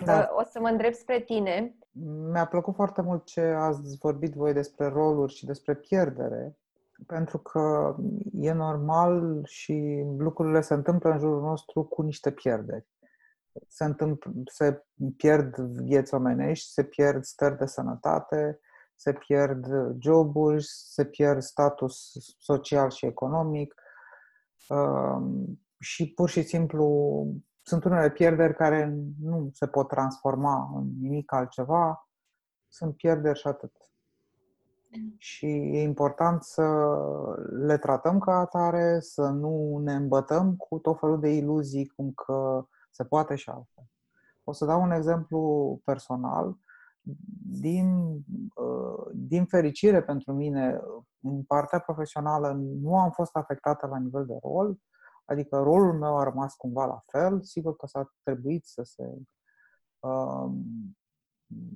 Da. 0.04 0.18
Uh, 0.18 0.40
o 0.40 0.44
să 0.44 0.60
mă 0.60 0.68
îndrept 0.68 0.96
spre 0.96 1.20
tine 1.20 1.74
mi-a 2.32 2.46
plăcut 2.46 2.74
foarte 2.74 3.02
mult 3.02 3.24
ce 3.24 3.40
ați 3.40 3.96
vorbit 3.96 4.32
voi 4.32 4.52
despre 4.52 4.86
roluri 4.86 5.34
și 5.34 5.46
despre 5.46 5.74
pierdere, 5.74 6.56
pentru 7.06 7.38
că 7.38 7.96
e 8.40 8.52
normal 8.52 9.42
și 9.44 10.04
lucrurile 10.18 10.60
se 10.60 10.74
întâmplă 10.74 11.10
în 11.10 11.18
jurul 11.18 11.40
nostru 11.40 11.82
cu 11.82 12.02
niște 12.02 12.30
pierderi. 12.30 12.86
Se, 13.68 13.84
întâmpl- 13.84 14.28
se 14.44 14.84
pierd 15.16 15.56
vieți 15.58 16.14
omenești, 16.14 16.72
se 16.72 16.84
pierd 16.84 17.24
stări 17.24 17.58
de 17.58 17.66
sănătate, 17.66 18.60
se 18.94 19.12
pierd 19.12 19.66
joburi, 19.98 20.64
se 20.66 21.04
pierd 21.04 21.42
status 21.42 22.12
social 22.38 22.90
și 22.90 23.06
economic 23.06 23.74
uh, 24.68 25.22
și 25.78 26.12
pur 26.12 26.28
și 26.28 26.42
simplu 26.42 27.26
sunt 27.62 27.84
unele 27.84 28.10
pierderi 28.10 28.54
care 28.54 28.98
nu 29.20 29.50
se 29.52 29.66
pot 29.66 29.88
transforma 29.88 30.72
în 30.74 30.90
nimic 31.00 31.32
altceva, 31.32 32.08
sunt 32.68 32.96
pierderi 32.96 33.38
și 33.38 33.46
atât. 33.46 33.72
Mm. 34.88 35.14
Și 35.18 35.46
e 35.46 35.82
important 35.82 36.42
să 36.42 36.96
le 37.50 37.78
tratăm 37.78 38.18
ca 38.18 38.38
atare, 38.38 39.00
să 39.00 39.22
nu 39.22 39.78
ne 39.78 39.92
îmbătăm 39.92 40.56
cu 40.56 40.78
tot 40.78 40.98
felul 40.98 41.20
de 41.20 41.28
iluzii, 41.28 41.86
cum 41.86 42.12
că 42.12 42.66
se 42.90 43.04
poate 43.04 43.34
și 43.34 43.50
altfel. 43.50 43.84
O 44.44 44.52
să 44.52 44.64
dau 44.64 44.82
un 44.82 44.90
exemplu 44.90 45.80
personal. 45.84 46.56
Din, 47.60 48.00
uh, 48.54 49.10
din 49.14 49.44
fericire 49.44 50.02
pentru 50.02 50.32
mine, 50.32 50.80
în 51.20 51.42
partea 51.42 51.78
profesională 51.78 52.52
nu 52.82 52.98
am 52.98 53.10
fost 53.10 53.36
afectată 53.36 53.86
la 53.86 53.98
nivel 53.98 54.26
de 54.26 54.38
rol, 54.42 54.78
Adică 55.30 55.56
rolul 55.56 55.98
meu 55.98 56.18
a 56.18 56.22
rămas 56.22 56.54
cumva 56.54 56.86
la 56.86 57.02
fel. 57.06 57.42
Sigur 57.42 57.76
că 57.76 57.86
s-a 57.86 58.12
trebuit 58.22 58.66
să 58.66 58.82
se 58.82 59.04
uh, 59.98 60.50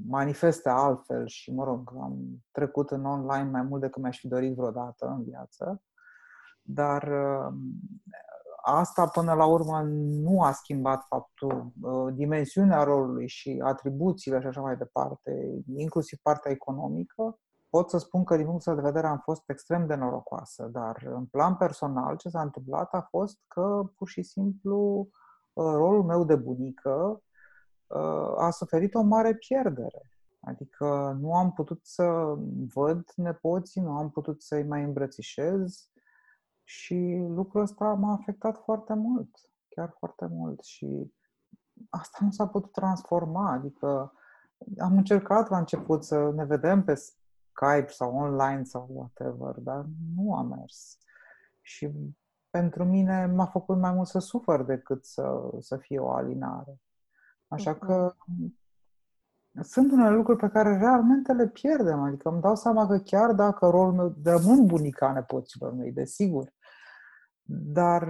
manifeste 0.06 0.68
altfel 0.68 1.26
și, 1.26 1.52
mă 1.52 1.64
rog, 1.64 1.92
am 2.00 2.44
trecut 2.50 2.90
în 2.90 3.04
online 3.04 3.50
mai 3.50 3.62
mult 3.62 3.80
decât 3.80 4.02
mi-aș 4.02 4.18
fi 4.18 4.28
dorit 4.28 4.54
vreodată 4.54 5.06
în 5.06 5.24
viață. 5.24 5.82
Dar 6.62 7.02
uh, 7.02 7.54
asta, 8.64 9.06
până 9.06 9.34
la 9.34 9.44
urmă, 9.44 9.82
nu 10.22 10.42
a 10.42 10.52
schimbat 10.52 11.04
faptul, 11.08 11.72
uh, 11.82 12.14
dimensiunea 12.14 12.82
rolului 12.82 13.28
și 13.28 13.60
atribuțiile 13.64 14.40
și 14.40 14.46
așa 14.46 14.60
mai 14.60 14.76
departe, 14.76 15.62
inclusiv 15.76 16.18
partea 16.22 16.50
economică, 16.50 17.38
pot 17.68 17.90
să 17.90 17.98
spun 17.98 18.24
că 18.24 18.36
din 18.36 18.46
punctul 18.46 18.74
de 18.74 18.80
vedere 18.80 19.06
am 19.06 19.18
fost 19.18 19.50
extrem 19.50 19.86
de 19.86 19.94
norocoasă, 19.94 20.68
dar 20.72 21.02
în 21.14 21.24
plan 21.24 21.56
personal 21.56 22.16
ce 22.16 22.28
s-a 22.28 22.40
întâmplat 22.40 22.92
a 22.92 23.06
fost 23.10 23.38
că 23.48 23.82
pur 23.96 24.08
și 24.08 24.22
simplu 24.22 25.08
uh, 25.52 25.64
rolul 25.64 26.02
meu 26.02 26.24
de 26.24 26.36
bunică 26.36 27.22
uh, 27.86 28.34
a 28.38 28.50
suferit 28.50 28.94
o 28.94 29.02
mare 29.02 29.34
pierdere. 29.34 30.10
Adică 30.40 31.18
nu 31.20 31.34
am 31.34 31.52
putut 31.52 31.80
să 31.82 32.34
văd 32.74 33.04
nepoții, 33.16 33.80
nu 33.80 33.90
am 33.90 34.10
putut 34.10 34.42
să-i 34.42 34.64
mai 34.64 34.82
îmbrățișez 34.82 35.88
și 36.64 37.26
lucrul 37.28 37.62
ăsta 37.62 37.84
m-a 37.84 38.12
afectat 38.12 38.62
foarte 38.64 38.94
mult, 38.94 39.36
chiar 39.68 39.94
foarte 39.98 40.26
mult 40.30 40.62
și 40.62 41.12
asta 41.90 42.18
nu 42.20 42.30
s-a 42.30 42.46
putut 42.46 42.72
transforma, 42.72 43.50
adică 43.50 44.12
am 44.78 44.96
încercat 44.96 45.48
la 45.48 45.58
început 45.58 46.04
să 46.04 46.30
ne 46.34 46.44
vedem 46.44 46.84
pe 46.84 46.94
Skype 46.94 47.88
sau 47.88 48.16
online 48.16 48.64
sau 48.64 48.88
whatever, 48.90 49.54
dar 49.58 49.86
nu 50.16 50.34
a 50.34 50.42
mers. 50.42 50.98
Și 51.60 51.90
pentru 52.50 52.84
mine 52.84 53.26
m-a 53.26 53.46
făcut 53.46 53.78
mai 53.78 53.92
mult 53.92 54.08
să 54.08 54.18
sufăr 54.18 54.64
decât 54.64 55.04
să, 55.04 55.50
să 55.58 55.76
fie 55.76 55.98
o 55.98 56.10
alinare. 56.10 56.80
Așa 57.48 57.74
că 57.74 58.14
sunt 59.60 59.92
unele 59.92 60.14
lucruri 60.14 60.38
pe 60.38 60.48
care 60.48 60.76
realmente 60.76 61.32
le 61.32 61.48
pierdem. 61.48 62.00
Adică 62.00 62.28
îmi 62.28 62.40
dau 62.40 62.56
seama 62.56 62.86
că 62.86 62.98
chiar 62.98 63.32
dacă 63.32 63.66
rolul 63.66 63.92
meu 63.92 64.14
rămân 64.24 64.66
bunica 64.66 65.12
nepoților 65.12 65.72
mei, 65.72 65.92
desigur, 65.92 66.53
dar 67.46 68.08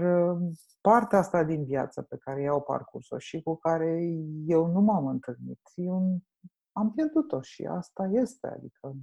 partea 0.80 1.18
asta 1.18 1.45
din 1.45 1.64
viață 1.64 2.03
pe 2.03 2.16
care 2.16 2.43
i-au 2.43 2.62
parcurs-o 2.62 3.18
și 3.18 3.43
cu 3.43 3.57
care 3.57 4.01
eu 4.47 4.66
nu 4.66 4.80
m-am 4.80 5.07
întâlnit, 5.07 5.61
e 5.74 5.91
un 5.91 6.18
am 6.76 6.93
pierdut-o 6.93 7.41
și 7.41 7.64
asta 7.64 8.09
este, 8.12 8.47
adică 8.47 8.95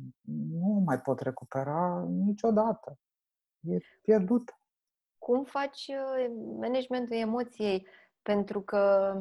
nu 0.51 0.81
mai 0.85 1.01
pot 1.01 1.19
recupera 1.19 2.05
niciodată. 2.09 2.99
E 3.59 3.77
pierdut. 4.01 4.55
Cum 5.17 5.43
faci 5.43 5.87
uh, 5.87 6.31
managementul 6.59 7.15
emoției? 7.15 7.87
Pentru 8.21 8.61
că 8.61 9.13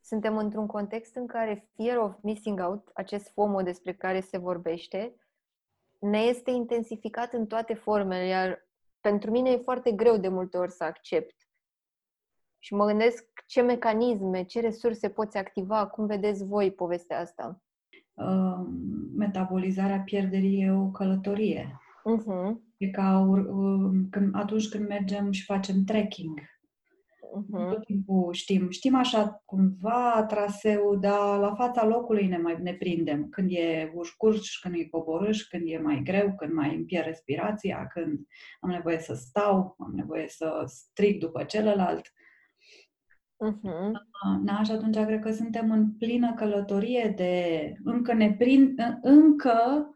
suntem 0.00 0.36
într-un 0.36 0.66
context 0.66 1.16
în 1.16 1.26
care 1.26 1.70
fear 1.76 1.96
of 1.96 2.16
missing 2.22 2.60
out, 2.60 2.90
acest 2.94 3.28
FOMO 3.28 3.62
despre 3.62 3.94
care 3.94 4.20
se 4.20 4.38
vorbește, 4.38 5.14
ne 5.98 6.18
este 6.18 6.50
intensificat 6.50 7.32
în 7.32 7.46
toate 7.46 7.74
formele, 7.74 8.26
iar 8.26 8.68
pentru 9.00 9.30
mine 9.30 9.50
e 9.50 9.56
foarte 9.56 9.92
greu 9.92 10.16
de 10.16 10.28
multe 10.28 10.56
ori 10.56 10.70
să 10.70 10.84
accept. 10.84 11.34
Și 12.58 12.74
mă 12.74 12.86
gândesc 12.86 13.24
ce 13.46 13.62
mecanisme, 13.62 14.42
ce 14.44 14.60
resurse 14.60 15.08
poți 15.08 15.36
activa, 15.36 15.86
cum 15.86 16.06
vedeți 16.06 16.44
voi 16.44 16.72
povestea 16.72 17.20
asta? 17.20 17.62
Uh, 18.14 18.66
metabolizarea 19.16 20.00
pierderii 20.00 20.62
e 20.62 20.70
o 20.70 20.90
călătorie. 20.90 21.80
Uh-huh. 22.00 22.54
E 22.76 22.90
ca 22.90 23.18
uh, 23.18 23.90
când, 24.10 24.34
atunci 24.34 24.68
când 24.68 24.88
mergem 24.88 25.30
și 25.30 25.44
facem 25.44 25.84
trekking. 25.84 26.40
Uh-huh. 27.30 27.70
Tot 27.70 27.84
timpul 27.84 28.32
știm, 28.32 28.70
știm 28.70 28.94
așa 28.94 29.42
cumva 29.44 30.24
traseul, 30.28 30.98
dar 31.00 31.38
la 31.38 31.54
fața 31.54 31.86
locului 31.86 32.26
ne, 32.26 32.36
mai, 32.36 32.56
ne 32.62 32.72
prindem. 32.74 33.28
Când 33.28 33.50
e 33.50 33.92
ușcurș, 33.94 34.58
când 34.58 34.74
e 34.74 34.88
coborâș, 34.88 35.42
când 35.42 35.62
e 35.66 35.78
mai 35.78 36.00
greu, 36.04 36.34
când 36.36 36.52
mai 36.52 36.74
îmi 36.74 36.84
pierd 36.84 37.06
respirația, 37.06 37.86
când 37.86 38.18
am 38.60 38.70
nevoie 38.70 38.98
să 38.98 39.14
stau, 39.14 39.74
am 39.78 39.92
nevoie 39.94 40.28
să 40.28 40.62
strig 40.66 41.20
după 41.20 41.42
celălalt. 41.42 42.12
Uh-huh. 43.46 43.92
Da, 44.42 44.62
și 44.62 44.70
atunci 44.70 44.96
cred 44.96 45.20
că 45.20 45.32
suntem 45.32 45.70
în 45.70 45.92
plină 45.92 46.34
călătorie 46.34 47.12
de 47.16 47.74
încă 47.84 48.12
ne 48.12 48.32
prind, 48.32 48.98
încă 49.02 49.88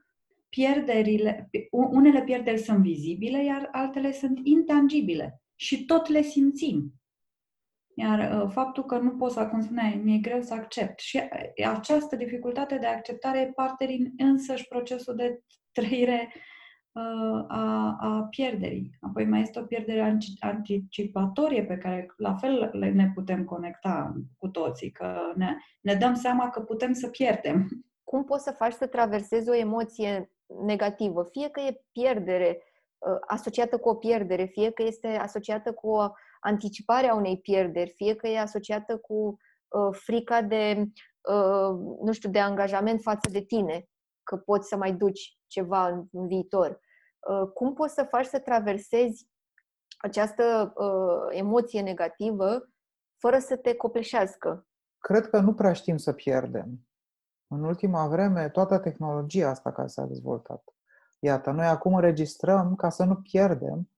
pierderile, 0.49 1.51
unele 1.71 2.23
pierderi 2.23 2.59
sunt 2.59 2.79
vizibile, 2.79 3.45
iar 3.45 3.69
altele 3.73 4.13
sunt 4.13 4.41
intangibile 4.43 5.43
și 5.55 5.85
tot 5.85 6.09
le 6.09 6.23
simțim. 6.23 6.93
Iar 7.95 8.43
uh, 8.43 8.51
faptul 8.53 8.85
că 8.85 8.99
nu 8.99 9.11
pot 9.11 9.33
să, 9.33 9.47
cum 9.47 9.61
spuneai, 9.61 10.01
mi-e 10.05 10.19
greu 10.19 10.43
să 10.43 10.55
accept. 10.55 10.99
Și 10.99 11.21
această 11.67 12.17
dificultate 12.17 12.79
de 12.79 12.87
acceptare 12.87 13.41
e 13.41 13.53
parte 13.55 13.87
din 13.87 14.13
însăși 14.17 14.69
procesul 14.69 15.15
de 15.15 15.41
trăire 15.73 16.33
uh, 16.93 17.45
a, 17.49 17.97
a 18.01 18.27
pierderii. 18.31 18.91
Apoi 19.01 19.25
mai 19.25 19.41
este 19.41 19.59
o 19.59 19.65
pierdere 19.65 20.21
anticipatorie 20.41 21.65
pe 21.65 21.77
care 21.77 22.07
la 22.17 22.35
fel 22.35 22.71
ne 22.73 23.11
putem 23.15 23.45
conecta 23.45 24.15
cu 24.39 24.49
toții, 24.49 24.91
că 24.91 25.17
ne, 25.35 25.57
ne 25.81 25.95
dăm 25.95 26.15
seama 26.15 26.51
că 26.51 26.61
putem 26.61 26.93
să 26.93 27.09
pierdem. 27.09 27.69
Cum 28.05 28.25
poți 28.25 28.45
să 28.45 28.51
faci 28.51 28.73
să 28.73 28.87
traversezi 28.87 29.49
o 29.49 29.55
emoție 29.55 30.31
negativă? 30.65 31.29
Fie 31.31 31.49
că 31.49 31.61
e 31.61 31.81
pierdere 31.93 32.59
uh, 32.99 33.17
asociată 33.27 33.79
cu 33.79 33.89
o 33.89 33.95
pierdere, 33.95 34.45
fie 34.45 34.71
că 34.71 34.83
este 34.83 35.07
asociată 35.09 35.73
cu 35.73 35.89
o 35.89 36.11
anticipare 36.45 37.09
a 37.09 37.15
unei 37.15 37.39
pierderi, 37.39 37.91
fie 37.91 38.15
că 38.15 38.29
e 38.29 38.41
asociată 38.41 38.99
cu 38.99 39.15
uh, 39.69 39.97
frica 40.05 40.43
de, 40.43 40.85
uh, 41.29 41.79
nu 42.03 42.13
știu, 42.13 42.31
de 42.31 42.41
angajament 42.41 43.01
față 43.01 43.31
de 43.31 43.41
tine, 43.41 43.89
că 44.23 44.37
poți 44.37 44.69
să 44.69 44.77
mai 44.77 44.93
duci 44.93 45.39
ceva 45.47 45.89
în, 45.89 46.05
în 46.13 46.27
viitor. 46.27 46.81
Uh, 47.31 47.51
cum 47.55 47.75
poți 47.75 47.95
să 47.95 48.07
faci 48.11 48.27
să 48.27 48.39
traversezi 48.39 49.29
această 49.99 50.73
uh, 50.77 51.39
emoție 51.39 51.81
negativă 51.81 52.69
fără 53.21 53.39
să 53.39 53.57
te 53.57 53.75
copleșească? 53.75 54.67
Cred 54.99 55.29
că 55.29 55.39
nu 55.39 55.55
prea 55.55 55.73
știm 55.73 55.97
să 55.97 56.13
pierdem. 56.13 56.87
În 57.47 57.65
ultima 57.65 58.09
vreme, 58.09 58.49
toată 58.49 58.79
tehnologia 58.79 59.49
asta 59.49 59.73
care 59.73 59.89
s-a 59.89 60.05
dezvoltat. 60.05 60.63
Iată, 61.19 61.51
noi 61.51 61.67
acum 61.67 61.95
înregistrăm 61.95 62.75
ca 62.75 62.89
să 62.89 63.05
nu 63.05 63.15
pierdem 63.15 63.91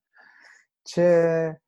ce, 0.82 1.48
uh, 1.52 1.65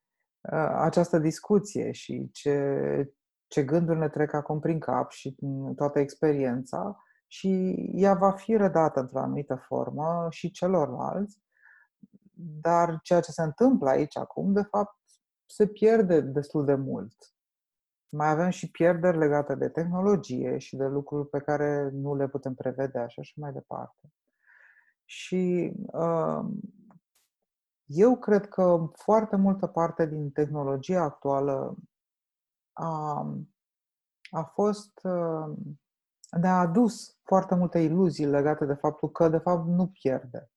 această 0.75 1.19
discuție 1.19 1.93
și 1.93 2.31
ce, 2.33 3.13
ce 3.47 3.65
gânduri 3.65 3.99
ne 3.99 4.09
trec 4.09 4.33
acum 4.33 4.61
prin 4.61 4.79
cap 4.79 5.11
și 5.11 5.37
toată 5.77 5.99
experiența 5.99 7.03
și 7.27 7.75
ea 7.95 8.15
va 8.15 8.33
fi 8.33 8.57
redată 8.57 9.01
într-o 9.01 9.19
anumită 9.19 9.65
formă 9.67 10.27
și 10.31 10.51
celorlalți 10.51 11.39
dar 12.41 12.99
ceea 13.03 13.21
ce 13.21 13.31
se 13.31 13.43
întâmplă 13.43 13.89
aici 13.89 14.17
acum, 14.17 14.53
de 14.53 14.63
fapt, 14.63 14.97
se 15.47 15.67
pierde 15.67 16.21
destul 16.21 16.65
de 16.65 16.75
mult. 16.75 17.17
Mai 18.09 18.29
avem 18.31 18.51
și 18.51 18.71
pierderi 18.71 19.19
legate 19.19 19.55
de 19.55 19.69
tehnologie 19.69 20.59
și 20.59 20.77
de 20.77 20.87
lucruri 20.87 21.29
pe 21.29 21.39
care 21.39 21.89
nu 21.93 22.17
le 22.17 22.29
putem 22.29 22.55
prevedea 22.55 23.07
și 23.07 23.21
așa 23.21 23.33
mai 23.37 23.53
departe. 23.53 24.13
Și 25.05 25.73
uh, 25.77 26.41
eu 27.89 28.17
cred 28.17 28.49
că 28.49 28.91
foarte 28.95 29.37
multă 29.37 29.67
parte 29.67 30.07
din 30.07 30.31
tehnologia 30.31 31.03
actuală 31.03 31.77
a, 32.73 33.27
a 34.31 34.43
fost 34.43 35.01
uh, 35.03 35.57
ne-a 36.41 36.59
adus 36.59 37.19
foarte 37.23 37.55
multe 37.55 37.79
iluzii 37.79 38.27
legate 38.27 38.65
de 38.65 38.75
faptul 38.75 39.11
că, 39.11 39.29
de 39.29 39.39
fapt, 39.39 39.67
nu 39.67 39.87
pierde. 39.87 40.51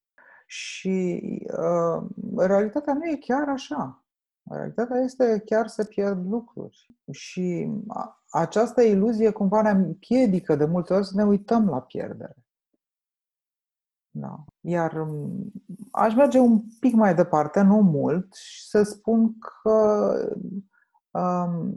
Și 0.46 1.22
uh, 1.58 2.04
realitatea 2.38 2.94
nu 2.94 3.06
e 3.06 3.16
chiar 3.16 3.50
așa. 3.50 4.06
Realitatea 4.44 5.00
este 5.00 5.42
chiar 5.46 5.68
să 5.68 5.84
pierd 5.84 6.30
lucruri. 6.30 6.88
Și 7.12 7.72
această 8.30 8.82
iluzie 8.82 9.32
cumva 9.32 9.62
ne 9.62 9.70
împiedică 9.70 10.56
de 10.56 10.66
multe 10.66 10.94
ori 10.94 11.06
să 11.06 11.12
ne 11.16 11.24
uităm 11.24 11.70
la 11.70 11.82
pierdere. 11.82 12.36
Da. 14.14 14.44
Iar 14.60 14.94
um, 14.94 15.52
aș 15.92 16.16
merge 16.16 16.40
un 16.40 16.62
pic 16.80 16.94
mai 16.94 17.16
departe, 17.16 17.62
nu 17.62 17.82
mult, 17.82 18.34
și 18.34 18.68
să 18.68 18.84
spun 18.84 19.40
că 19.40 20.14
um, 21.12 21.74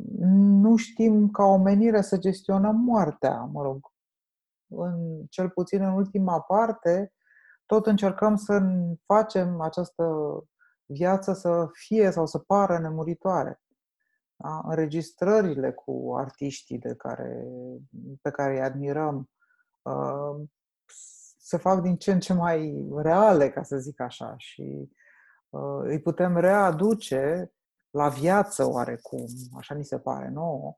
nu 0.61 0.76
știm 0.76 1.30
ca 1.30 1.43
omenire 1.43 2.01
să 2.01 2.18
gestionăm 2.18 2.76
moartea, 2.76 3.49
mă 3.53 3.62
rog. 3.62 3.93
În, 4.66 5.24
cel 5.30 5.51
puțin 5.51 5.82
în 5.82 5.93
ultima 5.93 6.41
parte, 6.41 7.12
tot 7.66 7.87
încercăm 7.87 8.37
să 8.37 8.62
facem 9.07 9.61
această 9.61 10.05
viață 10.87 11.32
să 11.32 11.68
fie 11.72 12.11
sau 12.11 12.26
să 12.26 12.39
pară 12.39 12.78
nemuritoare. 12.78 13.61
Da? 14.37 14.61
Înregistrările 14.64 15.72
cu 15.72 16.14
artiștii 16.16 16.78
de 16.78 16.95
care, 16.95 17.47
pe 18.22 18.30
care 18.30 18.53
îi 18.53 18.62
admirăm 18.62 19.30
uh, 19.82 20.49
se 21.55 21.61
fac 21.61 21.80
din 21.80 21.96
ce 21.96 22.12
în 22.12 22.20
ce 22.20 22.32
mai 22.32 22.88
reale, 22.96 23.50
ca 23.50 23.62
să 23.62 23.76
zic 23.76 24.00
așa, 24.00 24.34
și 24.36 24.90
uh, 25.48 25.80
îi 25.82 26.00
putem 26.00 26.36
readuce 26.36 27.52
la 27.90 28.09
viață 28.09 28.70
oarecum, 28.70 29.26
așa 29.57 29.74
ni 29.74 29.84
se 29.84 29.98
pare 29.98 30.28
nouă, 30.28 30.76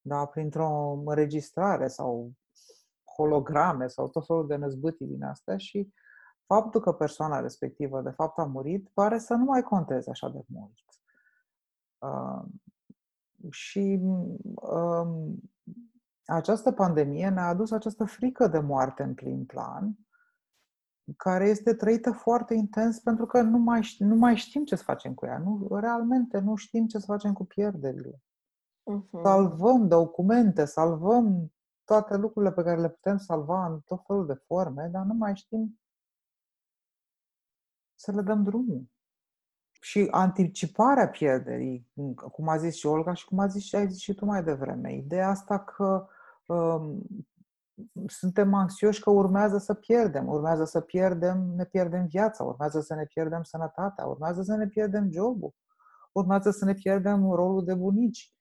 da? 0.00 0.26
printr-o 0.26 1.02
înregistrare 1.06 1.88
sau 1.88 2.32
holograme 3.16 3.86
sau 3.86 4.08
tot 4.08 4.26
felul 4.26 4.46
de 4.46 4.56
năzbâtii 4.56 5.06
din 5.06 5.22
astea 5.22 5.56
și 5.56 5.92
faptul 6.46 6.80
că 6.80 6.92
persoana 6.92 7.40
respectivă 7.40 8.00
de 8.00 8.10
fapt 8.10 8.38
a 8.38 8.44
murit 8.44 8.88
pare 8.92 9.18
să 9.18 9.34
nu 9.34 9.44
mai 9.44 9.62
conteze 9.62 10.10
așa 10.10 10.28
de 10.28 10.40
mult. 10.46 10.74
Uh, 11.98 12.44
și 13.50 14.00
uh, 14.54 15.08
această 16.26 16.72
pandemie 16.72 17.28
ne-a 17.28 17.46
adus 17.46 17.70
această 17.70 18.04
frică 18.04 18.46
de 18.46 18.58
moarte 18.58 19.02
în 19.02 19.14
plin 19.14 19.44
plan, 19.44 19.98
care 21.16 21.48
este 21.48 21.74
trăită 21.74 22.12
foarte 22.12 22.54
intens 22.54 22.98
pentru 22.98 23.26
că 23.26 23.40
nu 23.40 23.58
mai, 23.58 23.96
nu 23.98 24.14
mai 24.14 24.36
știm 24.36 24.64
ce 24.64 24.76
să 24.76 24.82
facem 24.82 25.14
cu 25.14 25.26
ea. 25.26 25.38
Nu, 25.38 25.68
realmente 25.80 26.38
nu 26.38 26.54
știm 26.54 26.86
ce 26.86 26.98
să 26.98 27.04
facem 27.06 27.32
cu 27.32 27.44
pierderile. 27.44 28.22
Uh-huh. 28.92 29.22
Salvăm 29.22 29.88
documente, 29.88 30.64
salvăm 30.64 31.52
toate 31.84 32.16
lucrurile 32.16 32.52
pe 32.52 32.62
care 32.62 32.80
le 32.80 32.90
putem 32.90 33.16
salva 33.16 33.66
în 33.66 33.80
tot 33.80 34.04
felul 34.06 34.26
de 34.26 34.34
forme, 34.34 34.88
dar 34.92 35.04
nu 35.04 35.14
mai 35.14 35.36
știm 35.36 35.80
să 37.94 38.12
le 38.12 38.22
dăm 38.22 38.42
drumul. 38.42 38.92
Și 39.80 40.08
anticiparea 40.10 41.08
pierderii, 41.08 41.90
cum 42.32 42.48
a 42.48 42.56
zis 42.56 42.74
și 42.74 42.86
Olga 42.86 43.12
și 43.12 43.24
cum 43.24 43.38
a 43.38 43.46
zis 43.46 43.62
și 43.62 43.76
ai 43.76 43.90
zis 43.90 43.98
și 43.98 44.14
tu 44.14 44.24
mai 44.24 44.44
devreme, 44.44 44.94
ideea 44.94 45.28
asta 45.28 45.64
că 45.64 45.84
um, 45.84 46.08
suntem 48.06 48.54
anxioși 48.54 49.00
că 49.00 49.10
urmează 49.10 49.58
să 49.58 49.74
pierdem, 49.74 50.28
urmează 50.28 50.64
să 50.64 50.80
pierdem, 50.80 51.52
ne 51.56 51.64
pierdem 51.64 52.06
viața, 52.06 52.44
urmează 52.44 52.80
să 52.80 52.94
ne 52.94 53.04
pierdem 53.04 53.42
sănătatea, 53.42 54.06
urmează 54.06 54.42
să 54.42 54.56
ne 54.56 54.66
pierdem 54.66 55.10
jobul, 55.10 55.54
urmează 56.12 56.50
să 56.50 56.64
ne 56.64 56.74
pierdem 56.74 57.30
rolul 57.30 57.64
de 57.64 57.74
bunici. 57.74 58.32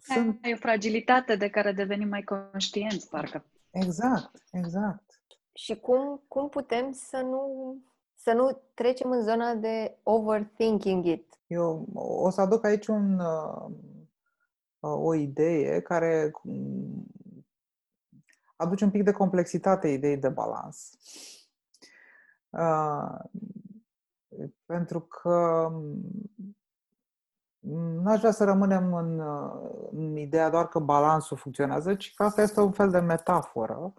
Sunt... 0.00 0.38
E 0.42 0.52
o 0.52 0.56
fragilitate 0.56 1.36
de 1.36 1.48
care 1.48 1.72
devenim 1.72 2.08
mai 2.08 2.22
conștienți, 2.22 3.08
parcă. 3.08 3.44
Exact, 3.70 4.42
exact. 4.50 5.22
Și 5.52 5.76
cum, 5.76 6.24
cum 6.28 6.48
putem 6.48 6.92
să 6.92 7.16
nu 7.16 7.76
să 8.20 8.32
nu 8.32 8.60
trecem 8.74 9.10
în 9.10 9.22
zona 9.22 9.54
de 9.54 9.98
overthinking 10.02 11.04
it. 11.04 11.40
Eu 11.46 11.86
o 11.94 12.30
să 12.30 12.40
aduc 12.40 12.64
aici 12.64 12.86
un, 12.86 13.18
uh, 13.18 13.70
o 14.80 15.14
idee 15.14 15.80
care 15.80 16.30
aduce 18.56 18.84
un 18.84 18.90
pic 18.90 19.02
de 19.02 19.12
complexitate 19.12 19.88
ideii 19.88 20.16
de 20.16 20.28
balans. 20.28 20.90
Uh, 22.50 23.18
pentru 24.66 25.00
că 25.00 25.68
nu 27.58 28.10
aș 28.10 28.18
vrea 28.18 28.30
să 28.30 28.44
rămânem 28.44 28.94
în, 28.94 29.20
în 29.90 30.16
ideea 30.16 30.50
doar 30.50 30.68
că 30.68 30.78
balansul 30.78 31.36
funcționează, 31.36 31.94
ci 31.94 32.14
că 32.14 32.22
asta 32.22 32.42
este 32.42 32.60
un 32.60 32.72
fel 32.72 32.90
de 32.90 33.00
metaforă 33.00 33.92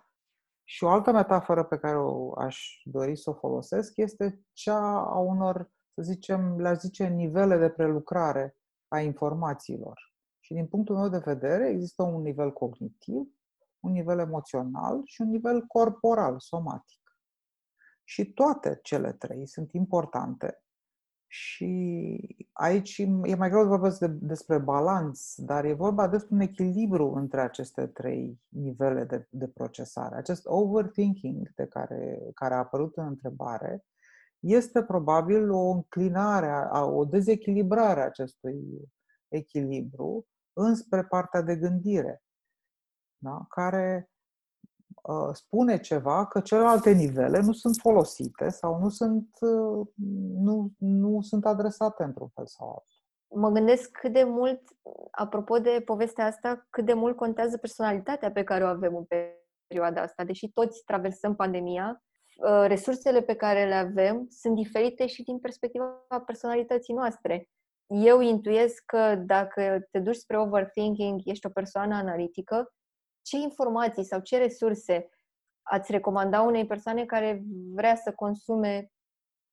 și 0.63 0.83
o 0.83 0.89
altă 0.89 1.11
metaforă 1.11 1.63
pe 1.63 1.77
care 1.77 1.97
o 1.97 2.39
aș 2.39 2.81
dori 2.83 3.15
să 3.15 3.29
o 3.29 3.33
folosesc 3.33 3.97
este 3.97 4.45
cea 4.53 4.99
a 4.99 5.17
unor, 5.17 5.71
să 5.93 6.01
zicem, 6.01 6.59
le 6.59 6.73
zice, 6.73 7.07
nivele 7.07 7.57
de 7.57 7.69
prelucrare 7.69 8.57
a 8.87 8.99
informațiilor. 8.99 10.08
Și 10.49 10.55
din 10.55 10.67
punctul 10.67 10.95
meu 10.95 11.09
de 11.09 11.17
vedere 11.17 11.67
există 11.67 12.03
un 12.03 12.21
nivel 12.21 12.53
cognitiv, 12.53 13.27
un 13.79 13.91
nivel 13.91 14.19
emoțional 14.19 15.01
și 15.03 15.21
un 15.21 15.29
nivel 15.29 15.61
corporal, 15.61 16.39
somatic. 16.39 17.17
Și 18.03 18.33
toate 18.33 18.79
cele 18.83 19.11
trei 19.11 19.47
sunt 19.47 19.71
importante 19.71 20.63
și 21.27 22.47
aici 22.51 22.97
e 22.97 23.35
mai 23.35 23.49
greu 23.49 23.61
să 23.61 23.67
vorbesc 23.67 23.99
de, 23.99 24.07
despre 24.07 24.57
balans, 24.57 25.35
dar 25.37 25.65
e 25.65 25.73
vorba 25.73 26.07
despre 26.07 26.35
un 26.35 26.41
echilibru 26.41 27.13
între 27.13 27.41
aceste 27.41 27.87
trei 27.87 28.41
nivele 28.47 29.03
de, 29.03 29.27
de 29.29 29.47
procesare. 29.47 30.15
Acest 30.15 30.45
overthinking 30.45 31.53
de 31.55 31.65
care, 31.65 32.19
care 32.33 32.53
a 32.53 32.57
apărut 32.57 32.97
în 32.97 33.05
întrebare 33.05 33.85
este 34.39 34.83
probabil 34.83 35.51
o 35.51 35.69
înclinare, 35.69 36.79
o 36.81 37.05
dezechilibrare 37.05 38.01
a 38.01 38.05
acestui 38.05 38.91
echilibru 39.27 40.27
înspre 40.53 41.03
partea 41.03 41.41
de 41.41 41.55
gândire, 41.55 42.23
da? 43.17 43.45
care 43.49 44.09
Uh, 45.01 45.29
spune 45.33 45.79
ceva 45.79 46.25
că 46.25 46.39
celelalte 46.39 46.91
nivele 46.91 47.39
nu 47.39 47.51
sunt 47.51 47.75
folosite 47.75 48.49
sau 48.49 48.79
nu 48.79 48.89
sunt, 48.89 49.27
uh, 49.41 49.87
nu, 50.39 50.71
nu 50.77 51.21
sunt 51.21 51.45
adresate 51.45 52.03
într-un 52.03 52.27
fel 52.27 52.45
sau 52.45 52.67
altul. 52.67 53.41
Mă 53.41 53.49
gândesc 53.49 53.91
cât 53.91 54.13
de 54.13 54.23
mult, 54.23 54.61
apropo 55.11 55.59
de 55.59 55.81
povestea 55.85 56.25
asta, 56.25 56.67
cât 56.69 56.85
de 56.85 56.93
mult 56.93 57.15
contează 57.15 57.57
personalitatea 57.57 58.31
pe 58.31 58.43
care 58.43 58.63
o 58.63 58.67
avem 58.67 58.95
în 58.95 59.05
perioada 59.67 60.01
asta. 60.01 60.23
Deși 60.23 60.51
toți 60.51 60.83
traversăm 60.85 61.35
pandemia, 61.35 62.03
uh, 62.35 62.63
resursele 62.67 63.21
pe 63.21 63.35
care 63.35 63.67
le 63.67 63.75
avem 63.75 64.25
sunt 64.29 64.55
diferite 64.55 65.07
și 65.07 65.23
din 65.23 65.39
perspectiva 65.39 66.05
personalității 66.25 66.93
noastre. 66.93 67.49
Eu 67.89 68.19
intuiesc 68.19 68.83
că 68.85 69.15
dacă 69.15 69.87
te 69.91 69.99
duci 69.99 70.15
spre 70.15 70.37
overthinking, 70.37 71.21
ești 71.23 71.45
o 71.45 71.49
persoană 71.49 71.95
analitică, 71.95 72.73
ce 73.21 73.37
informații 73.37 74.03
sau 74.03 74.19
ce 74.19 74.37
resurse 74.37 75.09
ați 75.61 75.91
recomanda 75.91 76.41
unei 76.41 76.65
persoane 76.65 77.05
care 77.05 77.43
vrea 77.73 77.95
să 77.95 78.11
consume 78.11 78.91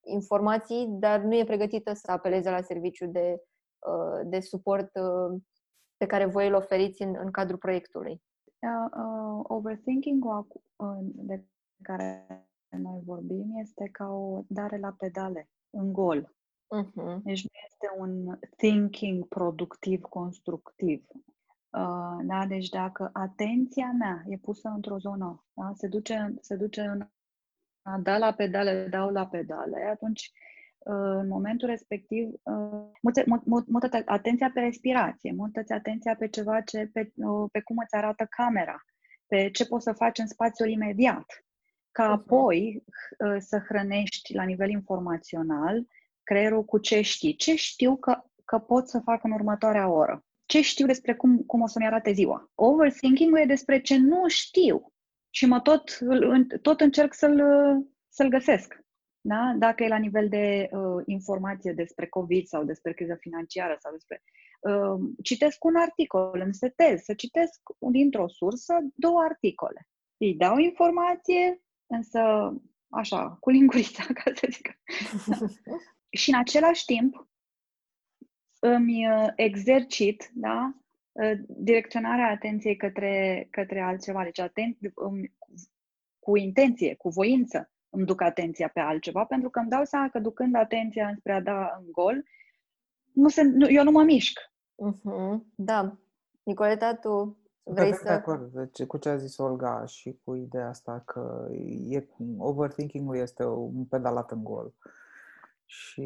informații, 0.04 0.86
dar 0.88 1.20
nu 1.20 1.34
e 1.34 1.44
pregătită 1.44 1.92
să 1.92 2.10
apeleze 2.10 2.50
la 2.50 2.60
serviciu 2.60 3.06
de, 3.06 3.42
uh, 3.78 4.20
de 4.24 4.40
suport 4.40 4.90
uh, 4.94 5.40
pe 5.96 6.06
care 6.06 6.24
voi 6.24 6.46
îl 6.46 6.54
oferiți 6.54 7.02
în, 7.02 7.16
în 7.18 7.30
cadrul 7.30 7.58
proiectului? 7.58 8.22
Uh, 8.58 8.90
uh, 8.90 9.40
overthinking-ul 9.42 10.46
uh, 10.76 10.98
de 11.00 11.44
care 11.82 12.26
noi 12.68 13.02
vorbim 13.04 13.58
este 13.60 13.88
ca 13.92 14.08
o 14.08 14.42
dare 14.48 14.78
la 14.78 14.94
pedale, 14.98 15.48
în 15.70 15.92
gol. 15.92 16.34
Uh-huh. 16.74 17.22
Deci 17.22 17.42
nu 17.44 17.50
este 17.66 17.88
un 17.98 18.38
thinking 18.56 19.28
productiv, 19.28 20.00
constructiv. 20.00 21.04
Uh, 21.70 22.18
da? 22.22 22.46
Deci 22.48 22.68
dacă 22.68 23.10
atenția 23.12 23.92
mea 23.98 24.24
e 24.26 24.36
pusă 24.36 24.68
într-o 24.68 24.98
zonă, 24.98 25.44
da? 25.52 25.72
se, 25.74 25.88
duce, 25.88 26.34
se 26.40 26.56
duce 26.56 26.80
în 26.80 27.08
a 27.86 27.98
da 27.98 28.18
la 28.18 28.32
pedale, 28.32 28.86
dau 28.90 29.10
la 29.10 29.26
pedale, 29.26 29.88
atunci 29.90 30.32
uh, 30.78 30.94
în 30.94 31.28
momentul 31.28 31.68
respectiv 31.68 32.28
uh, 32.42 33.62
mută 33.66 34.02
atenția 34.04 34.50
pe 34.54 34.60
respirație, 34.60 35.32
mută 35.32 35.64
atenția 35.68 36.14
pe 36.16 36.28
ceva 36.28 36.60
ce, 36.60 36.90
pe, 36.92 37.12
uh, 37.14 37.48
pe 37.52 37.60
cum 37.60 37.76
îți 37.78 37.94
arată 37.94 38.26
camera, 38.30 38.84
pe 39.26 39.50
ce 39.50 39.66
poți 39.66 39.84
să 39.84 39.92
faci 39.92 40.18
în 40.18 40.26
spațiul 40.26 40.68
imediat, 40.68 41.44
ca 41.90 42.10
apoi 42.10 42.84
să 43.38 43.58
hrănești 43.58 44.34
la 44.34 44.42
nivel 44.42 44.70
informațional 44.70 45.86
creierul 46.26 46.64
cu 46.64 46.78
ce 46.78 47.00
știi, 47.00 47.36
ce 47.36 47.54
știu 47.54 47.96
că, 47.96 48.22
că 48.44 48.58
pot 48.58 48.88
să 48.88 49.00
fac 49.04 49.24
în 49.24 49.30
următoarea 49.30 49.88
oră 49.88 50.26
ce 50.46 50.60
știu 50.60 50.86
despre 50.86 51.14
cum, 51.14 51.38
cum 51.38 51.60
o 51.60 51.66
să-mi 51.66 51.86
arate 51.86 52.12
ziua. 52.12 52.50
Overthinking-ul 52.54 53.38
e 53.38 53.44
despre 53.44 53.80
ce 53.80 53.98
nu 53.98 54.28
știu 54.28 54.92
și 55.30 55.46
mă 55.46 55.60
tot, 55.60 55.98
tot 56.62 56.80
încerc 56.80 57.14
să-l, 57.14 57.42
să-l 58.08 58.28
găsesc. 58.28 58.84
Da? 59.20 59.54
Dacă 59.58 59.82
e 59.82 59.88
la 59.88 59.96
nivel 59.96 60.28
de 60.28 60.68
uh, 60.70 61.02
informație 61.06 61.72
despre 61.72 62.06
COVID 62.06 62.46
sau 62.46 62.64
despre 62.64 62.92
criză 62.92 63.16
financiară 63.20 63.76
sau 63.78 63.92
despre... 63.92 64.22
Uh, 64.60 65.10
citesc 65.22 65.64
un 65.64 65.76
articol, 65.76 66.40
îmi 66.44 66.54
setez 66.54 67.02
să 67.02 67.14
citesc 67.14 67.60
dintr-o 67.78 68.28
sursă 68.28 68.74
două 68.94 69.20
articole. 69.20 69.88
Îi 70.16 70.34
dau 70.34 70.56
informație, 70.56 71.60
însă 71.86 72.20
așa, 72.88 73.36
cu 73.40 73.50
lingurița, 73.50 74.04
ca 74.22 74.32
să 74.34 74.48
zic. 74.50 74.68
și 76.08 76.30
în 76.30 76.38
același 76.38 76.84
timp 76.84 77.28
îmi 78.58 79.08
uh, 79.08 79.32
exercit, 79.36 80.30
da, 80.34 80.74
uh, 81.12 81.32
direcționarea 81.46 82.30
atenției 82.30 82.76
către, 82.76 83.46
către 83.50 83.80
altceva. 83.80 84.22
Deci 84.22 84.40
aten- 84.40 84.92
cu 86.18 86.36
intenție, 86.36 86.94
cu 86.94 87.08
voință 87.08 87.70
îmi 87.90 88.06
duc 88.06 88.20
atenția 88.20 88.68
pe 88.68 88.80
altceva, 88.80 89.24
pentru 89.24 89.50
că 89.50 89.58
îmi 89.58 89.68
dau 89.68 89.84
seama 89.84 90.08
că 90.08 90.18
ducând 90.18 90.54
atenția 90.54 91.08
înspre 91.08 91.32
a 91.32 91.40
da 91.40 91.76
în 91.78 91.90
gol, 91.90 92.24
nu 93.12 93.28
se, 93.28 93.42
nu, 93.42 93.70
eu 93.70 93.84
nu 93.84 93.90
mă 93.90 94.02
mișc. 94.02 94.40
Uh-huh. 94.90 95.38
Da. 95.54 95.98
Nicoleta, 96.42 96.94
tu 96.94 97.38
vrei 97.62 97.94
să... 97.94 98.02
de 98.02 98.10
acord 98.10 98.52
deci, 98.52 98.86
cu 98.86 98.96
ce 98.96 99.08
a 99.08 99.16
zis 99.16 99.38
Olga 99.38 99.84
și 99.86 100.18
cu 100.24 100.34
ideea 100.34 100.68
asta 100.68 101.02
că 101.06 101.48
e, 101.88 102.06
overthinking-ul 102.38 103.16
este 103.16 103.44
un 103.44 103.84
pedalat 103.84 104.30
în 104.30 104.44
gol. 104.44 104.74
Și 105.66 106.04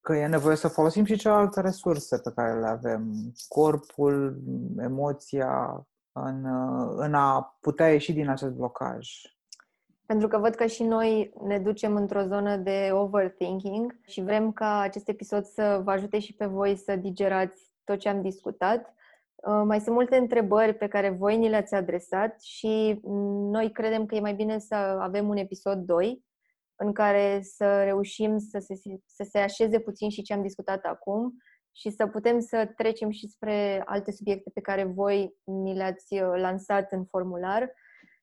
că 0.00 0.14
e 0.16 0.26
nevoie 0.26 0.56
să 0.56 0.68
folosim 0.68 1.04
și 1.04 1.16
celelalte 1.16 1.60
resurse 1.60 2.18
pe 2.18 2.32
care 2.34 2.60
le 2.60 2.66
avem, 2.66 3.32
corpul, 3.48 4.42
emoția, 4.78 5.86
în, 6.12 6.44
în 6.96 7.14
a 7.14 7.58
putea 7.60 7.92
ieși 7.92 8.12
din 8.12 8.28
acest 8.28 8.52
blocaj. 8.52 9.08
Pentru 10.06 10.28
că 10.28 10.38
văd 10.38 10.54
că 10.54 10.66
și 10.66 10.82
noi 10.82 11.32
ne 11.42 11.58
ducem 11.58 11.96
într-o 11.96 12.22
zonă 12.22 12.56
de 12.56 12.90
overthinking 12.92 13.98
și 14.06 14.22
vrem 14.22 14.52
ca 14.52 14.80
acest 14.80 15.08
episod 15.08 15.44
să 15.44 15.80
vă 15.84 15.90
ajute 15.90 16.18
și 16.18 16.34
pe 16.34 16.46
voi 16.46 16.76
să 16.76 16.96
digerați 16.96 17.72
tot 17.84 17.98
ce 17.98 18.08
am 18.08 18.22
discutat. 18.22 18.94
Uh, 19.34 19.62
mai 19.64 19.80
sunt 19.80 19.94
multe 19.94 20.16
întrebări 20.16 20.74
pe 20.74 20.88
care 20.88 21.10
voi 21.10 21.36
ni 21.36 21.48
le-ați 21.48 21.74
adresat 21.74 22.40
și 22.40 23.00
noi 23.50 23.72
credem 23.72 24.06
că 24.06 24.14
e 24.14 24.20
mai 24.20 24.34
bine 24.34 24.58
să 24.58 24.74
avem 24.74 25.28
un 25.28 25.36
episod 25.36 25.78
2 25.78 26.24
în 26.78 26.92
care 26.92 27.40
să 27.42 27.82
reușim 27.82 28.38
să 28.38 28.58
se, 28.58 28.74
să 29.06 29.26
se 29.30 29.38
așeze 29.38 29.80
puțin 29.80 30.10
și 30.10 30.22
ce 30.22 30.32
am 30.32 30.42
discutat 30.42 30.84
acum 30.84 31.32
și 31.72 31.90
să 31.90 32.06
putem 32.06 32.40
să 32.40 32.72
trecem 32.76 33.10
și 33.10 33.28
spre 33.28 33.82
alte 33.84 34.12
subiecte 34.12 34.50
pe 34.54 34.60
care 34.60 34.84
voi 34.84 35.34
ni 35.44 35.74
le-ați 35.74 36.14
uh, 36.14 36.32
lansat 36.34 36.92
în 36.92 37.04
formular. 37.04 37.72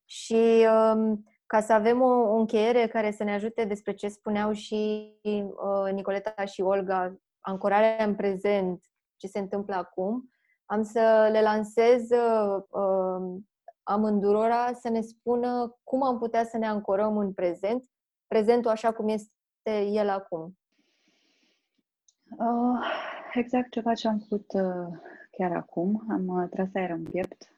Și 0.06 0.68
um, 0.94 1.26
ca 1.46 1.62
să 1.62 1.74
avem 1.74 2.02
o, 2.02 2.14
o 2.34 2.36
încheiere 2.36 2.88
care 2.88 3.12
să 3.12 3.24
ne 3.24 3.34
ajute 3.34 3.64
despre 3.64 3.94
ce 3.94 4.08
spuneau 4.08 4.52
și 4.52 5.12
uh, 5.24 5.92
Nicoleta 5.92 6.46
și 6.46 6.62
Olga, 6.62 7.16
ancorarea 7.40 8.06
în 8.06 8.16
prezent, 8.16 8.84
ce 9.18 9.28
se 9.28 9.40
întâmplă 9.40 9.76
acum, 9.76 10.30
am 10.66 10.84
să 10.84 11.30
le 11.32 11.42
lansez 11.42 12.10
uh, 12.10 12.64
uh, 12.70 13.42
amândurora 13.84 14.74
să 14.74 14.90
ne 14.90 15.02
spună 15.02 15.78
cum 15.84 16.04
am 16.04 16.18
putea 16.18 16.44
să 16.44 16.58
ne 16.58 16.68
ancorăm 16.68 17.18
în 17.18 17.34
prezent 17.34 17.84
prezentul 18.28 18.72
așa 18.72 18.94
cum 18.94 19.08
este 19.08 19.82
el 19.92 20.10
acum? 20.10 20.58
Uh, 22.38 22.80
exact 23.34 23.72
ceva 23.72 23.94
ce 23.94 24.08
am 24.08 24.20
făcut 24.20 24.52
uh, 24.54 24.88
chiar 25.32 25.52
acum. 25.52 26.06
Am 26.10 26.28
uh, 26.28 26.50
tras 26.50 26.70
aer 26.74 26.90
în 26.90 27.04
piept. 27.04 27.50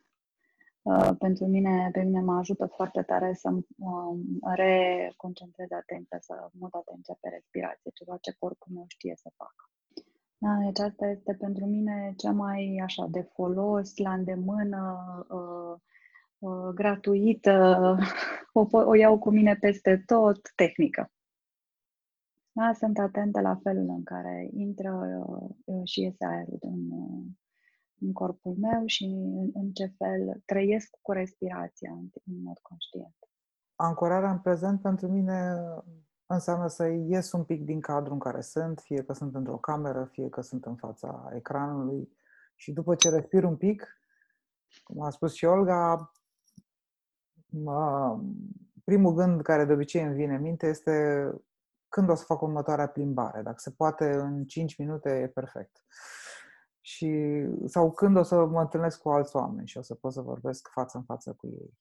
Uh, 0.81 1.09
pentru 1.19 1.45
mine, 1.45 1.89
pe 1.91 2.01
mine 2.01 2.21
mă 2.21 2.37
ajută 2.37 2.65
foarte 2.65 3.01
tare 3.01 3.33
să 3.33 3.49
uh, 3.49 4.17
reconcentrez 4.41 5.71
atenția, 5.71 6.17
să 6.19 6.49
mut 6.59 6.73
atenția 6.73 7.17
pe 7.21 7.29
respirație, 7.29 7.91
ceva 7.93 8.17
ce 8.21 8.35
corpul 8.39 8.73
meu 8.73 8.85
știe 8.87 9.13
să 9.15 9.29
facă. 9.35 9.69
Da, 10.37 10.49
deci 10.63 10.79
asta 10.79 11.05
este 11.07 11.33
pentru 11.33 11.65
mine 11.65 12.13
cea 12.17 12.31
mai 12.31 12.81
așa 12.83 13.07
de 13.09 13.21
folos, 13.21 13.97
la 13.97 14.13
îndemână, 14.13 14.81
uh, 15.29 15.79
uh, 16.39 16.73
gratuită, 16.73 17.77
o, 18.53 18.67
o 18.71 18.95
iau 18.95 19.19
cu 19.19 19.29
mine 19.29 19.55
peste 19.55 20.03
tot, 20.05 20.51
tehnică. 20.55 21.11
Da, 22.51 22.73
sunt 22.73 22.99
atentă 22.99 23.41
la 23.41 23.55
felul 23.63 23.89
în 23.89 24.03
care 24.03 24.49
intră 24.53 25.23
uh, 25.65 25.81
și 25.83 26.01
iese 26.01 26.25
aerul 26.25 26.57
în, 26.61 26.91
uh, 26.91 27.25
în 27.99 28.13
corpul 28.13 28.55
meu 28.59 28.85
și 28.85 29.03
în, 29.03 29.49
în 29.53 29.71
ce 29.71 29.93
fel 29.97 30.41
trăiesc 30.45 30.97
cu 31.01 31.11
respirația 31.11 31.91
în, 31.91 32.09
în 32.25 32.43
mod 32.43 32.57
conștient. 32.61 33.15
Ancorarea 33.75 34.31
în 34.31 34.39
prezent 34.39 34.81
pentru 34.81 35.07
mine 35.07 35.53
înseamnă 36.25 36.67
să 36.67 36.87
ies 36.87 37.31
un 37.31 37.43
pic 37.43 37.63
din 37.63 37.79
cadrul 37.79 38.13
în 38.13 38.19
care 38.19 38.41
sunt, 38.41 38.79
fie 38.79 39.03
că 39.03 39.13
sunt 39.13 39.35
într-o 39.35 39.57
cameră, 39.57 40.09
fie 40.11 40.29
că 40.29 40.41
sunt 40.41 40.65
în 40.65 40.75
fața 40.75 41.31
ecranului 41.35 42.09
și 42.55 42.71
după 42.71 42.95
ce 42.95 43.09
respir 43.09 43.43
un 43.43 43.55
pic, 43.55 44.01
cum 44.83 45.01
a 45.01 45.09
spus 45.09 45.33
și 45.33 45.45
Olga, 45.45 46.11
primul 48.83 49.13
gând 49.13 49.41
care 49.41 49.65
de 49.65 49.73
obicei 49.73 50.03
îmi 50.03 50.13
vine 50.13 50.35
în 50.35 50.41
minte 50.41 50.67
este 50.67 51.29
când 51.89 52.09
o 52.09 52.15
să 52.15 52.23
fac 52.23 52.41
următoarea 52.41 52.87
plimbare. 52.87 53.41
Dacă 53.41 53.57
se 53.59 53.71
poate 53.71 54.11
în 54.11 54.45
5 54.45 54.77
minute, 54.77 55.09
e 55.09 55.27
perfect. 55.27 55.85
Și, 56.81 57.41
sau 57.65 57.91
când 57.91 58.17
o 58.17 58.23
să 58.23 58.45
mă 58.45 58.61
întâlnesc 58.61 59.01
cu 59.01 59.09
alți 59.09 59.35
oameni 59.35 59.67
și 59.67 59.77
o 59.77 59.81
să 59.81 59.95
pot 59.95 60.13
să 60.13 60.21
vorbesc 60.21 60.69
față 60.71 60.97
în 60.97 61.03
față 61.03 61.33
cu 61.33 61.47
ei. 61.47 61.77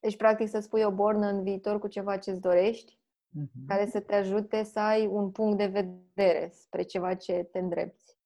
Deci, 0.00 0.16
practic, 0.16 0.48
să 0.48 0.60
spui 0.60 0.82
o 0.82 0.90
bornă 0.90 1.26
în 1.26 1.42
viitor 1.42 1.78
cu 1.78 1.88
ceva 1.88 2.16
ce 2.16 2.30
îți 2.30 2.40
dorești, 2.40 3.00
uh-huh. 3.38 3.66
care 3.66 3.86
să 3.86 4.00
te 4.00 4.14
ajute 4.14 4.62
să 4.62 4.80
ai 4.80 5.06
un 5.06 5.30
punct 5.30 5.58
de 5.58 5.66
vedere 5.66 6.50
spre 6.52 6.82
ceva 6.82 7.14
ce 7.14 7.48
te 7.52 7.58
îndrepți. 7.58 8.17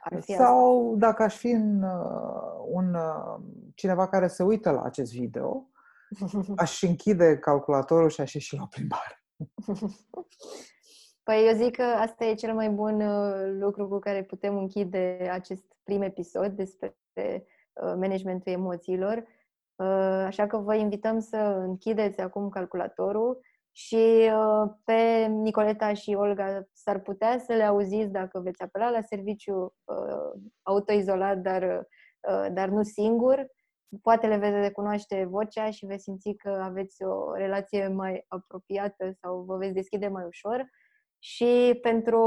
Ar 0.00 0.20
fi 0.22 0.32
Sau 0.32 0.86
asta. 0.86 1.06
dacă 1.06 1.22
aș 1.22 1.36
fi 1.36 1.48
în, 1.48 1.82
uh, 1.82 2.64
un, 2.66 2.94
uh, 2.94 3.42
cineva 3.74 4.08
care 4.08 4.26
se 4.26 4.42
uită 4.42 4.70
la 4.70 4.82
acest 4.82 5.12
video, 5.12 5.70
aș 6.56 6.82
închide 6.82 7.38
calculatorul 7.38 8.08
și 8.08 8.20
aș 8.20 8.34
ieși 8.34 8.56
la 8.56 8.66
plimbare. 8.70 9.24
Păi 11.22 11.46
eu 11.46 11.54
zic 11.54 11.76
că 11.76 11.82
asta 11.82 12.24
e 12.24 12.34
cel 12.34 12.54
mai 12.54 12.68
bun 12.68 13.00
uh, 13.00 13.58
lucru 13.60 13.88
cu 13.88 13.98
care 13.98 14.22
putem 14.22 14.56
închide 14.56 15.28
acest 15.32 15.64
prim 15.82 16.02
episod 16.02 16.52
despre 16.52 16.96
managementul 17.96 18.52
emoțiilor. 18.52 19.24
Așa 20.26 20.46
că 20.46 20.56
vă 20.56 20.74
invităm 20.74 21.20
să 21.20 21.36
închideți 21.66 22.20
acum 22.20 22.48
calculatorul 22.48 23.40
și 23.72 24.30
uh, 24.32 24.70
pe 24.84 25.26
Nicoleta 25.26 25.92
și 25.92 26.14
Olga 26.14 26.62
s-ar 26.72 27.00
putea 27.00 27.38
să 27.38 27.52
le 27.52 27.62
auziți 27.62 28.10
dacă 28.10 28.40
veți 28.40 28.62
apela 28.62 28.90
la 28.90 29.00
serviciu 29.00 29.74
uh, 29.84 30.40
autoizolat, 30.62 31.38
dar, 31.38 31.62
uh, 31.62 32.46
dar 32.52 32.68
nu 32.68 32.82
singur. 32.82 33.46
poate 34.02 34.26
le 34.26 34.36
veți 34.36 34.54
recunoaște 34.54 35.26
vocea 35.30 35.70
și 35.70 35.86
veți 35.86 36.02
simți 36.02 36.32
că 36.32 36.60
aveți 36.62 37.02
o 37.02 37.34
relație 37.34 37.88
mai 37.88 38.24
apropiată 38.28 39.10
sau 39.20 39.42
vă 39.42 39.56
veți 39.56 39.74
deschide 39.74 40.08
mai 40.08 40.24
ușor. 40.24 40.64
Și 41.18 41.78
pentru 41.82 42.20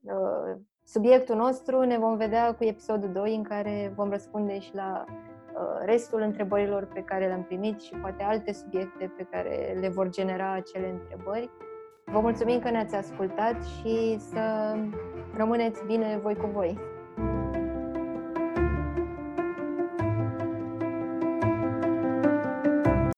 uh, 0.00 0.60
subiectul 0.84 1.36
nostru 1.36 1.80
ne 1.80 1.98
vom 1.98 2.16
vedea 2.16 2.54
cu 2.54 2.64
episodul 2.64 3.12
2 3.12 3.34
în 3.34 3.42
care 3.42 3.92
vom 3.96 4.10
răspunde 4.10 4.58
și 4.58 4.74
la 4.74 5.04
uh, 5.08 5.27
restul 5.84 6.20
întrebărilor 6.20 6.84
pe 6.94 7.00
care 7.00 7.26
le-am 7.26 7.42
primit 7.42 7.80
și 7.80 7.94
poate 8.00 8.22
alte 8.22 8.52
subiecte 8.52 9.12
pe 9.16 9.26
care 9.30 9.76
le 9.80 9.88
vor 9.88 10.08
genera 10.08 10.52
acele 10.52 10.88
întrebări. 10.88 11.50
Vă 12.04 12.20
mulțumim 12.20 12.60
că 12.60 12.70
ne-ați 12.70 12.94
ascultat 12.94 13.64
și 13.64 14.18
să 14.18 14.74
rămâneți 15.36 15.84
bine 15.86 16.18
voi 16.22 16.36
cu 16.36 16.46
voi! 16.46 16.97